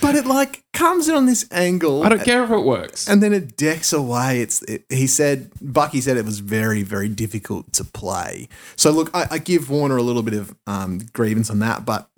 But 0.00 0.14
it 0.16 0.26
like 0.26 0.64
comes 0.72 1.08
in 1.08 1.14
on 1.14 1.26
this 1.26 1.46
angle. 1.52 2.02
I 2.02 2.08
don't 2.08 2.24
care 2.24 2.42
if 2.42 2.50
it 2.50 2.58
works. 2.58 3.08
and 3.08 3.22
then 3.22 3.32
it 3.32 3.56
decks 3.56 3.92
away. 3.92 4.40
It's 4.40 4.62
it, 4.62 4.84
he 4.88 5.06
said 5.06 5.50
Bucky 5.60 6.00
said 6.00 6.16
it 6.16 6.24
was 6.24 6.40
very 6.40 6.82
very 6.82 7.08
difficult 7.08 7.72
to 7.74 7.84
play. 7.84 8.48
So 8.76 8.90
look, 8.90 9.10
I, 9.14 9.26
I 9.32 9.38
give 9.38 9.70
Warner 9.70 9.96
a 9.96 10.02
little 10.02 10.22
bit 10.22 10.34
of 10.34 10.54
um, 10.66 11.00
grievance 11.12 11.50
on 11.50 11.60
that, 11.60 11.84
but 11.84 12.08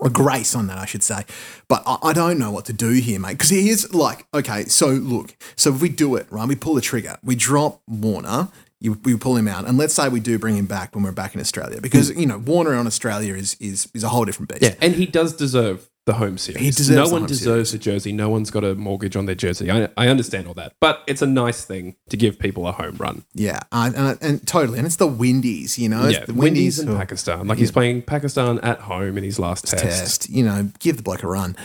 or 0.00 0.10
grace 0.10 0.54
on 0.54 0.66
that, 0.66 0.78
I 0.78 0.86
should 0.86 1.02
say. 1.02 1.24
But 1.68 1.82
I, 1.86 1.98
I 2.02 2.12
don't 2.12 2.38
know 2.38 2.50
what 2.50 2.64
to 2.66 2.72
do 2.72 2.90
here, 2.90 3.20
mate. 3.20 3.32
Because 3.32 3.50
here's 3.50 3.92
like, 3.94 4.26
okay, 4.34 4.64
so 4.64 4.88
look, 4.88 5.36
so 5.56 5.72
if 5.74 5.80
we 5.80 5.88
do 5.88 6.16
it 6.16 6.26
right, 6.30 6.48
we 6.48 6.56
pull 6.56 6.74
the 6.74 6.80
trigger, 6.80 7.18
we 7.22 7.36
drop 7.36 7.82
Warner. 7.86 8.48
You, 8.82 8.98
we 9.04 9.14
pull 9.14 9.36
him 9.36 9.46
out, 9.46 9.68
and 9.68 9.76
let's 9.76 9.92
say 9.92 10.08
we 10.08 10.20
do 10.20 10.38
bring 10.38 10.56
him 10.56 10.64
back 10.64 10.94
when 10.94 11.04
we're 11.04 11.12
back 11.12 11.34
in 11.34 11.40
Australia, 11.42 11.82
because 11.82 12.10
hmm. 12.10 12.18
you 12.18 12.24
know 12.24 12.38
Warner 12.38 12.74
on 12.74 12.86
Australia 12.86 13.34
is 13.34 13.54
is 13.60 13.90
is 13.92 14.02
a 14.02 14.08
whole 14.08 14.24
different 14.24 14.48
beast. 14.48 14.62
Yeah, 14.62 14.74
and 14.80 14.94
he 14.94 15.04
does 15.04 15.34
deserve 15.34 15.89
the 16.06 16.14
home 16.14 16.38
series. 16.38 16.60
He 16.62 16.70
deserves 16.70 17.10
no 17.10 17.12
one 17.18 17.26
deserves 17.26 17.74
a 17.74 17.78
jersey. 17.78 18.12
No 18.12 18.28
one's 18.30 18.50
got 18.50 18.64
a 18.64 18.74
mortgage 18.74 19.16
on 19.16 19.26
their 19.26 19.34
jersey. 19.34 19.70
I, 19.70 19.88
I 19.96 20.08
understand 20.08 20.46
all 20.48 20.54
that, 20.54 20.72
but 20.80 21.02
it's 21.06 21.22
a 21.22 21.26
nice 21.26 21.64
thing 21.64 21.96
to 22.08 22.16
give 22.16 22.38
people 22.38 22.66
a 22.66 22.72
home 22.72 22.96
run. 22.96 23.24
yeah, 23.34 23.60
uh, 23.70 23.90
and, 23.94 24.18
and 24.22 24.46
totally, 24.46 24.78
and 24.78 24.86
it's 24.86 24.96
the 24.96 25.06
Windies, 25.06 25.78
you 25.78 25.88
know, 25.88 26.08
yeah, 26.08 26.18
it's 26.18 26.26
the 26.26 26.34
Windies 26.34 26.78
and 26.78 26.88
who- 26.88 26.96
Pakistan. 26.96 27.46
Like 27.46 27.58
he's 27.58 27.70
playing 27.70 28.02
Pakistan 28.02 28.58
at 28.60 28.80
home 28.80 29.18
in 29.18 29.24
his 29.24 29.38
last 29.38 29.66
test. 29.66 29.84
test. 29.84 30.30
You 30.30 30.44
know, 30.44 30.70
give 30.78 30.96
the 30.96 31.02
bloke 31.02 31.22
a 31.22 31.28
run. 31.28 31.56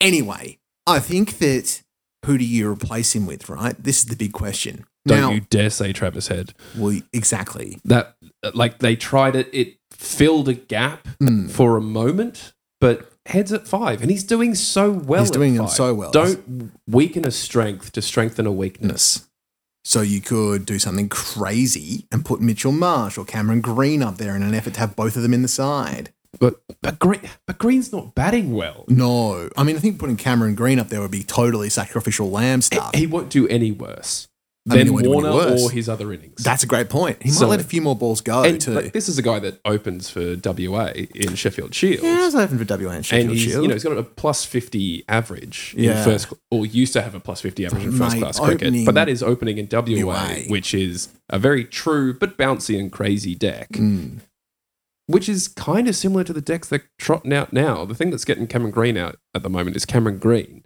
Anyway, 0.00 0.58
I 0.86 0.98
think 0.98 1.38
that 1.38 1.82
who 2.26 2.38
do 2.38 2.44
you 2.44 2.70
replace 2.70 3.14
him 3.14 3.26
with, 3.26 3.48
right? 3.48 3.80
This 3.82 3.98
is 3.98 4.06
the 4.06 4.16
big 4.16 4.32
question. 4.32 4.84
Don't 5.06 5.20
now, 5.20 5.30
you 5.30 5.40
dare 5.40 5.70
say 5.70 5.92
Travis 5.92 6.28
Head. 6.28 6.54
well, 6.76 6.98
exactly. 7.12 7.78
That 7.84 8.16
like 8.54 8.78
they 8.78 8.94
tried 8.96 9.34
it. 9.36 9.48
It 9.52 9.76
filled 9.90 10.48
a 10.48 10.54
gap 10.54 11.06
Hmm. 11.20 11.48
for 11.48 11.76
a 11.76 11.80
moment, 11.80 12.52
but 12.80 13.11
Head's 13.26 13.52
at 13.52 13.68
five, 13.68 14.02
and 14.02 14.10
he's 14.10 14.24
doing 14.24 14.54
so 14.54 14.90
well. 14.90 15.20
He's 15.22 15.30
doing 15.30 15.54
them 15.54 15.68
so 15.68 15.94
well. 15.94 16.10
Don't 16.10 16.72
weaken 16.88 17.24
a 17.24 17.30
strength 17.30 17.92
to 17.92 18.02
strengthen 18.02 18.46
a 18.46 18.52
weakness. 18.52 19.28
So 19.84 20.00
you 20.00 20.20
could 20.20 20.64
do 20.64 20.78
something 20.78 21.08
crazy 21.08 22.06
and 22.12 22.24
put 22.24 22.40
Mitchell 22.40 22.72
Marsh 22.72 23.18
or 23.18 23.24
Cameron 23.24 23.60
Green 23.60 24.02
up 24.02 24.16
there 24.16 24.36
in 24.36 24.42
an 24.42 24.54
effort 24.54 24.74
to 24.74 24.80
have 24.80 24.96
both 24.96 25.16
of 25.16 25.22
them 25.22 25.34
in 25.34 25.42
the 25.42 25.48
side. 25.48 26.12
But 26.38 26.62
but 26.82 26.98
Green, 26.98 27.20
but 27.46 27.58
Green's 27.58 27.92
not 27.92 28.14
batting 28.14 28.52
well. 28.52 28.84
No, 28.88 29.50
I 29.56 29.64
mean 29.64 29.76
I 29.76 29.80
think 29.80 29.98
putting 29.98 30.16
Cameron 30.16 30.54
Green 30.54 30.78
up 30.78 30.88
there 30.88 31.00
would 31.00 31.10
be 31.10 31.24
totally 31.24 31.68
sacrificial 31.68 32.30
lamb 32.30 32.62
stuff. 32.62 32.94
He 32.94 33.06
won't 33.06 33.28
do 33.28 33.46
any 33.48 33.70
worse 33.70 34.28
than 34.64 34.86
he 34.86 34.90
won't 34.90 35.02
do 35.04 35.12
any 35.12 35.22
Warner 35.28 35.56
or 35.60 35.70
his 35.72 35.88
other 35.88 36.12
innings. 36.12 36.42
That's 36.42 36.62
a 36.62 36.66
great 36.68 36.88
point. 36.88 37.20
He 37.22 37.30
So- 37.30 37.46
might 37.46 37.50
let 37.50 37.60
a 37.60 37.64
few 37.64 37.82
more 37.82 37.96
balls 37.96 38.20
go 38.20 38.44
and 38.44 38.60
too. 38.60 38.70
like, 38.74 38.92
this 38.92 39.08
is 39.08 39.18
a 39.18 39.22
guy 39.22 39.40
that 39.40 39.60
opens 39.64 40.08
for 40.08 40.36
WA 40.36 40.92
in 41.14 41.34
Sheffield 41.34 41.74
Shield. 41.74 42.04
yeah, 42.04 42.20
was 42.20 42.34
open 42.36 42.58
for 42.58 42.64
WA 42.64 42.90
and 42.90 42.96
and 42.98 43.04
Sheffield 43.06 43.30
he's 43.32 43.40
Shield. 43.42 43.62
you 43.62 43.68
know 43.68 43.74
he's 43.74 43.82
got 43.82 43.98
a 43.98 44.02
plus 44.04 44.44
fifty 44.44 45.02
average 45.08 45.74
Yeah. 45.76 45.98
in 45.98 46.04
first 46.04 46.32
or 46.52 46.64
used 46.64 46.92
to 46.92 47.02
have 47.02 47.14
a 47.16 47.20
plus 47.20 47.40
fifty 47.40 47.66
average 47.66 47.84
in 47.84 47.92
first 47.92 48.14
Mate, 48.14 48.20
class 48.22 48.38
cricket, 48.38 48.72
but 48.86 48.94
that 48.94 49.08
is 49.08 49.20
opening 49.22 49.58
in 49.58 49.66
WA, 49.66 50.04
WA. 50.04 50.44
which 50.48 50.74
is 50.74 51.08
a 51.28 51.38
very 51.40 51.64
true 51.64 52.14
but 52.14 52.38
bouncy 52.38 52.78
and 52.78 52.92
crazy 52.92 53.34
deck, 53.34 53.68
Mm. 53.72 54.20
which 55.06 55.28
is 55.28 55.48
kind 55.48 55.88
of 55.88 55.96
similar 55.96 56.22
to 56.22 56.32
the 56.32 56.40
decks 56.40 56.68
they're 56.68 56.84
trotting 56.98 57.32
out 57.32 57.52
now. 57.52 57.84
The 57.84 57.94
thing 57.96 58.10
that's 58.10 58.24
getting 58.24 58.46
Cameron 58.46 58.70
Green 58.70 58.96
out 58.96 59.16
at 59.34 59.42
the 59.42 59.50
moment 59.50 59.74
is 59.74 59.84
Cameron 59.84 60.18
Green. 60.18 60.62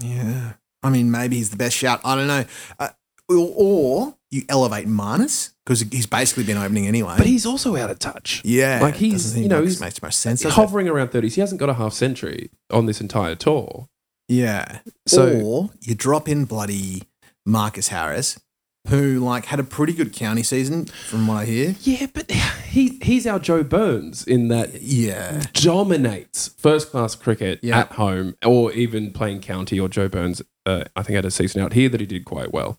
Yeah. 0.00 0.52
I 0.82 0.90
mean, 0.90 1.10
maybe 1.10 1.36
he's 1.36 1.50
the 1.50 1.56
best 1.56 1.76
shout. 1.76 2.00
I 2.04 2.14
don't 2.14 2.28
know. 2.28 2.44
Uh, 2.78 2.90
or, 3.28 3.52
or 3.56 4.14
you 4.30 4.42
elevate 4.48 4.86
Marnus 4.86 5.52
because 5.64 5.80
he's 5.82 6.06
basically 6.06 6.44
been 6.44 6.56
opening 6.58 6.86
anyway. 6.86 7.14
But 7.16 7.26
he's 7.26 7.46
also 7.46 7.76
out 7.76 7.90
of 7.90 7.98
touch. 7.98 8.42
yeah, 8.44 8.80
like 8.82 8.96
he's- 8.96 9.36
you 9.36 9.48
know, 9.48 9.62
he's 9.62 9.80
makes 9.80 10.00
much 10.02 10.14
sense. 10.14 10.40
does 10.42 10.52
it? 10.52 10.54
Hovering 10.54 10.88
around 10.88 11.08
30s. 11.08 11.34
He 11.34 11.40
hasn't 11.40 11.60
got 11.60 11.68
a 11.68 11.74
half 11.74 11.92
century 11.92 12.50
on 12.70 12.86
this 12.86 13.00
entire 13.00 13.34
tour. 13.34 13.88
Yeah. 14.28 14.80
So- 15.06 15.40
or 15.40 15.70
you 15.80 15.94
drop 15.94 16.28
in 16.28 16.44
bloody 16.44 17.02
Marcus 17.46 17.88
Harris, 17.88 18.38
who 18.88 19.18
like 19.20 19.46
had 19.46 19.60
a 19.60 19.64
pretty 19.64 19.92
good 19.94 20.12
county 20.12 20.42
season 20.42 20.86
from 20.86 21.26
what 21.26 21.36
I 21.38 21.44
hear. 21.46 21.74
Yeah, 21.82 22.06
but 22.12 22.30
he 22.68 22.98
he's 23.02 23.26
our 23.26 23.38
Joe 23.38 23.62
Burns 23.62 24.26
in 24.26 24.48
that 24.48 24.82
Yeah. 24.82 25.42
dominates 25.54 26.48
first 26.48 26.90
class 26.90 27.14
cricket 27.14 27.60
Yeah. 27.62 27.78
at 27.80 27.92
home 27.92 28.34
or 28.44 28.72
even 28.72 29.12
playing 29.12 29.40
county 29.40 29.78
or 29.80 29.88
Joe 29.88 30.08
Burns 30.08 30.42
uh, 30.66 30.84
I 30.96 31.02
think 31.02 31.16
had 31.16 31.24
a 31.24 31.30
season 31.30 31.62
out 31.62 31.72
here 31.72 31.88
that 31.88 32.00
he 32.00 32.06
did 32.06 32.24
quite 32.26 32.52
well. 32.52 32.78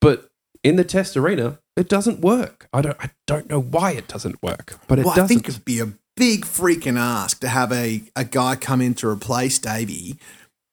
But 0.00 0.28
in 0.62 0.76
the 0.76 0.84
test 0.84 1.16
arena, 1.16 1.58
it 1.76 1.88
doesn't 1.88 2.20
work. 2.20 2.68
I 2.72 2.80
don't 2.82 2.96
I 3.00 3.10
don't 3.26 3.48
know 3.48 3.60
why 3.60 3.92
it 3.92 4.08
doesn't 4.08 4.42
work, 4.42 4.78
but 4.86 4.98
it 4.98 5.04
Well, 5.04 5.12
I 5.14 5.16
doesn't. 5.16 5.28
think 5.28 5.48
it'd 5.48 5.64
be 5.64 5.80
a 5.80 5.92
big 6.16 6.44
freaking 6.44 6.98
ask 6.98 7.40
to 7.40 7.48
have 7.48 7.70
a, 7.72 8.02
a 8.16 8.24
guy 8.24 8.56
come 8.56 8.80
in 8.80 8.94
to 8.94 9.08
replace 9.08 9.58
Davey 9.58 10.16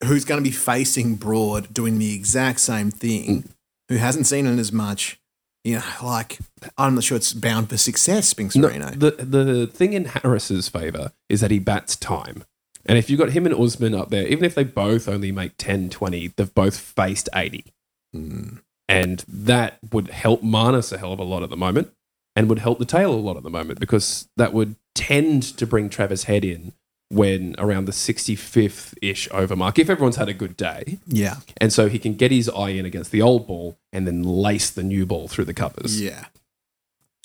who's 0.03 0.25
going 0.25 0.43
to 0.43 0.47
be 0.47 0.53
facing 0.55 1.15
Broad 1.15 1.73
doing 1.73 1.99
the 1.99 2.13
exact 2.13 2.59
same 2.59 2.91
thing, 2.91 3.47
who 3.89 3.95
hasn't 3.97 4.27
seen 4.27 4.45
it 4.45 4.59
as 4.59 4.71
much. 4.71 5.19
You 5.63 5.75
know, 5.77 5.83
like, 6.03 6.37
I'm 6.77 6.93
not 6.95 7.03
sure 7.03 7.17
it's 7.17 7.33
bound 7.33 7.69
for 7.69 7.77
success, 7.77 8.27
Spinks 8.27 8.55
No, 8.55 8.67
Marino. 8.67 8.91
the 8.91 9.11
the 9.11 9.67
thing 9.67 9.93
in 9.93 10.05
Harris's 10.05 10.67
favor 10.69 11.11
is 11.29 11.41
that 11.41 11.49
he 11.49 11.57
bats 11.59 11.95
time. 11.95 12.43
And 12.85 12.99
if 12.99 13.09
you've 13.09 13.19
got 13.19 13.31
him 13.31 13.47
and 13.47 13.55
Usman 13.55 13.95
up 13.95 14.09
there, 14.11 14.27
even 14.27 14.45
if 14.45 14.53
they 14.53 14.63
both 14.63 15.07
only 15.07 15.31
make 15.31 15.53
10, 15.57 15.89
20, 15.89 16.27
they've 16.35 16.53
both 16.53 16.77
faced 16.77 17.29
80. 17.33 17.65
Hmm. 18.13 18.57
And 18.87 19.23
that 19.27 19.79
would 19.91 20.09
help 20.09 20.43
Marnus 20.43 20.91
a 20.91 20.97
hell 20.97 21.13
of 21.13 21.19
a 21.19 21.23
lot 21.23 21.43
at 21.43 21.49
the 21.49 21.57
moment 21.57 21.91
and 22.35 22.49
would 22.49 22.59
help 22.59 22.79
the 22.79 22.85
tail 22.85 23.13
a 23.13 23.15
lot 23.15 23.37
at 23.37 23.43
the 23.43 23.49
moment 23.49 23.79
because 23.79 24.27
that 24.37 24.53
would 24.53 24.75
tend 24.93 25.43
to 25.43 25.65
bring 25.65 25.89
Travis 25.89 26.25
Head 26.25 26.45
in 26.45 26.73
when 27.09 27.55
around 27.57 27.85
the 27.85 27.91
65th 27.91 28.95
ish 29.01 29.27
over 29.31 29.55
mark, 29.55 29.79
if 29.79 29.89
everyone's 29.89 30.15
had 30.15 30.29
a 30.29 30.33
good 30.33 30.57
day. 30.57 30.99
Yeah. 31.07 31.37
And 31.57 31.71
so 31.71 31.87
he 31.87 31.99
can 31.99 32.15
get 32.15 32.31
his 32.31 32.49
eye 32.49 32.69
in 32.69 32.85
against 32.85 33.11
the 33.11 33.21
old 33.21 33.47
ball 33.47 33.77
and 33.93 34.07
then 34.07 34.23
lace 34.23 34.69
the 34.69 34.83
new 34.83 35.05
ball 35.05 35.27
through 35.27 35.45
the 35.45 35.53
covers. 35.53 36.01
Yeah. 36.01 36.25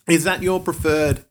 Is 0.09 0.25
that 0.25 0.43
your 0.43 0.61
preferred 0.61 1.25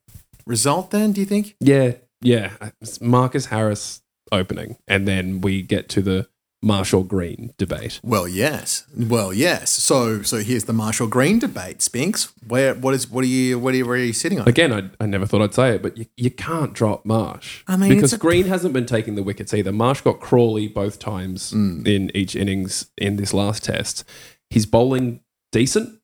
result 0.45 0.91
then, 0.91 1.11
do 1.11 1.21
you 1.21 1.25
think? 1.27 1.55
Yeah, 1.59 1.93
yeah. 2.21 2.51
It's 2.81 3.01
Marcus 3.01 3.47
Harris 3.47 4.01
opening, 4.31 4.77
and 4.87 5.07
then 5.07 5.41
we 5.41 5.61
get 5.61 5.89
to 5.89 6.01
the 6.01 6.27
Marshall 6.61 7.03
Green 7.03 7.53
debate. 7.57 8.01
Well, 8.03 8.27
yes. 8.27 8.85
Well, 8.97 9.33
yes. 9.33 9.71
So, 9.71 10.21
so 10.23 10.37
here's 10.39 10.65
the 10.65 10.73
Marshall 10.73 11.07
Green 11.07 11.39
debate, 11.39 11.81
Spinks. 11.81 12.33
Where, 12.47 12.73
what 12.75 12.93
is, 12.93 13.09
what 13.09 13.23
are 13.23 13.27
you, 13.27 13.57
what 13.57 13.73
are 13.73 13.77
you, 13.77 13.85
where 13.85 13.95
are 13.95 14.03
you 14.03 14.11
sitting 14.13 14.39
on? 14.41 14.47
Again, 14.47 14.73
I, 14.73 15.03
I 15.03 15.05
never 15.07 15.25
thought 15.25 15.41
I'd 15.41 15.53
say 15.53 15.75
it, 15.75 15.81
but 15.81 15.97
you, 15.97 16.05
you 16.17 16.29
can't 16.31 16.73
drop 16.73 17.05
Marsh. 17.05 17.63
I 17.67 17.77
mean, 17.77 17.89
because 17.89 18.11
it's 18.11 18.19
a- 18.21 18.21
Green 18.21 18.45
hasn't 18.47 18.73
been 18.73 18.85
taking 18.85 19.15
the 19.15 19.23
wickets 19.23 19.53
either. 19.53 19.71
Marsh 19.71 20.01
got 20.01 20.19
Crawley 20.19 20.67
both 20.67 20.99
times 20.99 21.53
Mm. 21.53 21.87
in 21.87 22.11
each 22.15 22.35
innings 22.35 22.91
in 22.97 23.15
this 23.15 23.33
last 23.33 23.63
test. 23.63 24.03
He's 24.49 24.65
bowling 24.65 25.21
decent, 25.53 25.99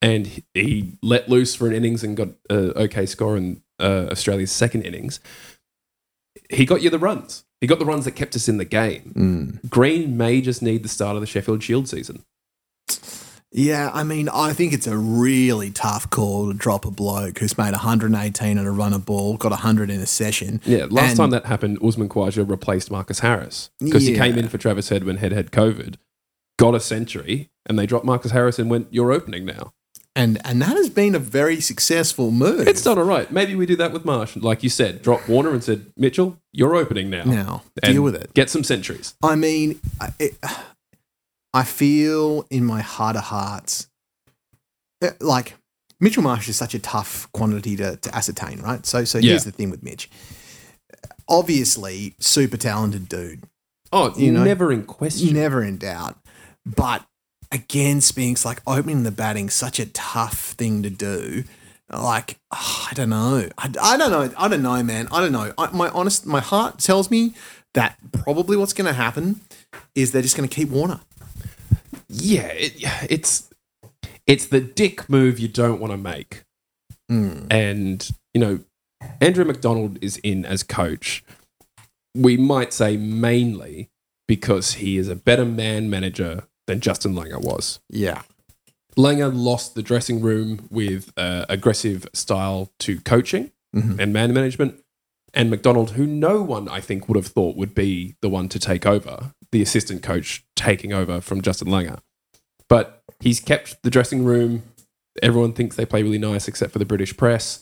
and 0.00 0.26
he- 0.26 0.44
he 0.54 0.98
let 1.02 1.28
loose 1.28 1.54
for 1.54 1.66
an 1.66 1.74
innings 1.74 2.02
and 2.02 2.16
got 2.16 2.28
an 2.48 2.72
okay 2.76 3.04
score 3.04 3.36
in 3.36 3.62
uh, 3.78 4.08
Australia's 4.10 4.52
second 4.52 4.82
innings. 4.82 5.20
He 6.50 6.64
got 6.64 6.80
you 6.80 6.88
the 6.88 6.98
runs. 6.98 7.44
He 7.60 7.66
got 7.66 7.78
the 7.78 7.84
runs 7.84 8.04
that 8.04 8.12
kept 8.12 8.36
us 8.36 8.48
in 8.48 8.56
the 8.58 8.64
game. 8.64 9.12
Mm. 9.62 9.70
Green 9.70 10.16
may 10.16 10.40
just 10.40 10.62
need 10.62 10.82
the 10.82 10.88
start 10.88 11.16
of 11.16 11.20
the 11.20 11.26
Sheffield 11.26 11.62
Shield 11.62 11.88
season. 11.88 12.22
Yeah, 13.50 13.90
I 13.94 14.04
mean, 14.04 14.28
I 14.28 14.52
think 14.52 14.74
it's 14.74 14.86
a 14.86 14.96
really 14.98 15.70
tough 15.70 16.10
call 16.10 16.48
to 16.52 16.54
drop 16.56 16.84
a 16.84 16.90
bloke 16.90 17.38
who's 17.38 17.56
made 17.56 17.70
118 17.72 18.58
on 18.58 18.66
a 18.66 18.70
run 18.70 18.92
of 18.92 19.06
ball, 19.06 19.38
got 19.38 19.52
100 19.52 19.88
in 19.88 20.00
a 20.00 20.06
session. 20.06 20.60
Yeah, 20.66 20.86
last 20.90 21.10
And- 21.10 21.16
time 21.16 21.30
that 21.30 21.46
happened, 21.46 21.78
Usman 21.82 22.10
Khawaja 22.10 22.48
replaced 22.48 22.90
Marcus 22.90 23.20
Harris 23.20 23.70
because 23.80 24.06
he 24.06 24.14
came 24.14 24.36
in 24.36 24.48
for 24.48 24.58
Travis 24.58 24.90
Head 24.90 25.04
when 25.04 25.16
Head 25.16 25.32
had 25.32 25.50
COVID, 25.50 25.94
got 26.58 26.74
a 26.74 26.80
century, 26.80 27.48
and 27.64 27.78
they 27.78 27.86
dropped 27.86 28.04
Marcus 28.04 28.32
Harris 28.32 28.58
and 28.58 28.68
went, 28.70 28.88
"You're 28.90 29.12
opening 29.12 29.46
now." 29.46 29.72
And 30.18 30.38
and 30.44 30.60
that 30.60 30.76
has 30.76 30.90
been 30.90 31.14
a 31.14 31.18
very 31.20 31.60
successful 31.60 32.30
move. 32.32 32.66
It's 32.66 32.82
done 32.82 32.98
all 32.98 33.04
right. 33.04 33.30
Maybe 33.30 33.54
we 33.54 33.66
do 33.66 33.76
that 33.76 33.92
with 33.92 34.04
Marsh, 34.04 34.34
like 34.36 34.62
you 34.64 34.68
said. 34.68 35.00
Drop 35.00 35.28
Warner 35.28 35.50
and 35.50 35.62
said, 35.62 35.86
"Mitchell, 35.96 36.38
you're 36.52 36.74
opening 36.74 37.08
now. 37.08 37.22
now 37.24 37.62
deal 37.82 38.02
with 38.02 38.16
it. 38.16 38.34
Get 38.34 38.50
some 38.50 38.64
centuries." 38.64 39.14
I 39.22 39.36
mean, 39.36 39.80
I- 40.00 40.12
it, 40.18 40.34
I 41.54 41.62
feel 41.62 42.46
in 42.50 42.64
my 42.64 42.80
heart 42.80 43.14
of 43.16 43.22
hearts 43.22 43.88
uh, 45.02 45.10
like 45.20 45.54
Mitchell 46.00 46.22
Marsh 46.24 46.48
is 46.48 46.56
such 46.56 46.74
a 46.74 46.78
tough 46.80 47.30
quantity 47.32 47.76
to, 47.76 47.96
to 47.96 48.14
ascertain, 48.14 48.60
right? 48.60 48.84
So, 48.84 49.04
so 49.04 49.18
Yeah. 49.18 49.30
here's 49.30 49.44
the 49.44 49.52
thing 49.52 49.70
with 49.70 49.82
Mitch. 49.84 50.10
Obviously, 51.28 52.14
super 52.20 52.56
talented 52.56 53.08
dude, 53.08 53.44
Oh, 53.92 54.12
You 54.16 54.32
know, 54.32 54.44
never 54.44 54.72
in 54.72 54.82
question. 54.84 55.32
never 55.34 55.62
in 55.62 55.78
doubt. 55.78 56.18
But 56.66 57.04
again, 57.50 58.00
Spinks, 58.00 58.44
like 58.44 58.60
opening 58.66 59.02
the 59.02 59.10
batting, 59.10 59.50
such 59.50 59.78
a 59.78 59.86
tough 59.86 60.52
thing 60.52 60.82
to 60.82 60.90
do. 60.90 61.44
Like, 61.90 62.38
ah, 62.50 62.88
I 62.90 62.94
don't 62.94 63.10
know. 63.10 63.48
I, 63.56 63.72
I 63.80 63.96
don't 63.96 64.10
know. 64.10 64.30
I 64.36 64.48
don't 64.48 64.62
know, 64.62 64.82
man. 64.82 65.08
I 65.10 65.20
don't 65.20 65.32
know. 65.32 65.52
I, 65.56 65.70
my 65.70 65.88
honest, 65.90 66.26
my 66.26 66.40
heart 66.40 66.78
tells 66.78 67.10
me 67.10 67.34
that 67.74 67.96
probably 68.12 68.56
what's 68.56 68.72
going 68.72 68.86
to 68.86 68.92
happen 68.92 69.40
is 69.94 70.12
they're 70.12 70.22
just 70.22 70.36
going 70.36 70.48
to 70.48 70.54
keep 70.54 70.68
Warner. 70.68 71.00
Yeah, 72.08 72.48
it, 72.48 72.74
it's 73.10 73.48
it's 74.26 74.46
the 74.46 74.60
dick 74.60 75.08
move 75.08 75.38
you 75.38 75.48
don't 75.48 75.80
want 75.80 75.92
to 75.92 75.96
make. 75.96 76.44
Hmm. 77.08 77.46
And, 77.50 78.08
you 78.34 78.40
know, 78.40 78.60
Andrew 79.20 79.44
McDonald 79.44 79.98
is 80.02 80.18
in 80.18 80.44
as 80.44 80.62
coach. 80.62 81.24
We 82.14 82.36
might 82.36 82.72
say 82.72 82.96
mainly 82.96 83.88
because 84.26 84.74
he 84.74 84.98
is 84.98 85.08
a 85.08 85.16
better 85.16 85.46
man 85.46 85.88
manager 85.88 86.47
than 86.68 86.80
Justin 86.80 87.14
Langer 87.14 87.40
was. 87.42 87.80
Yeah. 87.90 88.22
Langer 88.96 89.32
lost 89.34 89.74
the 89.74 89.82
dressing 89.82 90.20
room 90.20 90.68
with 90.70 91.12
uh, 91.16 91.46
aggressive 91.48 92.06
style 92.12 92.70
to 92.80 93.00
coaching 93.00 93.50
Mhm. 93.74 93.98
and 93.98 94.12
man 94.12 94.32
management. 94.32 94.76
And 95.34 95.50
McDonald, 95.50 95.90
who 95.92 96.06
no 96.06 96.40
one 96.42 96.68
I 96.68 96.80
think 96.80 97.06
would 97.08 97.16
have 97.16 97.26
thought 97.26 97.56
would 97.56 97.74
be 97.74 98.14
the 98.22 98.28
one 98.30 98.48
to 98.50 98.58
take 98.58 98.86
over, 98.86 99.32
the 99.52 99.60
assistant 99.62 100.02
coach 100.02 100.44
taking 100.56 100.92
over 100.92 101.20
from 101.20 101.42
Justin 101.42 101.68
Langer. 101.68 101.98
But 102.68 103.02
he's 103.20 103.38
kept 103.40 103.82
the 103.82 103.90
dressing 103.90 104.24
room. 104.24 104.62
Everyone 105.22 105.52
thinks 105.52 105.76
they 105.76 105.84
play 105.86 106.02
really 106.02 106.18
nice, 106.18 106.48
except 106.48 106.72
for 106.72 106.78
the 106.78 106.84
British 106.86 107.16
press. 107.16 107.60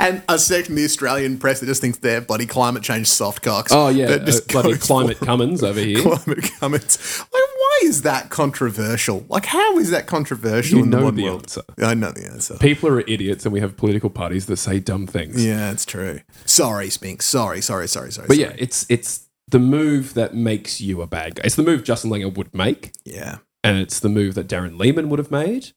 And 0.00 0.22
a 0.28 0.38
section 0.38 0.72
of 0.74 0.76
the 0.78 0.84
Australian 0.84 1.38
press 1.38 1.60
that 1.60 1.66
just 1.66 1.80
thinks 1.80 1.98
they're 1.98 2.20
bloody 2.20 2.46
climate 2.46 2.82
change 2.82 3.06
soft 3.06 3.42
cocks. 3.42 3.72
Oh 3.72 3.88
yeah, 3.88 4.06
uh, 4.10 4.30
bloody 4.48 4.76
climate 4.76 5.18
Cummins 5.18 5.62
over 5.62 5.80
here. 5.80 6.00
Climate 6.02 6.50
comments. 6.60 7.18
Like, 7.20 7.28
why 7.32 7.80
is 7.84 8.02
that 8.02 8.30
controversial? 8.30 9.24
Like, 9.28 9.46
how 9.46 9.78
is 9.78 9.90
that 9.90 10.06
controversial 10.06 10.78
You 10.78 10.84
in 10.84 10.90
the 10.90 10.96
know 10.96 11.02
modern 11.04 11.16
the 11.16 11.24
world? 11.24 11.42
answer. 11.42 11.62
I 11.82 11.94
know 11.94 12.10
the 12.12 12.26
answer. 12.26 12.56
People 12.58 12.88
are 12.90 13.00
idiots, 13.00 13.44
and 13.44 13.52
we 13.52 13.60
have 13.60 13.76
political 13.76 14.10
parties 14.10 14.46
that 14.46 14.56
say 14.56 14.80
dumb 14.80 15.06
things. 15.06 15.44
Yeah, 15.44 15.70
it's 15.70 15.84
true. 15.86 16.20
Sorry, 16.44 16.90
Spink. 16.90 17.22
Sorry, 17.22 17.60
sorry, 17.60 17.88
sorry, 17.88 18.10
sorry. 18.12 18.28
But 18.28 18.36
sorry. 18.36 18.48
yeah, 18.48 18.56
it's 18.58 18.86
it's 18.88 19.28
the 19.50 19.58
move 19.58 20.14
that 20.14 20.34
makes 20.34 20.80
you 20.80 21.00
a 21.02 21.06
bad 21.06 21.36
guy. 21.36 21.42
It's 21.44 21.54
the 21.54 21.62
move 21.62 21.82
Justin 21.84 22.10
Langer 22.10 22.34
would 22.36 22.54
make. 22.54 22.92
yeah. 23.04 23.38
and 23.64 23.78
it's 23.78 23.98
the 24.00 24.08
move 24.08 24.34
that 24.34 24.46
Darren 24.48 24.78
Lehmann 24.78 25.08
would 25.08 25.18
have 25.18 25.30
made, 25.30 25.72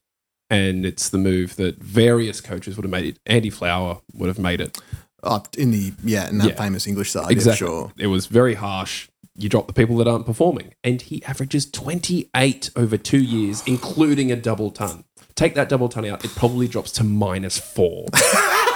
and 0.52 0.84
it's 0.84 1.08
the 1.08 1.18
move 1.18 1.56
that 1.56 1.78
various 1.82 2.40
coaches 2.42 2.76
would 2.76 2.84
have 2.84 2.90
made. 2.90 3.06
it. 3.06 3.18
Andy 3.26 3.48
Flower 3.50 4.00
would 4.12 4.28
have 4.28 4.38
made 4.38 4.60
it. 4.60 4.78
Up 5.22 5.48
in 5.56 5.70
the 5.70 5.92
yeah, 6.04 6.28
in 6.28 6.38
that 6.38 6.48
Yeah. 6.50 6.54
famous 6.56 6.86
English 6.86 7.10
side. 7.10 7.30
exactly. 7.30 7.66
Yeah, 7.66 7.72
sure. 7.72 7.92
It 7.96 8.08
was 8.08 8.26
very 8.26 8.54
harsh. 8.54 9.08
You 9.34 9.48
drop 9.48 9.66
the 9.66 9.72
people 9.72 9.96
that 9.96 10.06
aren't 10.08 10.26
performing, 10.26 10.74
and 10.84 11.00
he 11.00 11.22
averages 11.24 11.64
twenty 11.70 12.28
eight 12.36 12.70
over 12.76 12.98
two 12.98 13.22
years, 13.22 13.62
including 13.66 14.30
a 14.30 14.36
double 14.36 14.70
ton. 14.70 15.04
Take 15.34 15.54
that 15.54 15.68
double 15.70 15.88
ton 15.88 16.04
out, 16.04 16.22
it 16.24 16.32
probably 16.36 16.68
drops 16.68 16.92
to 16.92 17.04
minus 17.04 17.56
four. 17.58 18.06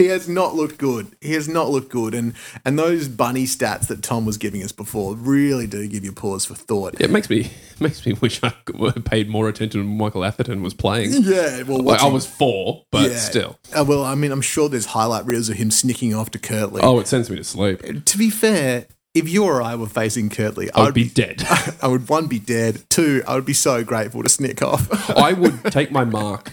He 0.00 0.06
has 0.06 0.30
not 0.30 0.54
looked 0.54 0.78
good. 0.78 1.14
He 1.20 1.34
has 1.34 1.46
not 1.46 1.68
looked 1.68 1.90
good, 1.90 2.14
and 2.14 2.32
and 2.64 2.78
those 2.78 3.06
bunny 3.06 3.44
stats 3.44 3.86
that 3.88 4.02
Tom 4.02 4.24
was 4.24 4.38
giving 4.38 4.62
us 4.62 4.72
before 4.72 5.14
really 5.14 5.66
do 5.66 5.86
give 5.86 6.06
you 6.06 6.12
pause 6.12 6.46
for 6.46 6.54
thought. 6.54 6.98
it 6.98 7.10
makes 7.10 7.28
me 7.28 7.50
makes 7.80 8.06
me 8.06 8.14
wish 8.14 8.42
I 8.42 8.54
paid 9.04 9.28
more 9.28 9.46
attention 9.46 9.80
when 9.82 9.98
Michael 9.98 10.24
Atherton 10.24 10.62
was 10.62 10.72
playing. 10.72 11.10
Yeah, 11.22 11.64
well, 11.64 11.82
Like, 11.82 12.00
I 12.00 12.06
was 12.06 12.24
four, 12.24 12.86
but 12.90 13.10
yeah. 13.10 13.16
still. 13.18 13.58
Uh, 13.78 13.84
well, 13.86 14.02
I 14.02 14.14
mean, 14.14 14.32
I'm 14.32 14.40
sure 14.40 14.70
there's 14.70 14.86
highlight 14.86 15.26
reels 15.26 15.50
of 15.50 15.58
him 15.58 15.70
snicking 15.70 16.14
off 16.14 16.30
to 16.30 16.38
Kirtley. 16.38 16.80
Oh, 16.82 16.98
it 16.98 17.06
sends 17.06 17.28
me 17.28 17.36
to 17.36 17.44
sleep. 17.44 18.06
To 18.06 18.16
be 18.16 18.30
fair, 18.30 18.86
if 19.12 19.28
you 19.28 19.44
or 19.44 19.60
I 19.60 19.74
were 19.74 19.86
facing 19.86 20.30
Kirtley, 20.30 20.70
I 20.74 20.84
would 20.84 20.94
be 20.94 21.10
dead. 21.10 21.44
I 21.82 21.88
would 21.88 22.08
one 22.08 22.26
be 22.26 22.38
dead. 22.38 22.84
Two, 22.88 23.22
I 23.28 23.34
would 23.34 23.44
be 23.44 23.52
so 23.52 23.84
grateful 23.84 24.22
to 24.22 24.30
snick 24.30 24.62
off. 24.62 25.10
I 25.10 25.34
would 25.34 25.62
take 25.64 25.90
my 25.90 26.04
mark 26.04 26.52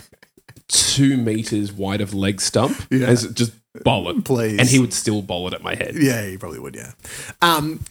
two 0.69 1.17
meters 1.17 1.71
wide 1.71 2.01
of 2.01 2.13
leg 2.13 2.41
stump 2.41 2.77
Yeah. 2.89 3.09
and 3.09 3.35
just 3.35 3.53
bowl 3.83 4.09
it. 4.09 4.23
Please. 4.25 4.59
And 4.59 4.67
he 4.67 4.79
would 4.79 4.93
still 4.93 5.21
bowl 5.21 5.47
it 5.47 5.53
at 5.53 5.61
my 5.63 5.75
head. 5.75 5.95
yeah, 5.95 6.25
he 6.25 6.37
probably 6.37 6.59
would. 6.59 6.75
Yeah. 6.75 6.91
Um. 7.41 7.81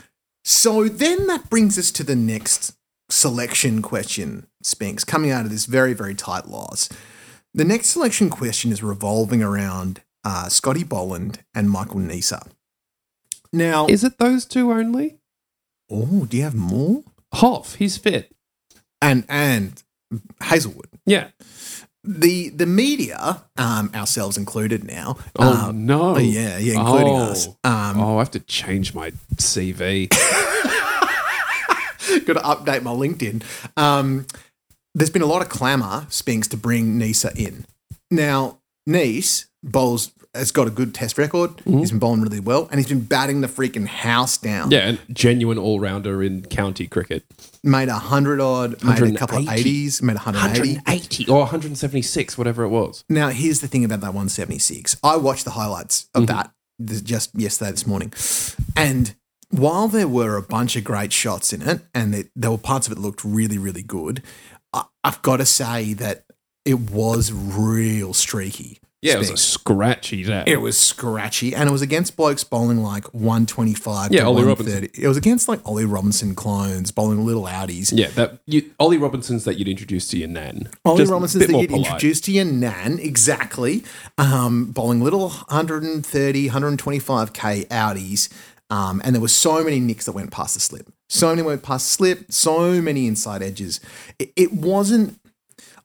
So 0.44 0.88
then 0.88 1.26
that 1.26 1.50
brings 1.50 1.78
us 1.78 1.90
to 1.92 2.04
the 2.04 2.14
next 2.16 2.74
selection 3.08 3.82
question, 3.82 4.46
Spinks, 4.62 5.04
coming 5.04 5.30
out 5.30 5.44
of 5.44 5.50
this 5.50 5.66
very 5.66 5.92
very 5.94 6.14
tight 6.14 6.46
loss. 6.48 6.88
The 7.54 7.64
next 7.64 7.88
selection 7.88 8.28
question 8.30 8.70
is 8.72 8.82
revolving 8.82 9.42
around 9.42 10.02
uh, 10.24 10.48
Scotty 10.48 10.84
Boland 10.84 11.42
and 11.54 11.70
Michael 11.70 12.00
Neser. 12.00 12.46
Now, 13.52 13.86
Is 13.86 14.04
it 14.04 14.18
those 14.18 14.44
two 14.44 14.72
only? 14.72 15.18
oh, 15.90 16.26
do 16.26 16.36
you 16.36 16.42
have 16.42 16.54
more? 16.54 17.02
Hoff, 17.34 17.76
he's 17.76 17.96
fit. 17.96 18.34
And 19.00 19.24
and 19.28 19.82
Hazlewood. 20.40 20.88
Yeah. 21.06 21.28
The 22.06 22.50
the 22.50 22.66
media, 22.66 23.42
um, 23.56 23.90
ourselves 23.94 24.36
included 24.36 24.84
now. 24.84 25.16
Oh, 25.38 25.68
um, 25.70 25.86
no. 25.86 26.14
Oh, 26.16 26.18
yeah, 26.18 26.56
yeah, 26.58 26.78
including 26.80 27.14
Oh. 27.14 27.30
us. 27.32 27.48
Um, 27.64 28.00
oh, 28.00 28.16
I 28.16 28.18
have 28.20 28.30
to 28.32 28.40
change 28.40 28.94
my 28.94 29.10
CV. 29.36 30.08
Got 32.24 32.34
to 32.34 32.40
update 32.40 32.82
my 32.82 32.92
LinkedIn. 32.92 33.42
Um, 33.76 34.26
there's 34.94 35.10
been 35.10 35.22
a 35.22 35.26
lot 35.26 35.42
of 35.42 35.48
clamour, 35.48 36.06
Spinks, 36.08 36.48
to 36.48 36.56
bring 36.56 36.98
Neser 36.98 37.36
in. 37.36 37.66
Now, 38.10 38.58
Nice 38.88 39.46
bowls 39.66 40.12
has 40.34 40.52
got 40.52 40.66
a 40.66 40.70
good 40.70 40.94
test 40.94 41.16
record. 41.18 41.50
Mm-hmm. 41.50 41.78
He's 41.78 41.90
been 41.90 41.98
bowling 41.98 42.20
really 42.22 42.40
well, 42.40 42.68
and 42.70 42.78
he's 42.78 42.88
been 42.88 43.00
batting 43.00 43.40
the 43.40 43.46
freaking 43.48 43.86
house 43.86 44.36
down. 44.38 44.70
yeah, 44.70 44.96
genuine 45.10 45.58
all 45.58 45.80
rounder 45.80 46.22
in 46.22 46.42
county 46.42 46.86
cricket. 46.86 47.24
Made 47.62 47.88
a 47.88 47.94
hundred 47.94 48.40
odd, 48.40 48.82
made 48.84 49.02
a 49.02 49.18
couple 49.18 49.38
of 49.38 49.48
eighties, 49.48 50.02
made 50.02 50.14
180. 50.14 50.74
180 50.76 51.28
or 51.30 51.40
176, 51.40 52.36
whatever 52.38 52.64
it 52.64 52.68
was. 52.68 53.02
Now, 53.08 53.28
here's 53.30 53.60
the 53.60 53.68
thing 53.68 53.84
about 53.84 54.00
that 54.00 54.08
176. 54.08 54.96
I 55.02 55.16
watched 55.16 55.44
the 55.44 55.52
highlights 55.52 56.08
of 56.14 56.24
Mm-hmm. 56.26 56.36
that 56.36 57.04
just 57.04 57.34
yesterday, 57.34 57.70
this 57.70 57.86
morning. 57.86 58.12
And 58.76 59.14
while 59.50 59.88
there 59.88 60.06
were 60.08 60.36
a 60.36 60.42
bunch 60.42 60.76
of 60.76 60.84
great 60.84 61.12
shots 61.12 61.52
in 61.54 61.62
it, 61.62 61.80
and 61.94 62.12
there, 62.12 62.24
there 62.36 62.50
were 62.50 62.58
parts 62.58 62.86
of 62.86 62.92
it 62.92 62.98
looked 62.98 63.24
really, 63.24 63.56
really 63.58 63.82
good, 63.82 64.22
I, 64.74 64.84
I've 65.02 65.22
got 65.22 65.38
to 65.38 65.46
say 65.46 65.94
that 65.94 66.24
it 66.66 66.78
was 66.90 67.32
real 67.32 68.12
streaky. 68.12 68.78
Yeah, 69.02 69.14
it 69.14 69.18
was 69.18 69.30
a 69.30 69.36
scratchy 69.36 70.24
day. 70.24 70.42
It 70.46 70.60
was 70.60 70.76
scratchy, 70.76 71.54
and 71.54 71.68
it 71.68 71.72
was 71.72 71.82
against 71.82 72.16
blokes 72.16 72.42
bowling 72.42 72.82
like 72.82 73.04
125 73.14 74.10
Yeah, 74.10 74.20
to 74.22 74.26
Ollie 74.26 74.44
130. 74.44 75.00
It 75.00 75.06
was 75.06 75.16
against 75.16 75.48
like 75.48 75.60
Ollie 75.64 75.84
Robinson 75.84 76.34
clones 76.34 76.90
bowling 76.90 77.24
little 77.24 77.44
outies. 77.44 77.92
yeah, 77.94 78.08
that 78.10 78.38
you, 78.46 78.72
Ollie 78.80 78.96
Robinson's 78.98 79.44
that 79.44 79.58
you'd 79.58 79.68
introduce 79.68 80.08
to 80.08 80.18
your 80.18 80.28
nan. 80.28 80.68
Ollie 80.84 80.98
Just 81.02 81.12
Robinson's 81.12 81.46
that 81.46 81.52
you'd 81.56 81.70
polite. 81.70 81.86
introduced 81.86 82.24
to 82.24 82.32
your 82.32 82.46
nan, 82.46 82.98
exactly. 82.98 83.84
Um, 84.18 84.72
bowling 84.72 85.02
little 85.02 85.28
130, 85.28 86.48
125k 86.48 87.66
outies. 87.68 88.28
Um, 88.70 89.00
and 89.04 89.14
there 89.14 89.22
were 89.22 89.28
so 89.28 89.62
many 89.62 89.78
nicks 89.78 90.06
that 90.06 90.12
went 90.12 90.32
past 90.32 90.54
the 90.54 90.60
slip. 90.60 90.88
So 91.08 91.28
many 91.28 91.42
went 91.42 91.62
past 91.62 91.86
the 91.86 91.92
slip, 91.92 92.32
so 92.32 92.80
many 92.82 93.06
inside 93.06 93.42
edges. 93.42 93.78
It, 94.18 94.32
it 94.34 94.52
wasn't, 94.52 95.20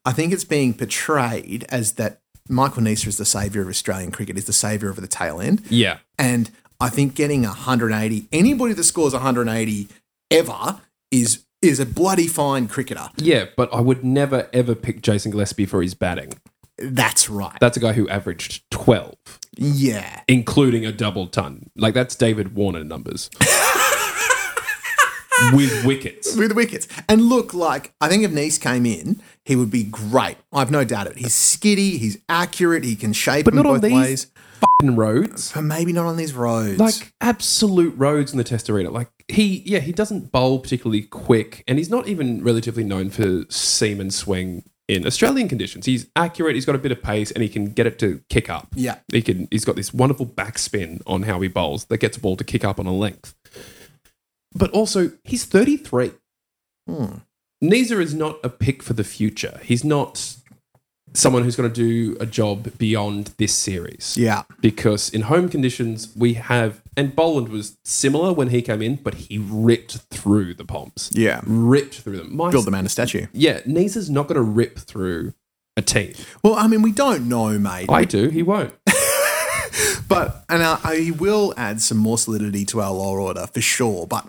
I 0.04 0.14
think 0.14 0.34
it's 0.34 0.46
being 0.46 0.74
portrayed 0.74 1.66
as 1.70 1.94
that 1.94 2.22
Michael 2.52 2.84
Neser 2.84 3.08
is 3.08 3.18
the 3.18 3.26
saviour 3.26 3.64
of 3.64 3.70
Australian 3.70 4.12
cricket, 4.12 4.38
is 4.38 4.46
the 4.46 4.54
saviour 4.54 4.92
of 4.92 5.00
the 5.00 5.08
tail 5.08 5.40
end. 5.40 5.64
Yeah. 5.70 6.00
And 6.20 6.52
I 6.80 6.90
think 6.90 7.16
getting 7.16 7.44
180, 7.44 8.28
anybody 8.32 8.74
that 8.74 8.84
scores 8.84 9.14
180 9.14 9.88
ever 10.30 10.82
is 11.10 11.46
is 11.62 11.80
a 11.80 11.86
bloody 11.86 12.28
fine 12.28 12.68
cricketer. 12.68 13.10
Yeah, 13.18 13.46
but 13.56 13.72
I 13.74 13.82
would 13.82 14.04
never 14.04 14.50
ever 14.52 14.76
pick 14.76 15.02
Jason 15.02 15.32
Gillespie 15.32 15.66
for 15.66 15.82
his 15.82 15.94
batting. 15.94 16.34
That's 16.78 17.30
right. 17.30 17.58
That's 17.60 17.78
a 17.78 17.80
guy 17.80 17.94
who 17.94 18.10
averaged 18.10 18.70
12, 18.72 19.16
yeah. 19.56 20.22
including 20.28 20.86
a 20.86 20.92
double 20.92 21.28
ton. 21.28 21.70
Like 21.76 21.94
that's 21.94 22.16
David 22.16 22.56
Warner 22.56 22.84
numbers. 22.84 23.30
With 25.54 25.86
wickets. 25.86 26.36
With 26.38 26.54
wickets. 26.54 26.88
And 27.10 27.24
look, 27.24 27.54
like, 27.54 27.94
I 28.02 28.08
think 28.08 28.24
if 28.24 28.32
Nice 28.32 28.58
came 28.58 28.86
in, 28.86 29.22
he 29.46 29.56
would 29.56 29.72
be 29.72 29.84
great. 29.84 30.38
I've 30.54 30.72
no 30.72 30.84
doubt 30.84 31.08
of 31.08 31.14
it. 31.14 31.20
He's 31.20 31.34
skiddy, 31.34 31.98
he's 31.98 32.18
accurate, 32.30 32.84
he 32.84 32.96
can 32.96 33.14
shape 33.14 33.46
But 33.46 33.54
not 33.54 33.66
on 33.66 33.82
these 33.82 33.94
ways. 33.94 34.28
Fucking 34.80 34.96
roads. 34.96 35.52
But 35.52 35.64
maybe 35.64 35.92
not 35.92 36.06
on 36.06 36.18
these 36.18 36.34
roads. 36.34 36.80
Like 36.80 37.14
absolute 37.20 37.96
roads 37.98 38.32
in 38.32 38.38
the 38.38 38.44
test 38.44 38.70
arena. 38.70 38.92
Like 38.92 39.10
he 39.28 39.64
yeah, 39.66 39.80
he 39.80 39.92
doesn't 39.92 40.32
bowl 40.32 40.60
particularly 40.60 41.02
quick 41.02 41.64
and 41.68 41.78
he's 41.80 41.90
not 41.90 42.08
even 42.08 42.44
relatively 42.44 42.84
known 42.84 43.10
for 43.10 43.44
seam 43.50 44.00
and 44.00 44.14
swing 44.14 44.64
in 44.88 45.08
Australian 45.08 45.48
conditions. 45.48 45.86
He's 45.86 46.08
accurate, 46.16 46.54
he's 46.54 46.66
got 46.66 46.76
a 46.76 46.80
bit 46.80 46.92
of 46.92 47.02
pace 47.02 47.32
and 47.32 47.42
he 47.42 47.50
can 47.50 47.66
get 47.74 47.88
it 47.88 47.98
to 48.00 48.22
kick 48.30 48.50
up. 48.50 48.68
Yeah. 48.76 49.00
He 49.12 49.22
can 49.22 49.48
he's 49.50 49.66
got 49.66 49.76
this 49.76 49.94
wonderful 49.94 50.28
backspin 50.28 51.02
on 51.08 51.24
how 51.24 51.42
he 51.42 51.48
bowls 51.48 51.86
that 51.86 51.98
gets 51.98 52.18
a 52.18 52.20
ball 52.20 52.36
to 52.38 52.44
kick 52.44 52.64
up 52.64 52.80
on 52.80 52.86
a 52.86 52.94
length. 52.94 53.34
But 54.54 54.72
also, 54.72 55.12
he's 55.24 55.46
33. 55.46 56.12
Hmm. 56.88 57.06
Neser 57.64 58.02
is 58.02 58.14
not 58.14 58.40
a 58.44 58.50
pick 58.50 58.82
for 58.82 58.94
the 58.94 59.04
future. 59.04 59.60
He's 59.64 59.84
not 59.84 60.36
someone 61.14 61.44
who's 61.44 61.56
going 61.56 61.72
to 61.72 61.76
do 61.76 62.18
a 62.20 62.26
job 62.26 62.78
beyond 62.78 63.34
this 63.38 63.54
series. 63.54 64.16
Yeah. 64.18 64.44
Because 64.62 65.10
in 65.10 65.24
home 65.24 65.50
conditions, 65.50 66.12
we 66.16 66.34
have, 66.36 66.82
and 66.98 67.16
Boland 67.16 67.50
was 67.50 67.78
similar 67.84 68.34
when 68.34 68.50
he 68.50 68.62
came 68.62 68.82
in, 68.82 68.96
but 68.96 69.16
he 69.16 69.38
ripped 69.38 69.98
through 70.10 70.54
the 70.56 70.66
Poms. 70.66 71.12
Yeah. 71.14 71.42
Ripped 71.46 71.96
through 71.96 72.18
them. 72.18 72.36
My, 72.36 72.50
Build 72.50 72.66
the 72.66 72.72
man 72.72 72.86
a 72.86 72.90
statue. 72.90 73.28
Yeah, 73.34 73.62
Neser's 73.62 74.10
not 74.10 74.28
going 74.28 74.38
to 74.38 74.42
rip 74.42 74.80
through 74.80 75.34
a 75.78 75.82
team. 75.82 76.14
Well, 76.44 76.56
I 76.56 76.68
mean, 76.68 76.82
we 76.82 76.92
don't 76.92 77.28
know, 77.30 77.60
mate. 77.60 77.88
I 77.90 78.06
do. 78.06 78.30
He 78.30 78.44
won't. 78.44 78.74
But 80.12 80.44
and 80.50 80.62
I, 80.62 80.98
he 80.98 81.12
will 81.12 81.54
add 81.56 81.82
some 81.82 81.98
more 81.98 82.18
solidity 82.18 82.66
to 82.66 82.82
our 82.82 82.92
lower 82.92 83.22
order 83.22 83.48
for 83.48 83.62
sure. 83.62 84.06
But 84.06 84.28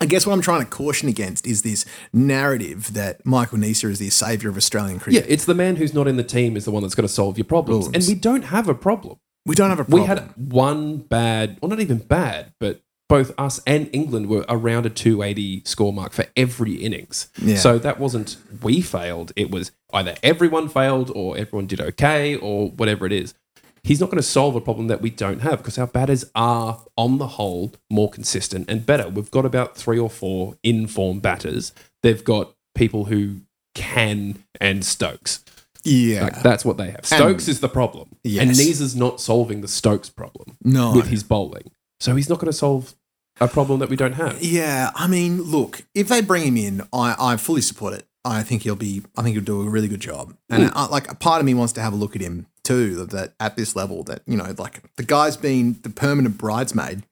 I 0.00 0.06
guess 0.06 0.26
what 0.26 0.32
I'm 0.32 0.40
trying 0.40 0.60
to 0.64 0.70
caution 0.70 1.08
against 1.08 1.46
is 1.46 1.62
this 1.62 1.84
narrative 2.12 2.92
that 2.94 3.24
Michael 3.26 3.58
Neser 3.58 3.90
is 3.90 3.98
the 3.98 4.10
savior 4.10 4.48
of 4.50 4.56
Australian 4.56 4.98
cricket. 5.00 5.24
Yeah, 5.24 5.32
it's 5.32 5.44
the 5.44 5.54
man 5.54 5.76
who's 5.76 5.92
not 5.94 6.06
in 6.06 6.16
the 6.16 6.24
team 6.24 6.56
is 6.56 6.64
the 6.64 6.70
one 6.70 6.82
that's 6.82 6.94
going 6.94 7.06
to 7.06 7.12
solve 7.12 7.36
your 7.36 7.44
problems. 7.44 7.86
And 7.88 8.04
we 8.06 8.14
don't 8.14 8.42
have 8.42 8.68
a 8.68 8.74
problem. 8.74 9.18
we 9.46 9.54
don't 9.54 9.70
have 9.70 9.80
a 9.80 9.84
problem. 9.84 10.02
We 10.02 10.06
had 10.06 10.32
one 10.36 10.98
bad, 10.98 11.58
well, 11.60 11.70
not 11.70 11.80
even 11.80 11.98
bad, 11.98 12.52
but 12.60 12.80
both 13.08 13.32
us 13.38 13.60
and 13.66 13.88
England 13.92 14.28
were 14.28 14.44
around 14.48 14.84
a 14.84 14.90
280 14.90 15.62
score 15.64 15.92
mark 15.92 16.12
for 16.12 16.26
every 16.36 16.74
innings. 16.74 17.28
Yeah. 17.40 17.56
So 17.56 17.78
that 17.78 17.98
wasn't 17.98 18.36
we 18.62 18.82
failed. 18.82 19.32
It 19.34 19.50
was 19.50 19.72
either 19.92 20.14
everyone 20.22 20.68
failed 20.68 21.10
or 21.14 21.36
everyone 21.38 21.66
did 21.66 21.80
okay 21.80 22.36
or 22.36 22.70
whatever 22.70 23.06
it 23.06 23.12
is. 23.12 23.34
He's 23.88 24.00
not 24.00 24.10
going 24.10 24.18
to 24.18 24.22
solve 24.22 24.54
a 24.54 24.60
problem 24.60 24.88
that 24.88 25.00
we 25.00 25.08
don't 25.08 25.40
have 25.40 25.60
because 25.60 25.78
our 25.78 25.86
batters 25.86 26.22
are, 26.34 26.84
on 26.98 27.16
the 27.16 27.26
whole, 27.26 27.72
more 27.88 28.10
consistent 28.10 28.68
and 28.68 28.84
better. 28.84 29.08
We've 29.08 29.30
got 29.30 29.46
about 29.46 29.78
three 29.78 29.98
or 29.98 30.10
four 30.10 30.58
in-form 30.62 31.20
batters. 31.20 31.72
They've 32.02 32.22
got 32.22 32.54
people 32.74 33.06
who 33.06 33.40
can 33.74 34.44
and 34.60 34.84
Stokes. 34.84 35.42
yeah. 35.84 36.24
Like, 36.24 36.42
that's 36.42 36.66
what 36.66 36.76
they 36.76 36.90
have. 36.90 37.06
Stokes 37.06 37.48
is 37.48 37.60
the 37.60 37.68
problem. 37.70 38.16
Yes. 38.22 38.42
And 38.42 38.50
Neser's 38.50 38.94
not 38.94 39.22
solving 39.22 39.62
the 39.62 39.68
Stokes 39.68 40.10
problem 40.10 40.58
No. 40.62 40.92
with 40.94 41.06
his 41.06 41.22
bowling. 41.22 41.70
So 41.98 42.14
he's 42.14 42.28
not 42.28 42.40
going 42.40 42.52
to 42.52 42.58
solve 42.58 42.94
a 43.40 43.48
problem 43.48 43.80
that 43.80 43.88
we 43.88 43.96
don't 43.96 44.12
have. 44.12 44.42
Yeah, 44.42 44.90
I 44.96 45.06
mean, 45.06 45.40
look, 45.40 45.80
if 45.94 46.08
they 46.08 46.20
bring 46.20 46.42
him 46.42 46.58
in, 46.58 46.82
I, 46.92 47.16
I 47.18 47.36
fully 47.38 47.62
support 47.62 47.94
it. 47.94 48.04
I 48.22 48.42
think 48.42 48.64
he'll 48.64 48.76
be. 48.76 49.02
I 49.16 49.22
think 49.22 49.34
he'll 49.34 49.44
do 49.44 49.62
a 49.62 49.70
really 49.70 49.88
good 49.88 50.00
job. 50.00 50.36
And 50.50 50.64
hmm. 50.64 50.76
I, 50.76 50.86
like, 50.88 51.10
a 51.10 51.14
part 51.14 51.40
of 51.40 51.46
me 51.46 51.54
wants 51.54 51.72
to 51.74 51.80
have 51.80 51.94
a 51.94 51.96
look 51.96 52.14
at 52.14 52.20
him 52.20 52.46
too. 52.68 53.06
That, 53.06 53.34
at 53.40 53.56
this 53.56 53.74
level, 53.74 54.02
that 54.04 54.22
you 54.26 54.36
know, 54.36 54.54
like 54.58 54.82
the 54.96 55.02
guy's 55.02 55.36
been 55.36 55.78
the 55.82 55.90
permanent 55.90 56.38
bridesmaid 56.38 57.02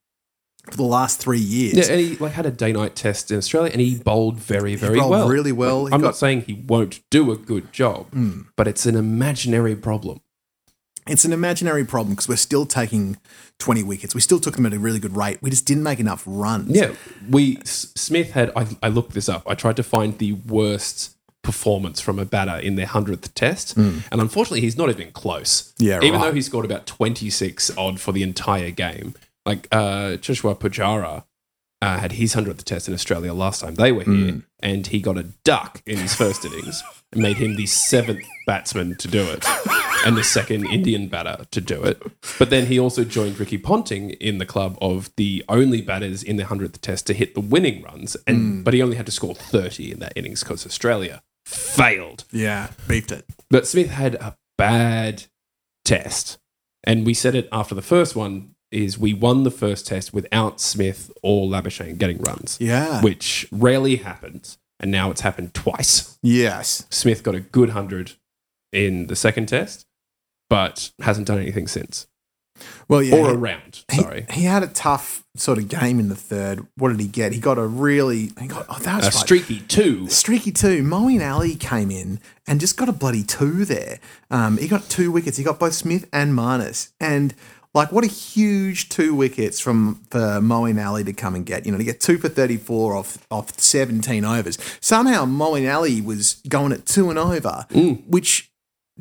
for 0.71 0.77
the 0.77 0.83
last 0.83 1.21
three 1.21 1.39
years. 1.39 1.75
Yeah, 1.75 1.95
and 1.95 2.01
he 2.01 2.17
like 2.17 2.33
had 2.33 2.47
a 2.47 2.51
day 2.51 2.73
night 2.73 2.95
test 2.97 3.31
in 3.31 3.39
Australia 3.39 3.71
and 3.73 3.81
he 3.81 3.97
bowled 3.99 4.37
very, 4.37 4.75
very 4.75 4.99
bowled 4.99 5.11
well. 5.11 5.29
really 5.29 5.53
well. 5.53 5.87
He 5.87 5.93
I'm 5.95 6.01
got- 6.01 6.09
not 6.09 6.17
saying 6.17 6.43
he 6.43 6.55
won't 6.55 7.01
do 7.11 7.31
a 7.31 7.37
good 7.37 7.73
job, 7.73 8.11
hmm. 8.11 8.43
but 8.57 8.69
it's 8.69 8.87
an 8.87 8.97
imaginary 8.97 9.77
problem. 9.77 10.21
It's 11.09 11.25
an 11.25 11.33
imaginary 11.33 11.85
problem 11.85 12.15
because 12.15 12.29
we're 12.29 12.35
still 12.37 12.67
taking 12.67 13.17
20 13.61 13.85
wickets. 13.85 14.13
We 14.13 14.21
still 14.21 14.41
took 14.41 14.57
them 14.57 14.67
at 14.67 14.73
a 14.75 14.79
really 14.81 14.99
good 14.99 15.17
rate. 15.17 15.39
We 15.41 15.51
just 15.51 15.65
didn't 15.65 15.85
make 15.85 16.01
enough 16.01 16.25
runs. 16.27 16.77
Yeah, 16.77 16.95
we 17.31 17.59
S- 17.59 17.93
Smith 17.95 18.33
had. 18.33 18.51
I, 18.57 18.67
I 18.83 18.89
looked 18.89 19.13
this 19.13 19.29
up. 19.29 19.45
I 19.47 19.55
tried 19.55 19.77
to 19.77 19.85
find 19.85 20.19
the 20.19 20.33
worst 20.33 21.16
performance 21.47 22.01
from 22.01 22.19
a 22.19 22.25
batter 22.27 22.59
in 22.59 22.75
their 22.77 22.87
hundredth 22.87 23.33
test, 23.35 23.77
and 23.77 24.03
unfortunately, 24.11 24.61
he's 24.61 24.77
not 24.77 24.91
even 24.91 25.11
close. 25.13 25.73
Yeah, 25.79 25.99
even 26.03 26.21
right. 26.21 26.29
though 26.29 26.35
he 26.35 26.43
scored 26.43 26.65
about 26.67 26.85
twenty 26.87 27.31
six 27.31 27.71
odd 27.79 28.01
for 28.01 28.13
the 28.13 28.23
entire 28.23 28.71
game. 28.73 29.15
Like 29.47 29.69
uh, 29.73 30.19
Cheteshwar 30.23 30.59
Pujara 30.59 31.25
uh, 31.81 31.99
had 31.99 32.13
his 32.13 32.35
hundredth 32.35 32.65
test 32.65 32.89
in 32.89 32.95
Australia 32.95 33.33
last 33.33 33.61
time 33.61 33.77
they 33.77 33.93
were 33.93 34.03
here, 34.05 34.33
Hmm. 34.33 34.39
and 34.61 34.87
he 34.89 35.01
got 35.01 35.17
a 35.17 35.23
duck 35.45 35.83
in 35.87 35.99
his 35.99 36.15
first 36.15 36.45
innings, 36.45 36.83
and 37.13 37.23
made 37.23 37.37
him 37.39 37.57
the 37.57 37.67
seventh 37.67 38.25
batsman 38.47 38.97
to 38.99 39.09
do 39.09 39.23
it. 39.23 39.45
And 40.05 40.17
the 40.17 40.23
second 40.25 40.67
Indian 40.67 41.09
batter 41.09 41.47
to 41.51 41.61
do 41.61 41.83
it. 41.83 42.01
But 42.39 42.51
then 42.51 42.67
he 42.67 42.79
also 42.79 43.03
joined 43.03 43.41
Ricky 43.41 43.59
Ponting 43.59 44.11
in 44.11 44.39
the 44.39 44.47
club 44.47 44.79
of 44.81 45.11
the 45.17 45.43
only 45.49 45.81
batters 45.81 46.23
in 46.23 46.37
the 46.37 46.45
100th 46.45 46.81
test 46.81 47.09
to 47.09 47.13
hit 47.15 47.35
the 47.35 47.41
winning 47.41 47.83
runs. 47.83 48.17
And 48.25 48.65
But 48.65 48.73
he 48.75 48.83
only 48.83 48.97
had 48.97 49.07
to 49.07 49.13
score 49.13 49.35
30 49.35 49.91
in 49.93 49.99
that 50.01 50.13
innings 50.15 50.45
because 50.45 50.65
Australia 50.65 51.23
failed. 51.47 52.25
Yeah, 52.31 52.69
beefed 52.89 53.13
it. 53.13 53.25
But 53.49 53.67
Smith 53.67 53.91
had 53.91 54.17
a 54.17 54.37
bad 54.59 55.25
test. 55.85 56.39
And 56.85 57.07
we 57.07 57.15
said 57.15 57.35
it 57.35 57.49
after 57.51 57.75
the 57.75 57.83
first 57.83 58.15
one 58.15 58.55
is 58.71 58.99
we 58.99 59.15
won 59.15 59.45
the 59.45 59.51
first 59.51 59.87
test 59.87 60.13
without 60.13 60.61
Smith 60.61 61.11
or 61.23 61.47
Labuschagne 61.47 61.97
getting 61.99 62.19
runs, 62.19 62.59
Yeah. 62.61 63.01
which 63.01 63.47
rarely 63.51 63.97
happens. 63.97 64.59
And 64.81 64.91
now 64.91 65.11
it's 65.11 65.23
happened 65.23 65.55
twice. 65.55 66.19
Yes. 66.23 66.85
Smith 66.91 67.23
got 67.23 67.35
a 67.35 67.41
good 67.41 67.69
100 67.71 68.13
in 68.73 69.07
the 69.07 69.17
second 69.17 69.47
test, 69.47 69.87
but 70.51 70.91
hasn't 71.01 71.27
done 71.29 71.39
anything 71.39 71.67
since. 71.67 72.07
Well, 72.89 73.03
yeah. 73.03 73.17
or 73.17 73.31
he- 73.31 73.35
around, 73.37 73.85
he- 73.91 74.01
sorry. 74.01 74.27
He, 74.31 74.43
had 74.45 74.63
a 74.63 74.69
tough 74.69 75.25
sort 75.37 75.59
of 75.59 75.69
game 75.69 75.99
in 75.99 76.09
the 76.09 76.15
third. 76.17 76.67
What 76.77 76.91
did 76.91 77.01
he 77.01 77.09
get? 77.09 77.33
He 77.33 77.41
got 77.41 77.59
a 77.59 77.67
really. 77.67 78.31
He 78.41 78.47
got, 78.47 78.67
oh, 78.69 78.79
that 78.81 78.97
was 78.97 79.05
A 79.07 79.09
right. 79.09 79.15
streaky 79.15 79.61
two. 79.61 80.09
Streaky 80.09 80.53
two. 80.53 80.83
Moeen 80.83 81.21
Ali 81.29 81.57
came 81.57 81.91
in 81.91 82.21
and 82.47 82.61
just 82.61 82.77
got 82.77 82.89
a 82.89 82.93
bloody 82.93 83.23
two 83.25 83.65
there. 83.65 83.99
Um, 84.31 84.57
he 84.59 84.69
got 84.69 84.89
two 84.89 85.11
wickets. 85.11 85.37
He 85.37 85.45
got 85.45 85.59
both 85.59 85.75
Smith 85.75 86.09
and 86.13 86.33
Marnus. 86.33 86.93
And 87.01 87.35
like, 87.75 87.93
what 87.93 88.05
a 88.05 88.09
huge 88.09 88.89
two 88.89 89.15
wickets 89.15 89.61
from 89.61 90.03
for 90.11 90.19
Moeen 90.41 90.83
Ali 90.85 91.05
to 91.05 91.13
come 91.13 91.35
and 91.35 91.45
get. 91.45 91.67
You 91.67 91.73
know, 91.73 91.79
to 91.79 91.85
get 91.85 92.01
two 92.01 92.19
for 92.19 92.29
thirty 92.29 92.57
four 92.57 92.97
off 92.97 93.19
off 93.31 93.59
seventeen 93.61 94.25
overs. 94.25 94.59
Somehow 94.81 95.25
Moeen 95.27 95.71
Ali 95.75 96.01
was 96.01 96.41
going 96.49 96.73
at 96.73 96.87
two 96.87 97.11
and 97.11 97.19
over, 97.19 97.67
which 98.07 98.51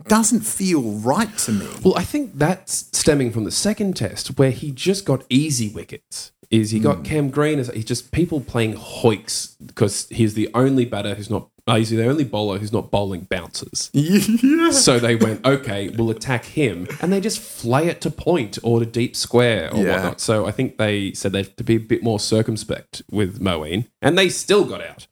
doesn't 0.04 0.41
feel 0.41 0.82
right 0.82 1.36
to 1.39 1.52
me. 1.52 1.68
Well, 1.84 1.98
I 1.98 2.04
think 2.04 2.32
that's 2.38 2.89
stemming 2.98 3.32
from 3.32 3.46
the 3.46 3.52
second 3.52 3.96
test 3.96 4.38
where 4.38 4.52
he 4.52 4.72
just 4.72 5.06
got 5.06 5.24
easy 5.30 5.70
wickets. 5.70 6.32
Is 6.52 6.72
he 6.72 6.78
Hmm. 6.78 6.84
got 6.84 7.04
Cam 7.04 7.30
Green? 7.30 7.58
As 7.60 7.70
he's 7.70 7.86
just 7.86 8.12
people 8.12 8.39
playing 8.41 8.76
hoiks 8.76 9.56
because 9.66 10.08
he's 10.10 10.34
the 10.36 10.50
only 10.54 10.86
batter 10.86 11.16
who's 11.16 11.30
not. 11.30 11.50
Uh, 11.68 11.78
he's 11.78 11.89
the 11.89 12.06
only 12.06 12.24
bowler 12.24 12.60
who's 12.60 12.72
not 12.72 12.91
bowling 12.91 13.22
bouncers. 13.22 13.89
yeah. 13.93 14.70
So 14.70 15.00
they 15.00 15.16
went, 15.16 15.43
okay, 15.43 15.89
we'll 15.89 16.12
attack 16.12 16.46
him, 16.46 16.88
and 17.02 17.12
they 17.12 17.20
just 17.20 17.39
flay 17.39 17.88
it 17.88 18.02
to 18.02 18.12
point 18.12 18.60
or 18.62 18.80
to 18.82 18.86
deep 18.86 19.16
square 19.16 19.74
or 19.74 19.84
Yeah. 19.84 19.93
whatnot. 19.96 20.22
So 20.22 20.46
I 20.46 20.52
think 20.52 20.78
they 20.78 21.14
said 21.14 21.32
they 21.32 21.39
have 21.39 21.56
to 21.56 21.64
be 21.64 21.78
a 21.78 21.80
bit 21.80 22.04
more 22.04 22.20
circumspect 22.20 23.02
with 23.10 23.39
Moeen, 23.41 23.88
and 24.00 24.16
they 24.16 24.30
still 24.30 24.64
got 24.66 24.86
out. 24.86 25.08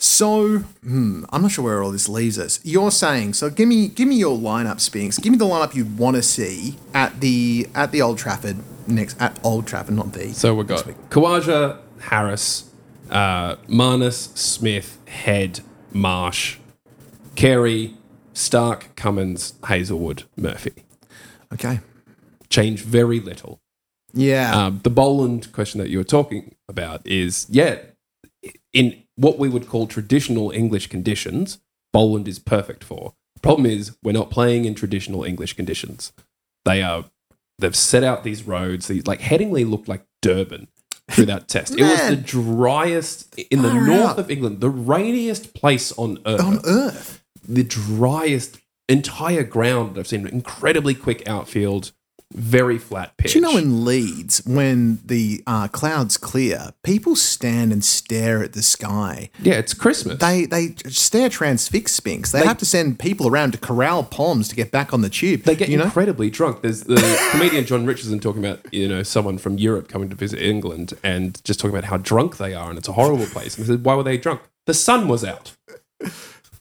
So, 0.00 0.58
hmm, 0.58 1.24
I'm 1.30 1.42
not 1.42 1.50
sure 1.50 1.64
where 1.64 1.82
all 1.82 1.90
this 1.90 2.08
leaves 2.08 2.38
us. 2.38 2.60
You're 2.62 2.92
saying 2.92 3.34
so. 3.34 3.50
Give 3.50 3.66
me, 3.66 3.88
give 3.88 4.06
me 4.06 4.16
your 4.16 4.38
lineup, 4.38 4.78
Spinks. 4.78 5.18
Give 5.18 5.32
me 5.32 5.38
the 5.38 5.44
lineup 5.44 5.74
you 5.74 5.86
want 5.86 6.14
to 6.16 6.22
see 6.22 6.76
at 6.94 7.20
the 7.20 7.68
at 7.74 7.90
the 7.90 8.00
Old 8.00 8.18
Trafford 8.18 8.58
next 8.86 9.20
at 9.20 9.38
Old 9.42 9.66
Trafford, 9.66 9.96
not 9.96 10.12
the. 10.12 10.32
So 10.32 10.54
we've 10.54 10.66
got 10.66 10.84
Khawaja, 11.10 11.78
Harris, 12.00 12.70
uh, 13.10 13.56
Marnus, 13.66 14.36
Smith, 14.36 14.98
Head, 15.08 15.60
Marsh, 15.92 16.58
Carey, 17.34 17.94
Stark, 18.32 18.94
Cummins, 18.94 19.54
Hazlewood, 19.64 20.24
Murphy. 20.36 20.84
Okay. 21.52 21.80
Change 22.50 22.82
very 22.82 23.20
little. 23.20 23.60
Yeah. 24.14 24.66
Um, 24.66 24.80
the 24.84 24.90
Boland 24.90 25.52
question 25.52 25.80
that 25.80 25.88
you 25.90 25.98
were 25.98 26.04
talking 26.04 26.54
about 26.68 27.06
is 27.06 27.46
yeah, 27.50 27.78
in 28.72 29.02
what 29.18 29.38
we 29.38 29.48
would 29.48 29.66
call 29.68 29.86
traditional 29.86 30.50
English 30.52 30.86
conditions, 30.86 31.58
Boland 31.92 32.28
is 32.28 32.38
perfect 32.38 32.84
for. 32.84 33.14
Problem 33.42 33.66
is, 33.66 33.96
we're 34.02 34.12
not 34.12 34.30
playing 34.30 34.64
in 34.64 34.74
traditional 34.74 35.24
English 35.24 35.54
conditions. 35.54 36.12
They 36.64 36.82
are, 36.82 37.04
they've 37.58 37.74
set 37.76 38.02
out 38.04 38.24
these 38.24 38.42
roads. 38.44 38.88
These 38.88 39.06
like 39.06 39.20
Headingley 39.20 39.68
looked 39.68 39.88
like 39.88 40.04
Durban 40.22 40.68
through 41.10 41.26
that 41.26 41.48
test. 41.54 41.74
it 41.78 41.82
was 41.82 42.08
the 42.08 42.16
driest 42.16 43.38
in 43.50 43.62
the 43.62 43.70
Far 43.70 43.86
north 43.86 44.00
out. 44.10 44.18
of 44.18 44.30
England, 44.30 44.60
the 44.60 44.70
rainiest 44.70 45.54
place 45.54 45.92
on 45.96 46.18
earth 46.26 46.40
on 46.40 46.60
Earth. 46.64 47.22
the 47.46 47.62
driest 47.64 48.58
entire 48.88 49.44
ground 49.44 49.98
I've 49.98 50.06
seen. 50.08 50.26
Incredibly 50.26 50.94
quick 50.94 51.26
outfield, 51.28 51.92
very 52.32 52.78
flat 52.78 53.16
pitch. 53.16 53.32
Do 53.32 53.38
you 53.38 53.42
know 53.42 53.56
in 53.56 53.84
Leeds 53.84 54.42
when 54.44 55.00
the 55.04 55.42
uh, 55.46 55.68
clouds 55.68 56.16
clear, 56.16 56.72
people 56.82 57.16
stand 57.16 57.72
and 57.72 57.84
stare 57.84 58.42
at 58.42 58.52
the 58.52 58.62
sky. 58.62 59.30
yeah, 59.40 59.54
it's 59.54 59.74
Christmas. 59.74 60.18
They 60.18 60.46
they 60.46 60.74
stare 60.86 61.28
transfixed, 61.28 61.96
Spinks. 61.96 62.32
They, 62.32 62.44
have 62.44 62.58
to 62.58 62.66
send 62.66 62.98
people 62.98 63.28
around 63.28 63.52
to 63.52 63.58
corral 63.58 64.04
palms 64.04 64.48
to 64.48 64.56
get 64.56 64.70
back 64.70 64.92
on 64.92 65.00
the 65.00 65.08
tube. 65.08 65.42
They 65.42 65.56
get 65.56 65.68
you 65.68 65.78
know. 65.78 65.84
incredibly 65.84 66.30
drunk. 66.30 66.62
There's 66.62 66.84
the 66.84 67.28
comedian 67.30 67.64
Jon 67.64 67.86
Richardson 67.86 68.20
talking 68.20 68.44
about 68.44 68.60
you 68.72 68.88
know 68.88 69.02
someone 69.02 69.38
from 69.38 69.58
Europe 69.58 69.88
coming 69.88 70.10
to 70.10 70.16
visit 70.16 70.40
England 70.40 70.94
and 71.02 71.42
just 71.44 71.60
talking 71.60 71.76
about 71.76 71.88
how 71.88 71.96
drunk 71.96 72.36
they 72.36 72.54
are 72.54 72.68
and 72.68 72.78
it's 72.78 72.88
a 72.88 72.92
horrible 72.92 73.26
place. 73.26 73.56
And 73.56 73.66
they 73.66 73.72
said, 73.72 73.84
why 73.84 73.94
were 73.94 74.02
they 74.02 74.18
drunk? 74.18 74.42
The 74.66 74.74
sun 74.74 75.08
was 75.08 75.24
out. 75.24 75.56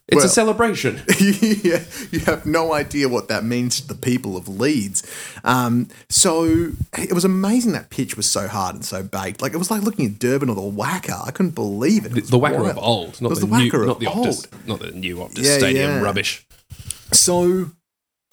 It's 0.10 0.24
a 0.24 0.30
celebration. 0.30 1.01
yeah, 1.20 1.84
you 2.12 2.20
have 2.22 2.45
no 2.45 2.72
idea 2.74 3.10
what 3.10 3.28
that 3.28 3.43
means 3.43 3.82
to 3.82 3.88
the 3.88 3.93
people 3.95 4.38
of 4.38 4.47
Leeds. 4.47 5.03
Um, 5.43 5.89
so 6.10 6.70
it 6.97 7.12
was 7.14 7.26
amazing 7.26 7.74
that 7.74 7.89
pitch 7.89 8.16
was 8.16 8.26
so 8.26 8.47
hard 8.47 8.76
and 8.76 8.86
so 8.86 9.03
baked. 9.03 9.41
Like 9.41 9.53
it 9.53 9.58
was 9.58 9.70
like 9.70 9.82
looking 9.82 10.05
at 10.05 10.18
Durban 10.18 10.49
or 10.49 10.55
the 10.55 10.62
WACA. 10.62 11.28
I 11.28 11.32
couldn't 11.32 11.55
believe 11.55 12.05
it. 12.05 12.18
It 12.18 12.28
The, 12.28 12.39
WACA 12.39 12.53
wild. 12.60 12.70
of 12.70 12.78
old, 12.78 13.22
not 13.22 13.30
the, 13.36 13.45
the 13.45 13.58
new, 13.58 13.86
not 13.86 13.99
the 13.99 14.05
Optus, 14.05 14.47
old. 14.53 14.68
not 14.68 14.80
the 14.80 14.91
new 14.91 15.18
Optus 15.18 15.43
Yeah, 15.43 15.58
Stadium 15.58 15.91
yeah. 15.95 16.01
rubbish. 16.01 16.45
So, 17.12 17.72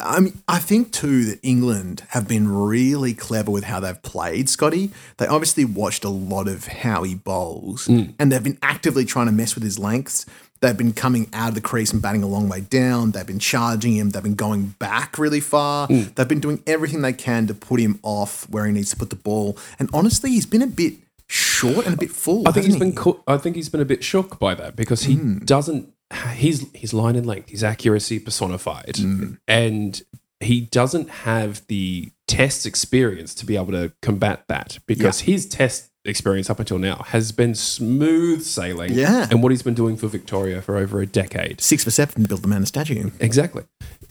I 0.00 0.20
mean, 0.20 0.42
I 0.48 0.58
think 0.58 0.92
too 0.92 1.24
that 1.26 1.38
England 1.42 2.04
have 2.08 2.26
been 2.26 2.48
really 2.48 3.14
clever 3.14 3.50
with 3.50 3.64
how 3.64 3.78
they've 3.80 4.00
played 4.02 4.48
Scotty. 4.48 4.90
They 5.18 5.26
obviously 5.26 5.64
watched 5.64 6.04
a 6.04 6.08
lot 6.08 6.48
of 6.48 6.66
how 6.66 7.02
he 7.04 7.14
bowls, 7.14 7.86
and 7.88 8.14
they've 8.32 8.42
been 8.42 8.58
actively 8.62 9.04
trying 9.04 9.26
to 9.26 9.32
mess 9.32 9.54
with 9.54 9.62
his 9.64 9.78
lengths. 9.78 10.26
They've 10.60 10.76
been 10.76 10.92
coming 10.94 11.28
out 11.32 11.50
of 11.50 11.54
the 11.54 11.60
crease 11.60 11.92
and 11.92 12.00
batting 12.00 12.22
a 12.22 12.26
long 12.26 12.48
way 12.48 12.62
down. 12.62 13.10
They've 13.10 13.26
been 13.26 13.38
charging 13.38 13.94
him. 13.96 14.10
They've 14.10 14.22
been 14.22 14.34
going 14.34 14.74
back 14.78 15.18
really 15.18 15.40
far. 15.40 15.88
They've 15.88 16.28
been 16.28 16.40
doing 16.40 16.62
everything 16.66 17.02
they 17.02 17.12
can 17.12 17.46
to 17.48 17.54
put 17.54 17.80
him 17.80 17.98
off 18.02 18.48
where 18.48 18.64
he 18.66 18.72
needs 18.72 18.90
to 18.90 18.96
put 18.96 19.10
the 19.10 19.16
ball. 19.16 19.58
And 19.78 19.90
honestly, 19.92 20.30
he's 20.30 20.46
been 20.46 20.62
a 20.62 20.66
bit 20.66 20.94
short 21.26 21.84
and 21.84 21.94
a 21.94 21.98
bit 21.98 22.10
full. 22.10 22.48
I 22.48 22.52
think 22.52 22.66
he's 22.66 22.74
hasn't 22.74 22.94
been. 22.94 23.02
Co- 23.02 23.22
I 23.26 23.36
think 23.36 23.56
he's 23.56 23.68
been 23.68 23.80
a 23.80 23.84
bit 23.84 24.02
shook 24.04 24.38
by 24.38 24.54
that 24.54 24.74
because 24.76 25.02
he 25.04 25.14
Hmm. 25.16 25.38
doesn't. 25.44 25.90
His 26.34 26.66
his 26.74 26.94
line 26.94 27.16
and 27.16 27.26
length, 27.26 27.48
his 27.50 27.64
accuracy 27.64 28.18
personified, 28.20 28.96
Hmm. 28.98 29.32
and 29.48 30.00
he 30.40 30.60
doesn't 30.62 31.08
have 31.10 31.62
the 31.68 32.10
test 32.26 32.66
experience 32.66 33.34
to 33.34 33.46
be 33.46 33.56
able 33.56 33.72
to 33.72 33.92
combat 34.02 34.44
that 34.48 34.78
because 34.86 35.20
his 35.20 35.46
test 35.46 35.90
experience 36.04 36.50
up 36.50 36.58
until 36.60 36.78
now 36.78 36.96
has 37.08 37.32
been 37.32 37.54
smooth 37.54 38.42
sailing. 38.42 38.92
Yeah. 38.92 39.26
and 39.30 39.42
what 39.42 39.50
he's 39.52 39.62
been 39.62 39.74
doing 39.74 39.96
for 39.96 40.06
Victoria 40.08 40.60
for 40.62 40.76
over 40.76 41.00
a 41.00 41.06
decade. 41.06 41.60
six 41.60 41.84
for 41.84 41.90
seven 41.90 42.24
build 42.24 42.42
the 42.42 42.48
man 42.48 42.62
a 42.62 42.66
statue. 42.66 43.10
Exactly, 43.20 43.64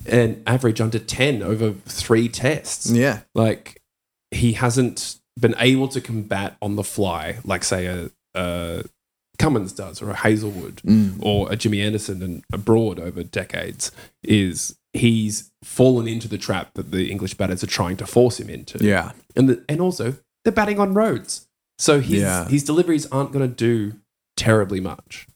and 0.06 0.42
average 0.48 0.82
under 0.82 1.00
ten 1.00 1.42
over 1.44 1.74
three 1.86 2.28
tests. 2.30 2.90
Yeah. 2.90 3.22
like 3.36 3.80
he 4.32 4.54
hasn't 4.54 5.20
been 5.40 5.56
able 5.60 5.88
to 5.90 6.02
combat 6.02 6.58
on 6.62 6.76
the 6.76 6.84
fly 6.84 7.38
like 7.44 7.64
say 7.64 7.86
a, 7.88 8.10
a 8.36 8.84
Cummins 9.40 9.74
does 9.74 10.02
or 10.02 10.10
a 10.12 10.16
Hazlewood 10.16 10.78
Mm. 10.86 11.18
or 11.22 11.52
a 11.52 11.56
Jimmy 11.56 11.82
Anderson 11.82 12.22
and 12.22 12.44
abroad 12.54 13.00
over 13.00 13.24
decades 13.24 13.92
is 14.24 14.76
he's 14.94 15.52
fallen 15.64 16.08
into 16.08 16.28
the 16.28 16.38
trap 16.38 16.72
that 16.76 16.92
the 16.92 17.10
English 17.12 17.34
batters 17.36 17.64
are 17.64 17.68
trying 17.68 17.98
to 17.98 18.06
force 18.06 18.40
him 18.40 18.50
into 18.50 18.78
Yeah. 18.84 19.12
and 19.36 19.50
the, 19.50 19.64
and 19.68 19.82
also 19.82 20.16
they're 20.44 20.52
batting 20.54 20.80
on 20.80 20.94
roads 20.94 21.48
so 21.78 22.00
his 22.00 22.22
Yeah. 22.22 22.48
his 22.48 22.64
deliveries 22.64 23.06
aren't 23.08 23.32
going 23.32 23.48
to 23.48 23.56
do 23.56 24.00
terribly 24.36 24.80
much 24.80 25.28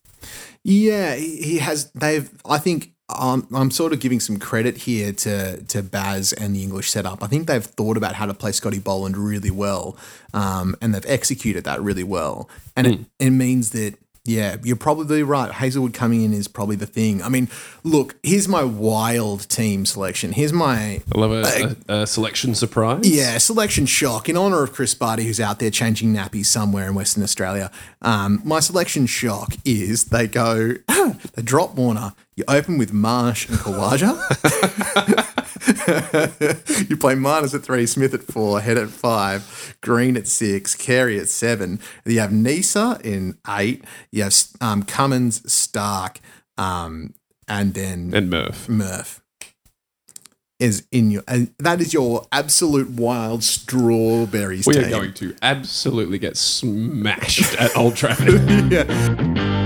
Yeah, 0.64 1.16
he 1.16 1.60
has. 1.60 1.92
They've. 1.94 2.30
I 2.46 2.58
think. 2.58 2.92
Um, 3.18 3.48
I'm 3.56 3.72
sort 3.72 3.94
of 3.94 4.02
giving 4.02 4.20
some 4.20 4.38
credit 4.38 4.76
here 4.80 5.14
to 5.14 5.62
to 5.64 5.82
Baz 5.82 6.34
and 6.34 6.54
the 6.54 6.62
English 6.62 6.90
setup. 6.90 7.24
I 7.24 7.28
think 7.28 7.48
they've 7.48 7.64
thought 7.64 7.96
about 7.96 8.16
how 8.16 8.26
to 8.26 8.34
play 8.34 8.52
Scotty 8.52 8.80
Boland 8.80 9.16
really 9.16 9.50
well, 9.52 9.96
um, 10.34 10.76
and 10.82 10.94
they've 10.94 11.06
executed 11.06 11.64
that 11.64 11.82
really 11.82 12.04
well. 12.04 12.50
And 12.76 12.86
it, 12.88 13.00
it 13.18 13.30
means 13.30 13.70
that 13.72 13.94
yeah, 14.28 14.58
you're 14.64 14.76
probably 14.76 15.24
right. 15.24 15.52
Hazlewood 15.52 15.94
coming 15.94 16.24
in 16.24 16.34
is 16.34 16.48
probably 16.48 16.76
the 16.76 16.86
thing. 16.86 17.24
I 17.24 17.30
mean, 17.30 17.48
look, 17.84 18.16
here's 18.24 18.48
my 18.48 18.64
wild 18.64 19.48
team 19.50 19.86
selection. 19.86 20.34
Here's 20.34 20.52
my 20.52 21.02
I 21.16 21.18
love 21.18 21.32
a, 21.32 21.76
a, 21.88 22.02
a 22.02 22.08
selection 22.08 22.54
surprise 22.54 23.08
yeah, 23.10 23.38
selection 23.38 23.86
shock 23.86 24.28
in 24.28 24.36
honor 24.36 24.64
of 24.64 24.74
Chris 24.74 24.94
Barty, 24.94 25.24
who's 25.24 25.40
out 25.40 25.60
there 25.60 25.72
changing 25.72 26.14
nappies 26.14 26.48
somewhere 26.48 26.88
in 26.88 26.96
Western 26.96 27.24
Australia. 27.24 27.72
Um, 28.02 28.42
my 28.44 28.60
selection 28.60 29.06
shock 29.06 29.56
is 29.64 30.06
they 30.06 30.28
go, 30.28 30.74
they 30.88 31.42
drop 31.42 31.76
Warner. 31.76 32.14
You 32.36 32.44
open 32.48 32.78
with 32.78 32.94
Marsh 32.94 33.48
and 33.50 33.58
Khawaja. 33.58 34.14
you 36.90 36.98
play 36.98 37.16
Marnus 37.16 37.54
at 37.54 37.64
three, 37.64 37.86
Smith 37.86 38.14
at 38.14 38.24
four, 38.24 38.62
Head 38.62 38.78
at 38.78 38.90
five, 38.90 39.78
Green 39.82 40.16
at 40.18 40.28
six, 40.28 40.76
Carey 40.76 41.20
at 41.20 41.28
seven. 41.28 41.80
You 42.06 42.20
have 42.20 42.32
Neser 42.32 43.00
in 43.02 43.38
eight. 43.48 43.84
You 44.12 44.24
have 44.24 44.36
um, 44.62 44.84
Cummins, 44.84 45.52
Stark, 45.52 46.20
um, 46.58 47.14
and 47.48 47.74
then 47.74 48.14
and 48.14 48.30
Murph 48.30 48.70
Murph 48.70 49.22
is 50.60 50.88
in 50.92 51.12
your 51.12 51.24
and 51.28 51.54
that 51.60 51.80
is 51.80 51.94
your 51.94 52.26
absolute 52.32 52.90
wild 52.90 53.44
strawberries 53.44 54.66
we 54.66 54.76
are 54.76 54.90
going 54.90 55.14
to 55.14 55.36
absolutely 55.44 56.18
get 56.18 56.36
smashed 56.36 57.54
at 57.56 57.76
Old 57.78 57.96
Trafford 57.96 58.42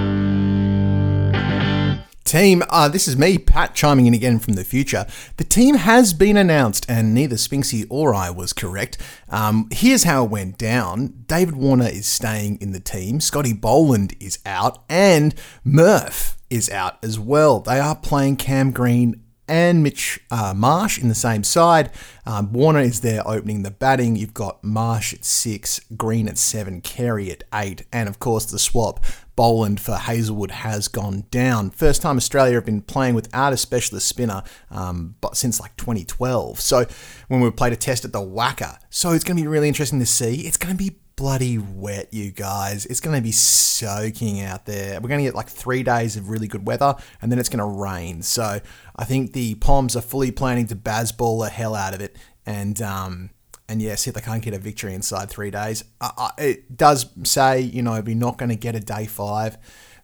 Team, 2.31 2.63
uh, 2.69 2.87
this 2.87 3.09
is 3.09 3.17
me, 3.17 3.37
Pat, 3.37 3.75
chiming 3.75 4.05
in 4.05 4.13
again 4.13 4.39
from 4.39 4.53
the 4.53 4.63
future. 4.63 5.05
The 5.35 5.43
team 5.43 5.75
has 5.75 6.13
been 6.13 6.37
announced, 6.37 6.85
and 6.87 7.13
neither 7.13 7.35
Spinksy 7.35 7.85
or 7.89 8.15
I 8.15 8.29
was 8.29 8.53
correct. 8.53 8.97
Um, 9.27 9.67
here's 9.69 10.05
how 10.05 10.23
it 10.23 10.31
went 10.31 10.57
down 10.57 11.25
David 11.25 11.57
Warner 11.57 11.89
is 11.89 12.05
staying 12.05 12.59
in 12.61 12.71
the 12.71 12.79
team, 12.79 13.19
Scotty 13.19 13.51
Boland 13.51 14.15
is 14.21 14.39
out, 14.45 14.81
and 14.87 15.35
Murph 15.65 16.37
is 16.49 16.69
out 16.69 17.03
as 17.03 17.19
well. 17.19 17.59
They 17.59 17.81
are 17.81 17.97
playing 17.97 18.37
Cam 18.37 18.71
Green 18.71 19.21
and 19.49 19.83
Mitch 19.83 20.21
uh, 20.31 20.53
Marsh 20.55 20.97
in 20.97 21.09
the 21.09 21.15
same 21.15 21.43
side. 21.43 21.91
Um, 22.25 22.53
Warner 22.53 22.79
is 22.79 23.01
there 23.01 23.27
opening 23.27 23.63
the 23.63 23.71
batting. 23.71 24.15
You've 24.15 24.33
got 24.33 24.63
Marsh 24.63 25.13
at 25.13 25.25
six, 25.25 25.81
Green 25.97 26.29
at 26.29 26.37
seven, 26.37 26.79
Carey 26.79 27.29
at 27.29 27.43
eight, 27.53 27.83
and 27.91 28.07
of 28.07 28.19
course 28.19 28.45
the 28.45 28.57
swap. 28.57 29.03
Boland 29.41 29.79
for 29.79 29.95
Hazlewood 29.95 30.51
has 30.51 30.87
gone 30.87 31.23
down. 31.31 31.71
First 31.71 32.03
time 32.03 32.17
Australia 32.17 32.53
have 32.53 32.65
been 32.65 32.83
playing 32.83 33.15
without 33.15 33.53
a 33.53 33.57
specialist 33.57 34.07
spinner, 34.07 34.43
um, 34.69 35.15
but 35.19 35.35
since 35.35 35.59
like 35.59 35.75
2012. 35.77 36.61
So 36.61 36.85
when 37.27 37.41
we 37.41 37.49
played 37.49 37.73
a 37.73 37.75
test 37.75 38.05
at 38.05 38.13
the 38.13 38.19
WACA, 38.19 38.77
so 38.91 39.13
it's 39.13 39.23
going 39.23 39.37
to 39.37 39.41
be 39.41 39.47
really 39.47 39.67
interesting 39.67 39.97
to 39.97 40.05
see. 40.05 40.41
It's 40.41 40.57
going 40.57 40.77
to 40.77 40.77
be 40.77 40.97
bloody 41.15 41.57
wet, 41.57 42.13
you 42.13 42.29
guys. 42.29 42.85
It's 42.85 42.99
going 42.99 43.15
to 43.15 43.21
be 43.23 43.31
soaking 43.31 44.41
out 44.41 44.67
there. 44.67 45.01
We're 45.01 45.09
going 45.09 45.21
to 45.21 45.25
get 45.25 45.33
like 45.33 45.49
three 45.49 45.81
days 45.81 46.17
of 46.17 46.29
really 46.29 46.47
good 46.47 46.67
weather, 46.67 46.93
and 47.19 47.31
then 47.31 47.39
it's 47.39 47.49
going 47.49 47.67
to 47.67 47.79
rain. 47.81 48.21
So 48.21 48.59
I 48.95 49.05
think 49.05 49.33
the 49.33 49.55
Poms 49.55 49.95
are 49.95 50.01
fully 50.01 50.29
planning 50.29 50.67
to 50.67 50.75
Bazball 50.75 51.45
the 51.45 51.49
hell 51.49 51.73
out 51.73 51.95
of 51.95 52.01
it, 52.01 52.15
and 52.45 52.79
um, 52.79 53.31
and 53.71 53.81
yeah, 53.81 53.95
see 53.95 54.09
if 54.09 54.15
they 54.15 54.21
can't 54.21 54.43
get 54.43 54.53
a 54.53 54.59
victory 54.59 54.93
inside 54.93 55.29
three 55.29 55.49
days. 55.49 55.85
Uh, 56.01 56.29
it 56.37 56.75
does 56.75 57.05
say, 57.23 57.61
you 57.61 57.81
know, 57.81 57.93
if 57.95 58.05
you're 58.05 58.17
not 58.17 58.37
going 58.37 58.49
to 58.49 58.55
get 58.55 58.75
a 58.75 58.81
day 58.81 59.05
five. 59.05 59.57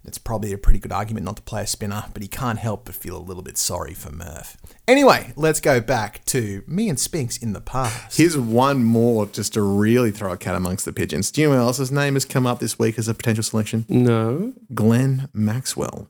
It's 0.05 0.17
probably 0.17 0.53
a 0.53 0.57
pretty 0.57 0.79
good 0.79 0.93
argument 0.93 1.25
not 1.25 1.35
to 1.35 1.41
play 1.41 1.63
a 1.63 1.67
spinner, 1.67 2.05
but 2.13 2.21
he 2.21 2.29
can't 2.29 2.59
help 2.59 2.85
but 2.85 2.95
feel 2.95 3.17
a 3.17 3.19
little 3.19 3.43
bit 3.43 3.57
sorry 3.57 3.93
for 3.93 4.09
Murph. 4.09 4.55
Anyway, 4.87 5.33
let's 5.35 5.59
go 5.59 5.81
back 5.81 6.23
to 6.25 6.63
me 6.65 6.87
and 6.87 6.97
Spinks 6.97 7.35
in 7.35 7.51
the 7.51 7.59
past. 7.59 8.15
Here's 8.15 8.37
one 8.37 8.85
more 8.85 9.25
just 9.25 9.55
to 9.55 9.61
really 9.61 10.11
throw 10.11 10.31
a 10.31 10.37
cat 10.37 10.55
amongst 10.55 10.85
the 10.85 10.93
pigeons. 10.93 11.29
Do 11.29 11.41
you 11.41 11.49
know 11.49 11.55
who 11.55 11.59
else's 11.59 11.91
name 11.91 12.13
has 12.13 12.23
come 12.23 12.47
up 12.47 12.59
this 12.59 12.79
week 12.79 12.97
as 12.97 13.09
a 13.09 13.13
potential 13.13 13.43
selection? 13.43 13.85
no 13.89 14.53
Glenn 14.73 15.27
Maxwell. 15.33 16.09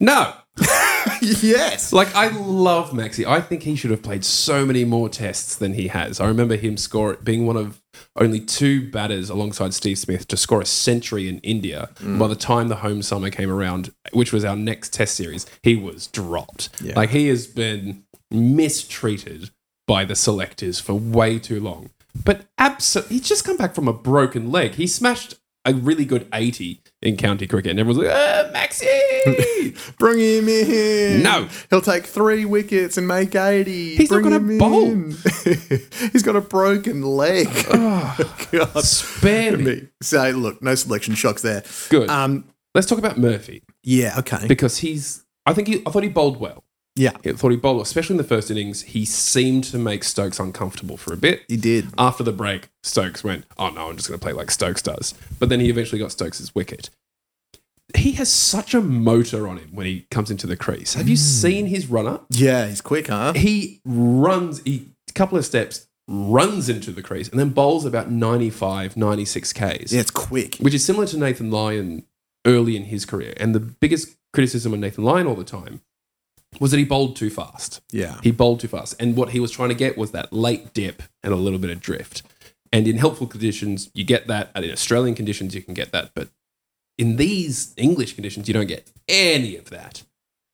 no 0.00 0.34
yes. 1.42 1.92
Like 1.92 2.14
I 2.14 2.28
love 2.28 2.90
Maxi. 2.90 3.26
I 3.26 3.40
think 3.40 3.62
he 3.62 3.76
should 3.76 3.90
have 3.90 4.02
played 4.02 4.24
so 4.24 4.64
many 4.64 4.84
more 4.84 5.08
tests 5.08 5.54
than 5.54 5.74
he 5.74 5.88
has. 5.88 6.20
I 6.20 6.26
remember 6.26 6.56
him 6.56 6.76
score 6.76 7.14
being 7.16 7.46
one 7.46 7.56
of 7.56 7.80
only 8.16 8.40
two 8.40 8.90
batters 8.90 9.30
alongside 9.30 9.74
Steve 9.74 9.98
Smith 9.98 10.26
to 10.28 10.36
score 10.36 10.60
a 10.60 10.66
century 10.66 11.28
in 11.28 11.38
India. 11.40 11.90
Mm. 11.96 12.18
By 12.18 12.28
the 12.28 12.36
time 12.36 12.68
the 12.68 12.76
home 12.76 13.02
summer 13.02 13.30
came 13.30 13.50
around, 13.50 13.92
which 14.12 14.32
was 14.32 14.44
our 14.44 14.56
next 14.56 14.92
test 14.92 15.14
series, 15.14 15.46
he 15.62 15.76
was 15.76 16.06
dropped. 16.06 16.70
Yeah. 16.82 16.94
Like 16.96 17.10
he 17.10 17.28
has 17.28 17.46
been 17.46 18.04
mistreated 18.30 19.50
by 19.86 20.04
the 20.04 20.16
selectors 20.16 20.80
for 20.80 20.94
way 20.94 21.38
too 21.38 21.60
long. 21.60 21.90
But 22.24 22.46
absolutely, 22.58 23.18
he's 23.18 23.28
just 23.28 23.44
come 23.44 23.56
back 23.56 23.74
from 23.74 23.88
a 23.88 23.92
broken 23.92 24.50
leg. 24.50 24.74
He 24.74 24.86
smashed 24.86 25.34
a 25.64 25.74
really 25.74 26.04
good 26.04 26.26
80 26.32 26.80
in 27.02 27.16
county 27.16 27.46
cricket, 27.46 27.70
and 27.70 27.80
everyone's 27.80 28.06
like, 28.06 28.14
ah, 28.14 28.50
Maxi! 28.52 29.96
Bring 29.98 30.18
him 30.18 30.48
in. 30.48 31.22
No. 31.22 31.48
He'll 31.70 31.80
take 31.80 32.04
three 32.04 32.44
wickets 32.44 32.98
and 32.98 33.08
make 33.08 33.34
80. 33.34 33.96
He's 33.96 34.10
not 34.10 34.22
Bring 34.22 34.32
gonna 34.38 34.58
bowl. 34.58 34.84
in. 34.84 35.10
He's 36.12 36.22
got 36.22 36.36
a 36.36 36.40
broken 36.40 37.02
leg. 37.02 37.48
Oh, 37.72 38.46
God. 38.50 38.84
Spare 38.84 39.56
me. 39.56 39.64
Me. 39.64 39.88
So, 40.02 40.30
look, 40.30 40.62
no 40.62 40.74
selection 40.74 41.14
shocks 41.14 41.42
there. 41.42 41.62
Good. 41.88 42.10
Um, 42.10 42.44
Let's 42.74 42.86
talk 42.86 42.98
about 42.98 43.18
Murphy 43.18 43.62
yeah, 43.82 44.18
okay. 44.18 44.46
because 44.46 44.78
he's. 44.78 45.24
I 45.46 45.52
think 45.54 45.68
he. 45.68 45.82
I 45.86 45.90
thought 45.90 46.02
he 46.02 46.08
bowled 46.08 46.38
well. 46.38 46.64
Yeah, 47.00 47.12
I 47.24 47.32
thought 47.32 47.50
he 47.50 47.56
bowled, 47.56 47.80
especially 47.80 48.14
in 48.14 48.18
the 48.18 48.24
first 48.24 48.50
innings. 48.50 48.82
He 48.82 49.06
seemed 49.06 49.64
to 49.64 49.78
make 49.78 50.04
Stokes 50.04 50.38
uncomfortable 50.38 50.98
for 50.98 51.14
a 51.14 51.16
bit. 51.16 51.44
he 51.48 51.56
did. 51.56 51.88
After 51.96 52.22
the 52.22 52.32
break, 52.32 52.68
Stokes 52.82 53.24
went, 53.24 53.46
"Oh 53.56 53.70
no, 53.70 53.88
I'm 53.88 53.96
just 53.96 54.08
going 54.08 54.20
to 54.20 54.22
play 54.22 54.34
like 54.34 54.50
Stokes 54.50 54.82
does." 54.82 55.14
But 55.38 55.48
then 55.48 55.60
he 55.60 55.70
eventually 55.70 55.98
got 55.98 56.12
Stokes' 56.12 56.54
wicket. 56.54 56.90
He 57.96 58.12
has 58.12 58.30
such 58.30 58.74
a 58.74 58.82
motor 58.82 59.48
on 59.48 59.56
him 59.56 59.70
when 59.72 59.86
he 59.86 60.06
comes 60.10 60.30
into 60.30 60.46
the 60.46 60.58
crease. 60.58 60.92
Have 60.92 61.08
you 61.08 61.16
mm. 61.16 61.18
seen 61.18 61.66
his 61.66 61.86
run 61.86 62.06
up? 62.06 62.26
Yeah, 62.28 62.68
he's 62.68 62.82
quick, 62.82 63.06
huh? 63.06 63.32
He 63.32 63.80
runs. 63.86 64.60
He 64.64 64.90
a 65.08 65.12
couple 65.12 65.38
of 65.38 65.46
steps 65.46 65.86
runs 66.06 66.68
into 66.68 66.90
the 66.90 67.02
crease 67.02 67.28
and 67.28 67.38
then 67.38 67.50
bowls 67.50 67.84
about 67.84 68.10
95, 68.10 68.96
96 68.96 69.52
Ks 69.52 69.92
Yeah, 69.92 70.00
it's 70.00 70.10
quick. 70.10 70.56
which 70.56 70.74
is 70.74 70.84
similar 70.84 71.06
to 71.06 71.16
Nathan 71.16 71.50
Lyon 71.52 72.04
early 72.44 72.76
in 72.76 72.84
his 72.84 73.06
career. 73.06 73.32
And 73.38 73.54
the 73.54 73.60
biggest 73.60 74.16
criticism 74.32 74.72
on 74.72 74.80
Nathan 74.80 75.04
Lyon 75.04 75.26
all 75.28 75.36
the 75.36 75.44
time 75.44 75.82
was 76.58 76.72
that 76.72 76.78
he 76.78 76.84
bowled 76.84 77.16
too 77.16 77.30
fast. 77.30 77.80
Yeah. 77.90 78.18
He 78.22 78.30
bowled 78.30 78.60
too 78.60 78.68
fast. 78.68 78.94
And 78.98 79.16
what 79.16 79.30
he 79.30 79.40
was 79.40 79.50
trying 79.50 79.68
to 79.68 79.74
get 79.74 79.96
was 79.96 80.10
that 80.12 80.32
late 80.32 80.74
dip 80.74 81.02
and 81.22 81.32
a 81.32 81.36
little 81.36 81.58
bit 81.58 81.70
of 81.70 81.80
drift. 81.80 82.22
And 82.72 82.88
in 82.88 82.98
helpful 82.98 83.26
conditions, 83.26 83.90
you 83.94 84.04
get 84.04 84.26
that. 84.26 84.50
And 84.54 84.64
in 84.64 84.70
Australian 84.70 85.14
conditions, 85.14 85.54
you 85.54 85.62
can 85.62 85.74
get 85.74 85.92
that. 85.92 86.10
But 86.14 86.28
in 86.98 87.16
these 87.16 87.72
English 87.76 88.14
conditions, 88.14 88.48
you 88.48 88.54
don't 88.54 88.66
get 88.66 88.90
any 89.08 89.56
of 89.56 89.70
that. 89.70 90.02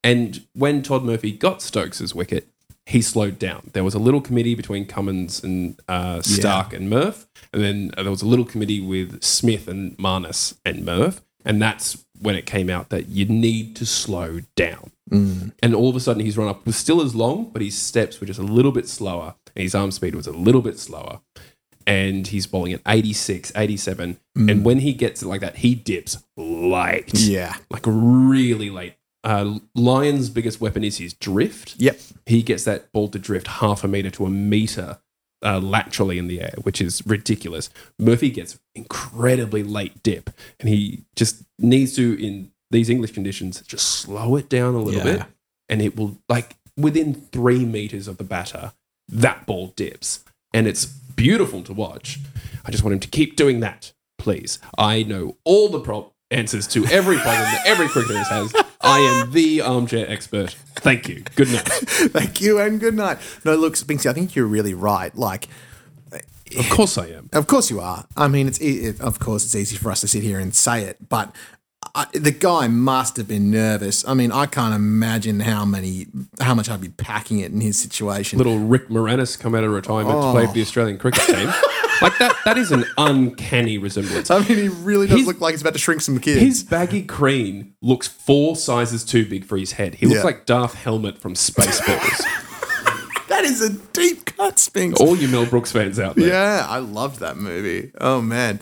And 0.05 0.47
when 0.53 0.83
Todd 0.83 1.03
Murphy 1.03 1.33
got 1.33 1.61
Stokes's 1.61 2.15
wicket, 2.15 2.49
he 2.87 3.03
slowed 3.03 3.39
down. 3.39 3.71
There 3.73 3.83
was 3.83 3.95
a 3.95 3.99
little 3.99 4.21
committee 4.21 4.55
between 4.55 4.87
Cummins 4.87 5.43
and 5.43 5.81
uh, 5.89 6.23
Stark 6.23 6.73
and 6.73 6.89
Murph. 6.89 7.27
And 7.53 7.63
then 7.63 7.91
there 7.97 8.11
was 8.11 8.23
a 8.23 8.29
little 8.29 8.45
committee 8.45 8.81
with 8.81 9.23
Smith 9.25 9.67
and 9.67 9.97
Marnus 9.97 10.57
and 10.65 10.85
Murph. 10.85 11.21
And 11.45 11.61
that's 11.61 12.05
when 12.21 12.37
it 12.37 12.47
came 12.47 12.71
out 12.71 12.91
that 12.91 13.09
you 13.09 13.25
need 13.25 13.75
to 13.77 13.87
slow 13.87 14.41
down. 14.55 14.93
And 15.11 15.75
all 15.75 15.89
of 15.89 15.97
a 15.97 16.01
sudden, 16.01 16.25
his 16.25 16.37
run 16.37 16.49
up 16.49 16.67
was 16.67 16.77
still 16.77 17.01
as 17.01 17.15
long, 17.15 17.51
but 17.51 17.63
his 17.63 17.77
steps 17.77 18.21
were 18.21 18.27
just 18.27 18.41
a 18.41 18.45
little 18.45 18.73
bit 18.73 18.89
slower, 18.89 19.35
and 19.55 19.63
his 19.63 19.75
arm 19.75 19.91
speed 19.91 20.15
was 20.15 20.27
a 20.27 20.33
little 20.33 20.63
bit 20.63 20.79
slower. 20.79 21.21
And 21.89 22.27
he's 22.27 22.49
bowling 22.49 22.73
at 22.73 22.81
86, 22.85 23.53
87. 23.55 24.19
And 24.35 24.65
when 24.65 24.81
he 24.81 24.93
gets 24.93 25.23
it 25.23 25.29
like 25.29 25.41
that, 25.41 25.59
he 25.59 25.77
dips 25.77 26.19
late. 26.37 27.15
Yeah. 27.15 27.55
Like 27.71 27.85
really 27.87 28.71
late. 28.71 28.95
Uh, 29.23 29.61
Lyon's 29.77 30.29
biggest 30.29 30.61
weapon 30.61 30.83
is 30.83 30.99
his 30.99 31.15
drift. 31.15 31.77
Yep. 31.79 32.01
He 32.27 32.43
gets 32.43 32.65
that 32.65 32.93
ball 32.93 33.09
to 33.09 33.21
drift 33.21 33.47
half 33.47 33.85
a 33.85 33.89
meter 33.89 34.11
to 34.11 34.27
a 34.27 34.31
meter 34.31 34.99
uh, 35.45 35.61
laterally 35.61 36.19
in 36.19 36.27
the 36.27 36.41
air, 36.41 36.55
which 36.63 36.81
is 36.81 37.07
ridiculous. 37.07 37.71
Murphy 37.99 38.31
gets 38.31 38.59
incredibly 38.75 39.63
late 39.63 40.03
dip, 40.03 40.31
and 40.59 40.69
he 40.69 41.05
just 41.15 41.45
needs 41.59 41.95
to, 41.97 42.21
in 42.25 42.51
these 42.71 42.89
English 42.91 43.13
conditions, 43.13 43.61
just 43.63 43.87
slow 43.87 44.37
it 44.37 44.49
down 44.49 44.75
a 44.75 44.81
little 44.83 45.05
Yeah. 45.07 45.17
bit, 45.19 45.23
and 45.69 45.81
it 45.83 45.97
will 45.97 46.19
like 46.29 46.57
within 46.77 47.15
three 47.33 47.65
meters 47.65 48.07
of 48.09 48.17
the 48.19 48.25
batter, 48.25 48.73
that 49.09 49.47
ball 49.47 49.73
dips, 49.77 50.21
and 50.53 50.67
it's 50.67 50.85
beautiful 50.85 51.63
to 51.63 51.73
watch. 51.73 52.19
I 52.65 52.71
just 52.71 52.83
want 52.85 52.95
him 52.95 53.01
to 53.01 53.09
keep 53.09 53.37
doing 53.37 53.61
that, 53.61 53.93
please. 54.19 54.59
I 54.77 55.03
know 55.03 55.37
all 55.45 55.69
the 55.69 55.81
pro- 55.81 56.13
answers 56.31 56.67
to 56.67 56.85
every 56.87 57.17
problem 57.17 57.41
that 57.45 57.63
every 57.67 57.89
cricketer 57.89 58.19
has. 58.19 58.53
I 58.81 58.99
am 58.99 59.31
the 59.33 59.61
armchair 59.61 60.11
expert. 60.11 60.51
Thank 60.75 61.09
you. 61.09 61.23
Good 61.37 61.53
night. 61.53 61.63
Thank 61.69 62.41
you 62.41 62.59
and 62.59 62.81
good 62.81 62.95
night. 62.95 63.19
No, 63.45 63.55
look, 63.55 63.75
Spinksy, 63.75 64.07
I 64.11 64.13
think 64.13 64.35
you're 64.35 64.47
really 64.47 64.75
right. 64.75 65.15
Like, 65.17 65.49
Of 66.59 66.69
course 66.71 66.99
I 66.99 67.07
am. 67.09 67.29
Of 67.33 67.47
course 67.47 67.71
you 67.71 67.81
are. 67.81 68.07
I 68.17 68.29
mean, 68.29 68.47
it's 68.49 68.61
e- 68.61 68.87
it, 68.87 69.01
of 69.01 69.19
course 69.19 69.45
it's 69.45 69.55
easy 69.55 69.77
for 69.77 69.91
us 69.91 70.01
to 70.03 70.09
sit 70.09 70.23
here 70.23 70.39
and 70.41 70.55
say 70.55 70.83
it, 70.85 71.09
but 71.09 71.35
I, 71.97 72.07
the 72.13 72.31
guy 72.31 72.69
must 72.69 73.17
have 73.17 73.27
been 73.27 73.51
nervous. 73.51 74.07
I 74.07 74.13
mean, 74.13 74.31
I 74.31 74.45
can't 74.45 74.75
imagine 74.75 75.41
how 75.41 75.65
many, 75.65 76.07
how 76.41 76.55
much 76.55 76.69
I'd 76.69 76.83
be 76.83 76.91
packing 76.91 77.41
it 77.41 77.53
in 77.53 77.63
his 77.63 77.79
situation. 77.79 78.37
Little 78.37 78.59
Rick 78.59 78.89
Moranis 78.89 79.39
come 79.41 79.55
out 79.55 79.65
of 79.65 79.71
retirement 79.71 80.15
to 80.21 80.31
play 80.33 80.47
for 80.47 80.53
the 80.53 80.61
oh. 80.61 80.63
Australian 80.63 80.99
cricket 80.99 81.23
team. 81.25 81.51
Like 82.03 82.19
that, 82.19 82.37
that 82.45 82.59
is 82.59 82.73
an 82.73 82.85
uncanny 82.99 83.79
resemblance. 83.79 84.31
I 84.31 84.41
mean, 84.41 84.59
he 84.59 84.69
really 84.69 85.07
does 85.07 85.17
His- 85.21 85.27
look 85.27 85.41
like 85.41 85.55
he's 85.55 85.63
about 85.63 85.73
to 85.73 85.79
shrink 85.79 86.03
some 86.03 86.19
kids. 86.19 86.43
His 86.43 86.63
baggy 86.63 87.03
cream 87.03 87.75
looks 87.81 88.07
four 88.07 88.55
sizes 88.55 89.03
too 89.03 89.25
big 89.25 89.47
for 89.47 89.57
his 89.57 89.73
head. 89.73 89.95
He 89.95 90.05
looks 90.05 90.19
Yeah. 90.19 90.25
like 90.25 90.45
Darth 90.45 90.75
Helmet 90.75 91.17
from 91.17 91.33
Spaceballs. 91.33 92.21
that 93.37 93.45
is 93.45 93.61
a 93.63 93.71
deep 93.93 94.25
cut, 94.25 94.59
Spinks. 94.59 95.01
All 95.01 95.17
you 95.17 95.29
Mel 95.29 95.47
Brooks 95.47 95.73
fans 95.73 95.99
out 95.99 96.17
there. 96.17 96.29
Yeah, 96.29 96.67
I 96.69 96.79
loved 96.79 97.21
that 97.21 97.37
movie. 97.37 97.93
Oh 98.01 98.21
man, 98.21 98.61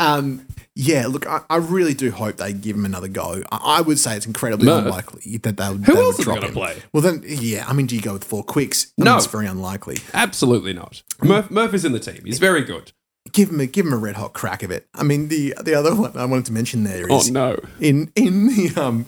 um, 0.00 0.46
yeah. 0.74 1.06
Look, 1.06 1.26
I, 1.26 1.42
I 1.48 1.56
really 1.56 1.94
do 1.94 2.10
hope 2.10 2.36
they 2.36 2.52
give 2.52 2.76
him 2.76 2.84
another 2.84 3.08
go. 3.08 3.42
I, 3.52 3.78
I 3.78 3.80
would 3.82 3.98
say 3.98 4.16
it's 4.16 4.26
incredibly 4.26 4.66
Murph. 4.66 4.84
unlikely 4.84 5.36
that 5.38 5.56
they 5.56 5.68
would. 5.68 5.84
Who 5.84 5.94
they 5.94 6.00
else 6.00 6.18
would 6.18 6.24
drop 6.24 6.40
gonna 6.40 6.52
play? 6.52 6.76
Well, 6.92 7.02
then, 7.02 7.22
yeah. 7.26 7.64
I 7.68 7.72
mean, 7.72 7.86
do 7.86 7.94
you 7.96 8.02
go 8.02 8.12
with 8.14 8.24
four 8.24 8.42
quicks? 8.44 8.92
I 9.00 9.04
No. 9.04 9.10
mean, 9.12 9.18
it's 9.18 9.26
very 9.26 9.46
unlikely. 9.46 9.98
Absolutely 10.12 10.72
not. 10.72 11.02
Murph, 11.22 11.50
Murph 11.50 11.72
is 11.74 11.84
in 11.84 11.92
the 11.92 12.00
team. 12.00 12.22
He's 12.24 12.38
very 12.38 12.62
good. 12.62 12.92
Give 13.36 13.50
him 13.50 13.60
a 13.60 13.66
give 13.66 13.84
him 13.84 13.92
a 13.92 13.98
red 13.98 14.16
hot 14.16 14.32
crack 14.32 14.62
of 14.62 14.70
it. 14.70 14.88
I 14.94 15.02
mean, 15.02 15.28
the 15.28 15.54
the 15.62 15.74
other 15.74 15.94
one 15.94 16.16
I 16.16 16.24
wanted 16.24 16.46
to 16.46 16.52
mention 16.52 16.84
there 16.84 17.06
is 17.06 17.28
Oh 17.28 17.32
no. 17.32 17.58
in 17.80 18.10
in 18.16 18.46
the 18.46 18.72
um 18.80 19.04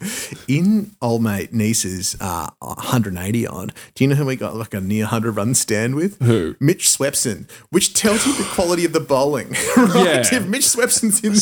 in 0.47 0.91
old 1.01 1.23
mate 1.23 1.53
Neser's 1.55 2.15
uh 2.21 2.51
180 2.61 3.47
odd. 3.47 3.73
Do 3.95 4.05
you 4.05 4.09
know 4.09 4.17
who 4.17 4.27
we 4.27 4.37
got 4.37 4.55
like 4.55 4.75
a 4.75 4.81
near 4.83 5.05
100 5.05 5.33
run 5.33 5.55
stand 5.55 5.95
with? 5.95 6.21
Who? 6.21 6.57
Mitch 6.61 6.89
Swepson, 6.89 7.51
which 7.71 7.95
tells 7.95 8.27
you 8.27 8.35
the 8.35 8.45
quality 8.55 8.85
of 8.85 8.93
the 8.93 9.01
bowling. 9.01 9.49
right? 9.77 9.95
Yeah. 9.95 10.37
If 10.37 10.47
Mitch 10.47 10.67
Swepson's 10.67 11.25
in 11.25 11.33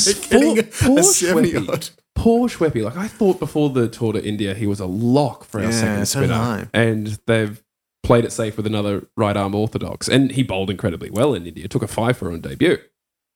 there 0.41 0.55
getting 0.55 0.70
poor 0.72 1.01
a 1.01 1.03
70 1.03 1.51
Schweppy. 1.53 1.68
odd. 1.68 1.91
Poor 2.14 2.49
Schweppy. 2.49 2.82
Like 2.84 2.97
I 2.97 3.09
thought 3.09 3.41
before 3.41 3.70
the 3.70 3.89
tour 3.89 4.12
to 4.12 4.24
India, 4.24 4.55
he 4.55 4.66
was 4.66 4.78
a 4.80 4.87
lock 4.87 5.45
for 5.45 5.59
our 5.59 5.64
Yeah, 5.66 5.70
second 5.72 6.07
spinner, 6.07 6.70
and 6.72 7.18
they've 7.26 7.61
played 8.07 8.24
it 8.24 8.32
safe 8.32 8.57
with 8.57 8.66
another 8.66 9.09
right 9.16 9.36
arm 9.36 9.54
orthodox, 9.54 10.09
and 10.09 10.30
he 10.30 10.42
bowled 10.42 10.70
incredibly 10.70 11.11
well 11.11 11.34
in 11.34 11.46
India. 11.46 11.66
Took 11.66 11.82
a 11.82 11.88
five 11.88 12.16
for 12.16 12.30
on 12.30 12.40
debut. 12.40 12.78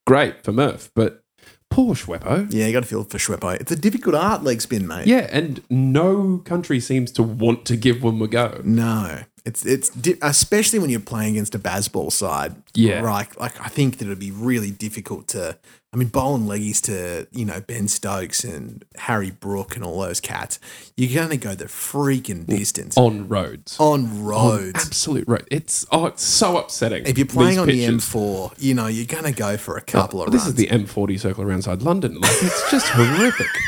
Great 0.06 0.44
for 0.44 0.52
Murph, 0.52 0.90
but 0.94 1.24
poor 1.70 1.94
Schweppo. 1.94 2.46
Yeah, 2.52 2.66
you 2.66 2.72
got 2.72 2.80
to 2.80 2.86
feel 2.86 3.04
for 3.04 3.18
Schweppo. 3.18 3.60
It's 3.60 3.72
a 3.72 3.76
difficult 3.76 4.14
art 4.14 4.44
leg 4.44 4.60
spin, 4.60 4.86
mate. 4.86 5.08
Yeah, 5.08 5.28
and 5.30 5.62
no 5.68 6.38
country 6.38 6.78
seems 6.78 7.10
to 7.12 7.22
want 7.22 7.66
to 7.66 7.76
give 7.76 8.02
them 8.02 8.22
a 8.22 8.28
go. 8.28 8.60
No, 8.64 9.22
it's 9.44 9.64
it's 9.64 9.88
di- 9.90 10.16
especially 10.22 10.78
when 10.78 10.90
you're 10.90 11.00
playing 11.00 11.32
against 11.34 11.54
a 11.54 11.58
Bazball 11.58 12.10
side. 12.12 12.54
Yeah. 12.74 13.00
right. 13.00 13.28
Like 13.40 13.60
I 13.60 13.68
think 13.68 13.98
that 13.98 14.06
it'd 14.06 14.18
be 14.18 14.30
really 14.30 14.70
difficult 14.70 15.28
to. 15.28 15.58
I 15.92 15.96
mean, 15.96 16.06
bowling 16.06 16.44
leggies 16.46 16.80
to 16.82 17.26
you 17.36 17.44
know 17.44 17.60
Ben 17.60 17.88
Stokes 17.88 18.44
and 18.44 18.84
Harry 18.96 19.32
Brook 19.32 19.74
and 19.74 19.84
all 19.84 20.00
those 20.00 20.20
cats. 20.20 20.60
You're 20.96 21.12
going 21.14 21.30
to 21.30 21.36
go 21.36 21.54
the 21.56 21.64
freaking 21.64 22.46
distance 22.46 22.96
on 22.96 23.26
roads. 23.28 23.76
on 23.80 24.04
On 24.04 24.24
roads. 24.24 24.86
absolute 24.86 25.26
road. 25.26 25.48
It's 25.50 25.84
oh, 25.90 26.06
it's 26.06 26.22
so 26.22 26.58
upsetting. 26.58 27.06
if 27.06 27.18
you're 27.18 27.26
playing 27.26 27.58
on 27.58 27.66
pitches. 27.66 28.12
the 28.12 28.18
M4, 28.18 28.54
you 28.58 28.74
know 28.74 28.86
you're 28.86 29.06
going 29.06 29.24
to 29.24 29.32
go 29.32 29.56
for 29.56 29.76
a 29.76 29.80
couple 29.82 30.20
oh, 30.20 30.24
of 30.26 30.32
this 30.32 30.42
runs. 30.42 30.50
is 30.50 30.54
the 30.54 30.68
M40 30.68 31.18
circle 31.18 31.42
around 31.42 31.56
inside 31.56 31.82
London. 31.82 32.14
Like 32.20 32.30
it's 32.40 32.70
just 32.70 32.86
horrific. 32.90 33.48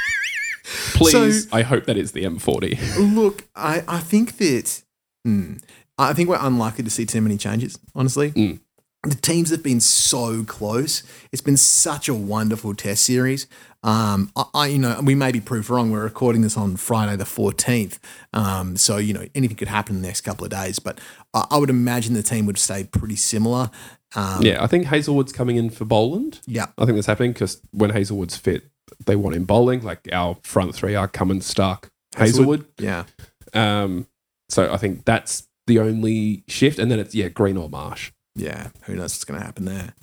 Please, 0.94 1.48
So- 1.50 1.56
I 1.56 1.62
hope 1.62 1.86
that 1.86 1.96
is 1.96 2.12
the 2.12 2.22
M40. 2.24 3.14
Look, 3.16 3.44
I, 3.56 3.82
I 3.88 3.98
think 3.98 4.36
that 4.38 4.82
hmm, 5.24 5.54
I 5.98 6.12
think 6.14 6.28
we're 6.28 6.38
unlikely 6.40 6.84
to 6.84 6.90
see 6.90 7.06
too 7.06 7.20
many 7.20 7.36
changes. 7.36 7.78
Honestly, 7.94 8.30
Mm. 8.32 8.60
the 9.04 9.14
teams 9.16 9.50
have 9.50 9.62
been 9.62 9.80
so 9.80 10.44
close. 10.44 11.02
It's 11.32 11.42
been 11.42 11.56
such 11.56 12.08
a 12.08 12.14
wonderful 12.14 12.74
Test 12.74 13.04
series. 13.04 13.46
Um, 13.84 14.30
I, 14.36 14.44
I 14.54 14.66
you 14.68 14.78
know 14.78 15.00
we 15.02 15.14
may 15.14 15.32
be 15.32 15.40
proved 15.40 15.68
wrong. 15.68 15.90
We're 15.90 16.04
recording 16.04 16.42
this 16.42 16.56
on 16.56 16.76
Friday 16.76 17.16
the 17.16 17.24
fourteenth, 17.24 17.98
um, 18.32 18.76
so 18.76 18.96
you 18.98 19.12
know 19.12 19.26
anything 19.34 19.56
could 19.56 19.68
happen 19.68 19.96
in 19.96 20.02
the 20.02 20.08
next 20.08 20.20
couple 20.22 20.44
of 20.44 20.50
days. 20.50 20.78
But 20.78 21.00
I, 21.34 21.46
I 21.52 21.56
would 21.58 21.70
imagine 21.70 22.14
the 22.14 22.22
team 22.22 22.46
would 22.46 22.58
stay 22.58 22.84
pretty 22.84 23.16
similar. 23.16 23.70
Um, 24.14 24.42
Yeah, 24.42 24.62
I 24.62 24.66
think 24.66 24.86
Hazlewood's 24.86 25.32
coming 25.32 25.56
in 25.56 25.70
for 25.70 25.84
Boland. 25.84 26.40
yeah, 26.46 26.66
I 26.78 26.84
think 26.84 26.96
that's 26.96 27.06
happening 27.06 27.32
because 27.32 27.60
when 27.72 27.90
Hazlewood's 27.90 28.36
fit, 28.36 28.64
they 29.06 29.16
want 29.16 29.34
him 29.36 29.44
bowling. 29.44 29.82
Like 29.82 30.08
our 30.12 30.36
front 30.44 30.74
three 30.74 30.94
are 30.94 31.08
Cummins, 31.08 31.46
Stark, 31.46 31.90
Hazelwood. 32.16 32.66
yeah. 32.78 33.04
Um, 33.54 34.06
so 34.52 34.70
I 34.70 34.76
think 34.76 35.06
that's 35.06 35.48
the 35.66 35.78
only 35.78 36.44
shift, 36.46 36.78
and 36.78 36.90
then 36.90 36.98
it's 36.98 37.14
yeah, 37.14 37.28
Green 37.28 37.56
or 37.56 37.70
Marsh. 37.70 38.12
Yeah, 38.34 38.68
who 38.82 38.94
knows 38.94 39.14
what's 39.14 39.24
going 39.24 39.40
to 39.40 39.46
happen 39.46 39.64
there? 39.64 39.94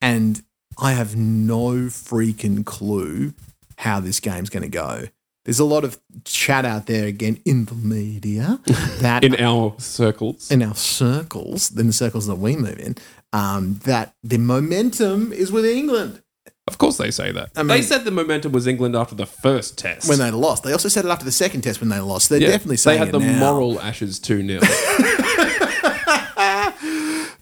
And 0.00 0.40
I 0.78 0.92
have 0.92 1.16
no 1.16 1.88
freaking 1.88 2.64
clue 2.64 3.34
how 3.78 3.98
this 4.00 4.20
game's 4.20 4.50
going 4.50 4.62
to 4.62 4.68
go. 4.68 5.04
There's 5.44 5.58
a 5.58 5.64
lot 5.64 5.82
of 5.82 5.98
chat 6.24 6.64
out 6.64 6.86
there 6.86 7.06
again 7.06 7.40
in 7.44 7.64
the 7.64 7.74
media 7.74 8.60
that 9.00 9.24
in 9.24 9.34
our 9.36 9.74
circles. 9.78 10.50
in 10.50 10.62
our 10.62 10.74
circles, 10.74 11.76
in 11.76 11.88
the 11.88 11.92
circles 11.92 12.26
that 12.26 12.36
we 12.36 12.54
move 12.54 12.78
in, 12.78 12.96
um, 13.32 13.80
that 13.84 14.14
the 14.22 14.38
momentum 14.38 15.32
is 15.32 15.50
with 15.50 15.64
England 15.64 16.22
of 16.68 16.78
course, 16.78 16.96
they 16.98 17.10
say 17.10 17.32
that. 17.32 17.50
I 17.56 17.62
they 17.64 17.82
said 17.82 18.04
the 18.04 18.10
momentum 18.12 18.52
was 18.52 18.66
England 18.68 18.94
after 18.94 19.14
the 19.16 19.26
first 19.26 19.76
test. 19.76 20.08
when 20.08 20.18
they 20.18 20.30
lost. 20.30 20.62
They 20.62 20.72
also 20.72 20.88
said 20.88 21.04
it 21.04 21.08
after 21.08 21.24
the 21.24 21.32
second 21.32 21.62
test 21.62 21.80
when 21.80 21.88
they 21.88 21.98
lost. 21.98 22.28
They're 22.28 22.40
Yeah, 22.40 22.48
definitely 22.50 22.76
saying 22.76 23.00
they 23.00 23.06
had 23.06 23.08
it 23.08 23.18
the 23.18 23.24
now. 23.24 23.38
moral 23.52 23.80
ashes 23.80 24.18
two 24.20 24.46
0 24.46 24.60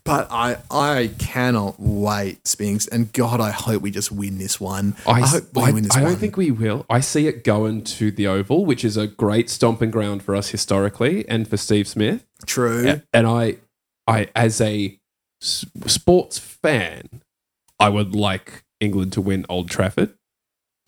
But 0.04 0.28
I, 0.30 0.56
I 0.70 1.10
cannot 1.18 1.80
wait, 1.80 2.46
Spinks, 2.46 2.86
and 2.86 3.12
God, 3.12 3.40
I 3.40 3.50
hope 3.50 3.82
we 3.82 3.90
just 3.90 4.12
win 4.12 4.38
this 4.38 4.60
one. 4.60 4.94
I, 5.04 5.20
hope 5.22 5.52
we 5.52 5.62
I- 5.62 5.72
win 5.72 5.82
this 5.82 5.90
one. 5.94 5.98
I 5.98 6.02
one. 6.04 6.12
don't 6.12 6.20
think 6.20 6.36
we 6.36 6.52
will. 6.52 6.86
I 6.88 7.00
see 7.00 7.26
it 7.26 7.42
going 7.42 7.82
to 7.82 8.12
the 8.12 8.28
Oval, 8.28 8.64
which 8.64 8.84
is 8.84 8.96
a 8.96 9.08
great 9.08 9.50
stomping 9.50 9.90
ground 9.90 10.22
for 10.22 10.36
us 10.36 10.50
historically 10.50 11.28
and 11.28 11.48
for 11.48 11.56
Steve 11.56 11.88
Smith. 11.88 12.24
true. 12.46 13.00
And 13.12 13.26
I, 13.26 13.56
I 14.06 14.28
as 14.36 14.60
a 14.60 14.96
s- 15.42 15.66
sports 15.88 16.38
fan, 16.38 17.08
I 17.80 17.88
would 17.88 18.14
like 18.14 18.62
England 18.80 19.12
to 19.14 19.20
win 19.20 19.44
Old 19.48 19.70
Trafford. 19.70 20.14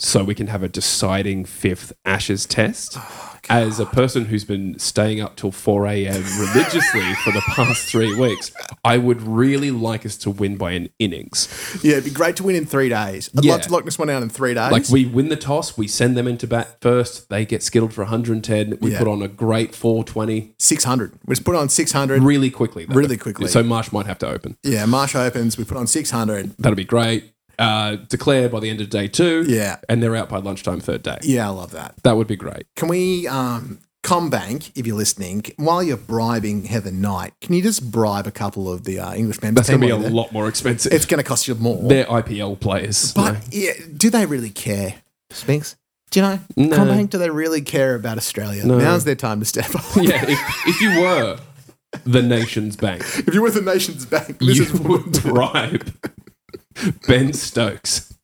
so 0.00 0.22
we 0.22 0.32
can 0.34 0.46
have 0.46 0.62
a 0.62 0.68
deciding 0.68 1.44
fifth 1.44 1.92
Ashes 2.04 2.46
test. 2.46 2.94
Oh, 2.96 3.24
As 3.50 3.80
a 3.80 3.86
person 3.86 4.26
who's 4.26 4.44
been 4.44 4.78
staying 4.78 5.20
up 5.20 5.34
till 5.36 5.50
4 5.50 5.86
a.m. 5.86 6.22
religiously 6.38 7.14
for 7.24 7.32
the 7.32 7.42
past 7.48 7.88
three 7.88 8.14
weeks, 8.14 8.52
I 8.84 8.96
would 8.98 9.22
really 9.22 9.70
like 9.72 10.04
us 10.06 10.16
to 10.18 10.30
win 10.30 10.56
by 10.56 10.72
an 10.72 10.90
innings. 11.00 11.48
Yeah, 11.82 11.92
it'd 11.92 12.04
be 12.04 12.10
great 12.10 12.36
to 12.36 12.42
win 12.44 12.54
in 12.54 12.64
three 12.66 12.88
days. 12.90 13.28
I'd 13.36 13.44
Yeah. 13.44 13.52
love 13.54 13.62
to 13.62 13.72
lock 13.72 13.84
this 13.86 13.98
one 13.98 14.08
out 14.10 14.22
in 14.22 14.28
three 14.28 14.54
days. 14.54 14.70
Like 14.70 14.88
we 14.90 15.04
win 15.06 15.30
the 15.30 15.36
toss, 15.36 15.76
we 15.78 15.88
send 15.88 16.16
them 16.16 16.28
into 16.28 16.46
bat 16.46 16.76
first. 16.80 17.28
They 17.30 17.44
get 17.44 17.62
skittled 17.64 17.92
for 17.94 18.02
110. 18.04 18.78
We 18.80 18.92
Yeah. 18.92 18.98
put 18.98 19.08
on 19.08 19.20
a 19.22 19.28
great 19.28 19.74
420 19.74 20.52
600. 20.60 21.12
We 21.26 21.34
just 21.34 21.44
put 21.44 21.56
on 21.56 21.68
600. 21.70 22.22
really 22.22 22.50
quickly. 22.50 22.84
though. 22.84 22.94
Really 22.94 23.16
quickly. 23.16 23.48
So 23.48 23.62
Marsh 23.64 23.90
might 23.90 24.06
have 24.06 24.18
to 24.18 24.28
open. 24.28 24.56
yeah, 24.62 24.84
Marsh 24.86 25.16
opens. 25.16 25.58
We 25.58 25.64
put 25.64 25.76
on 25.78 25.86
600. 25.88 26.54
That'll 26.58 26.76
be 26.76 26.84
great. 26.84 27.32
Uh, 27.58 27.96
declare 28.08 28.48
by 28.48 28.60
the 28.60 28.70
end 28.70 28.80
of 28.80 28.88
day 28.88 29.08
two. 29.08 29.44
Yeah. 29.48 29.78
And 29.88 30.02
they're 30.02 30.14
out 30.14 30.28
by 30.28 30.38
lunchtime 30.38 30.80
third 30.80 31.02
day. 31.02 31.18
Yeah, 31.22 31.46
I 31.46 31.50
love 31.50 31.72
that. 31.72 31.96
That 32.04 32.16
would 32.16 32.28
be 32.28 32.36
great. 32.36 32.66
Can 32.76 32.88
we, 32.88 33.26
um, 33.26 33.80
CommBank, 34.04 34.70
if 34.74 34.86
you're 34.86 34.96
listening, 34.96 35.44
while 35.56 35.82
you're 35.82 35.96
bribing 35.96 36.64
Heather 36.64 36.92
Knight, 36.92 37.34
can 37.40 37.54
you 37.54 37.62
just 37.62 37.90
bribe 37.90 38.26
a 38.26 38.30
couple 38.30 38.72
of 38.72 38.84
the 38.84 39.00
uh, 39.00 39.12
English 39.12 39.42
members? 39.42 39.66
That's 39.66 39.70
going 39.70 39.80
to 39.80 39.86
be 39.86 39.92
a 39.92 39.98
there? 39.98 40.10
lot 40.10 40.32
more 40.32 40.48
expensive. 40.48 40.92
It's 40.92 41.04
going 41.04 41.18
to 41.18 41.28
cost 41.28 41.48
you 41.48 41.54
more. 41.56 41.82
They're 41.82 42.06
IPL 42.06 42.60
players. 42.60 43.12
But 43.12 43.52
yeah, 43.52 43.72
do 43.96 44.08
they 44.08 44.24
really 44.24 44.50
care, 44.50 45.02
Spinks? 45.30 45.76
Do 46.10 46.20
you 46.20 46.26
know? 46.26 46.40
No. 46.56 46.76
CommBank, 46.76 47.10
do 47.10 47.18
they 47.18 47.28
really 47.28 47.60
care 47.60 47.94
about 47.94 48.16
Australia? 48.16 48.64
No. 48.64 48.78
Now's 48.78 49.04
their 49.04 49.14
time 49.14 49.40
to 49.40 49.46
step 49.46 49.74
up. 49.74 49.84
yeah, 49.96 50.24
if, 50.26 50.66
if 50.66 50.80
you 50.80 51.00
were 51.00 51.38
the 52.04 52.22
nation's 52.22 52.76
bank, 52.76 53.02
if 53.02 53.34
you 53.34 53.42
were 53.42 53.50
the 53.50 53.60
nation's 53.60 54.06
bank, 54.06 54.38
this 54.38 54.56
you 54.56 54.62
is 54.62 54.72
would 54.80 55.22
bribe 55.22 55.92
Ben 57.06 57.32
Stokes 57.32 58.14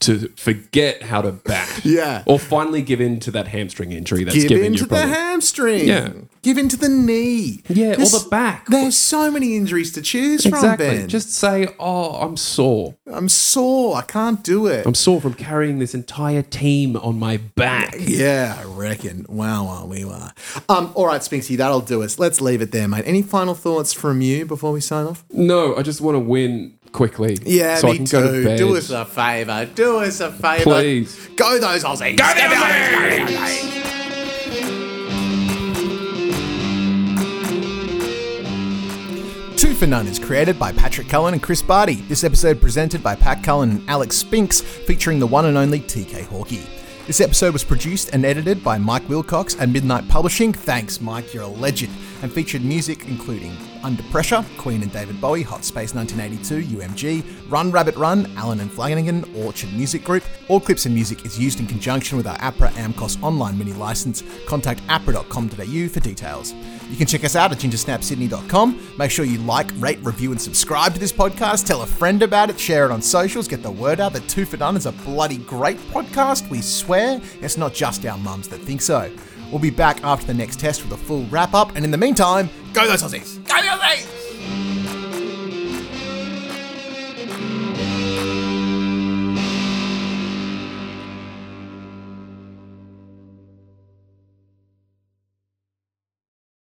to 0.00 0.28
forget 0.36 1.02
how 1.02 1.22
to 1.22 1.32
bat. 1.32 1.80
Yeah. 1.84 2.22
Or 2.26 2.38
finally 2.38 2.82
give 2.82 3.00
in 3.00 3.20
to 3.20 3.30
that 3.32 3.48
hamstring 3.48 3.92
injury 3.92 4.24
that's 4.24 4.36
Give 4.36 4.48
giving 4.48 4.64
in 4.66 4.72
you 4.74 4.78
to 4.80 4.86
the 4.86 5.06
hamstring. 5.06 5.86
Yeah. 5.88 6.12
Give 6.42 6.56
in 6.56 6.68
to 6.68 6.76
the 6.76 6.88
knee. 6.88 7.62
Yeah, 7.68 7.92
or 7.92 7.96
the 7.96 8.26
back. 8.30 8.66
There's 8.66 8.96
so 8.96 9.30
many 9.30 9.56
injuries 9.56 9.92
to 9.92 10.02
choose 10.02 10.46
Exactly. 10.46 10.86
from, 10.86 10.96
Ben. 11.00 11.08
Just 11.08 11.32
say, 11.32 11.66
"Oh, 11.80 12.12
I'm 12.20 12.36
sore. 12.36 12.94
I'm 13.12 13.28
sore. 13.28 13.96
I 13.96 14.02
can't 14.02 14.42
do 14.44 14.66
it. 14.66 14.86
I'm 14.86 14.94
sore 14.94 15.20
from 15.20 15.34
carrying 15.34 15.78
this 15.80 15.94
entire 15.94 16.42
team 16.42 16.96
on 16.96 17.18
my 17.18 17.38
back." 17.38 17.96
yeah, 17.98 18.56
I 18.58 18.64
reckon. 18.64 19.26
Wow, 19.28 19.64
wow, 19.64 19.84
we 19.86 20.04
are. 20.04 20.32
Um, 20.68 20.92
all 20.94 21.06
right, 21.06 21.20
Spinksy, 21.20 21.56
that'll 21.56 21.80
do 21.80 22.02
us. 22.02 22.20
Let's 22.20 22.40
leave 22.40 22.62
it 22.62 22.70
there, 22.70 22.86
mate. 22.86 23.04
Any 23.04 23.22
final 23.22 23.54
thoughts 23.54 23.92
from 23.92 24.20
you 24.20 24.46
before 24.46 24.72
we 24.72 24.80
sign 24.80 25.06
off? 25.06 25.24
No, 25.30 25.74
I 25.76 25.82
just 25.82 26.00
want 26.00 26.14
to 26.14 26.20
win 26.20 26.77
quickly. 26.92 27.38
Yeah, 27.44 27.76
so 27.76 27.88
me 27.88 27.92
I 27.94 27.96
can 27.96 28.04
too. 28.06 28.20
go 28.20 28.32
to 28.32 28.44
bed. 28.44 28.58
Do 28.58 28.76
us 28.76 28.90
a 28.90 29.04
favour. 29.04 29.66
Do 29.74 29.98
us 29.98 30.20
a 30.20 30.30
favour. 30.32 30.62
Please. 30.64 31.28
Go 31.36 31.58
those 31.58 31.84
Aussies. 31.84 32.16
Go 32.16 32.26
those 32.34 32.58
Aussies. 32.58 33.84
Two 39.56 39.74
for 39.74 39.88
None 39.88 40.06
is 40.06 40.20
created 40.20 40.56
by 40.56 40.70
Patrick 40.70 41.08
Cullen 41.08 41.34
and 41.34 41.42
Chris 41.42 41.62
Barty. 41.62 41.96
This 41.96 42.22
episode 42.22 42.60
presented 42.60 43.02
by 43.02 43.16
Pat 43.16 43.42
Cullen 43.42 43.70
and 43.70 43.90
Alex 43.90 44.16
Spinks, 44.16 44.60
featuring 44.60 45.18
the 45.18 45.26
one 45.26 45.46
and 45.46 45.56
only 45.58 45.80
TK 45.80 46.24
Hawkey. 46.26 46.64
This 47.08 47.20
episode 47.20 47.54
was 47.54 47.64
produced 47.64 48.10
and 48.12 48.24
edited 48.24 48.62
by 48.62 48.78
Mike 48.78 49.08
Wilcox 49.08 49.56
and 49.56 49.72
Midnight 49.72 50.06
Publishing. 50.08 50.52
Thanks, 50.52 51.00
Mike, 51.00 51.34
you're 51.34 51.42
a 51.42 51.48
legend. 51.48 51.92
And 52.22 52.32
featured 52.32 52.64
music 52.64 53.06
including 53.06 53.56
Under 53.84 54.02
Pressure, 54.04 54.44
Queen 54.56 54.82
and 54.82 54.92
David 54.92 55.20
Bowie, 55.20 55.42
Hot 55.42 55.64
Space 55.64 55.94
1982, 55.94 56.76
UMG, 56.76 57.50
Run 57.50 57.70
Rabbit 57.70 57.94
Run, 57.96 58.30
Allen 58.36 58.60
and 58.60 58.72
Flanagan, 58.72 59.24
Orchard 59.36 59.72
Music 59.72 60.02
Group. 60.02 60.24
All 60.48 60.60
clips 60.60 60.86
and 60.86 60.94
music 60.94 61.24
is 61.24 61.38
used 61.38 61.60
in 61.60 61.66
conjunction 61.66 62.16
with 62.16 62.26
our 62.26 62.36
APRA 62.38 62.70
AMCOS 62.70 63.22
online 63.22 63.56
mini 63.56 63.72
license. 63.72 64.22
Contact 64.46 64.80
apra.com.au 64.88 65.88
for 65.88 66.00
details. 66.00 66.54
You 66.90 66.96
can 66.96 67.06
check 67.06 67.24
us 67.24 67.36
out 67.36 67.52
at 67.52 67.58
gingersnapsydney.com. 67.58 68.80
Make 68.98 69.10
sure 69.10 69.24
you 69.24 69.38
like, 69.38 69.70
rate, 69.76 69.98
review, 70.02 70.32
and 70.32 70.40
subscribe 70.40 70.94
to 70.94 71.00
this 71.00 71.12
podcast. 71.12 71.66
Tell 71.66 71.82
a 71.82 71.86
friend 71.86 72.22
about 72.22 72.50
it, 72.50 72.58
share 72.58 72.84
it 72.86 72.90
on 72.90 73.02
socials, 73.02 73.46
get 73.46 73.62
the 73.62 73.70
word 73.70 74.00
out 74.00 74.12
that 74.14 74.26
Two 74.28 74.44
for 74.44 74.56
Done 74.56 74.76
is 74.76 74.86
a 74.86 74.92
bloody 74.92 75.38
great 75.38 75.78
podcast. 75.92 76.48
We 76.50 76.62
swear 76.62 77.20
it's 77.40 77.56
not 77.56 77.74
just 77.74 78.04
our 78.06 78.18
mums 78.18 78.48
that 78.48 78.60
think 78.60 78.80
so. 78.80 79.10
We'll 79.50 79.60
be 79.60 79.70
back 79.70 80.02
after 80.04 80.26
the 80.26 80.34
next 80.34 80.60
test 80.60 80.82
with 80.82 80.92
a 80.92 80.96
full 80.96 81.24
wrap 81.26 81.54
up, 81.54 81.74
and 81.74 81.84
in 81.84 81.90
the 81.90 81.96
meantime, 81.98 82.50
go 82.72 82.86
those 82.86 83.02
Aussies! 83.02 83.42
Go 83.46 83.56
those 83.56 83.80
Aussies! 83.80 84.27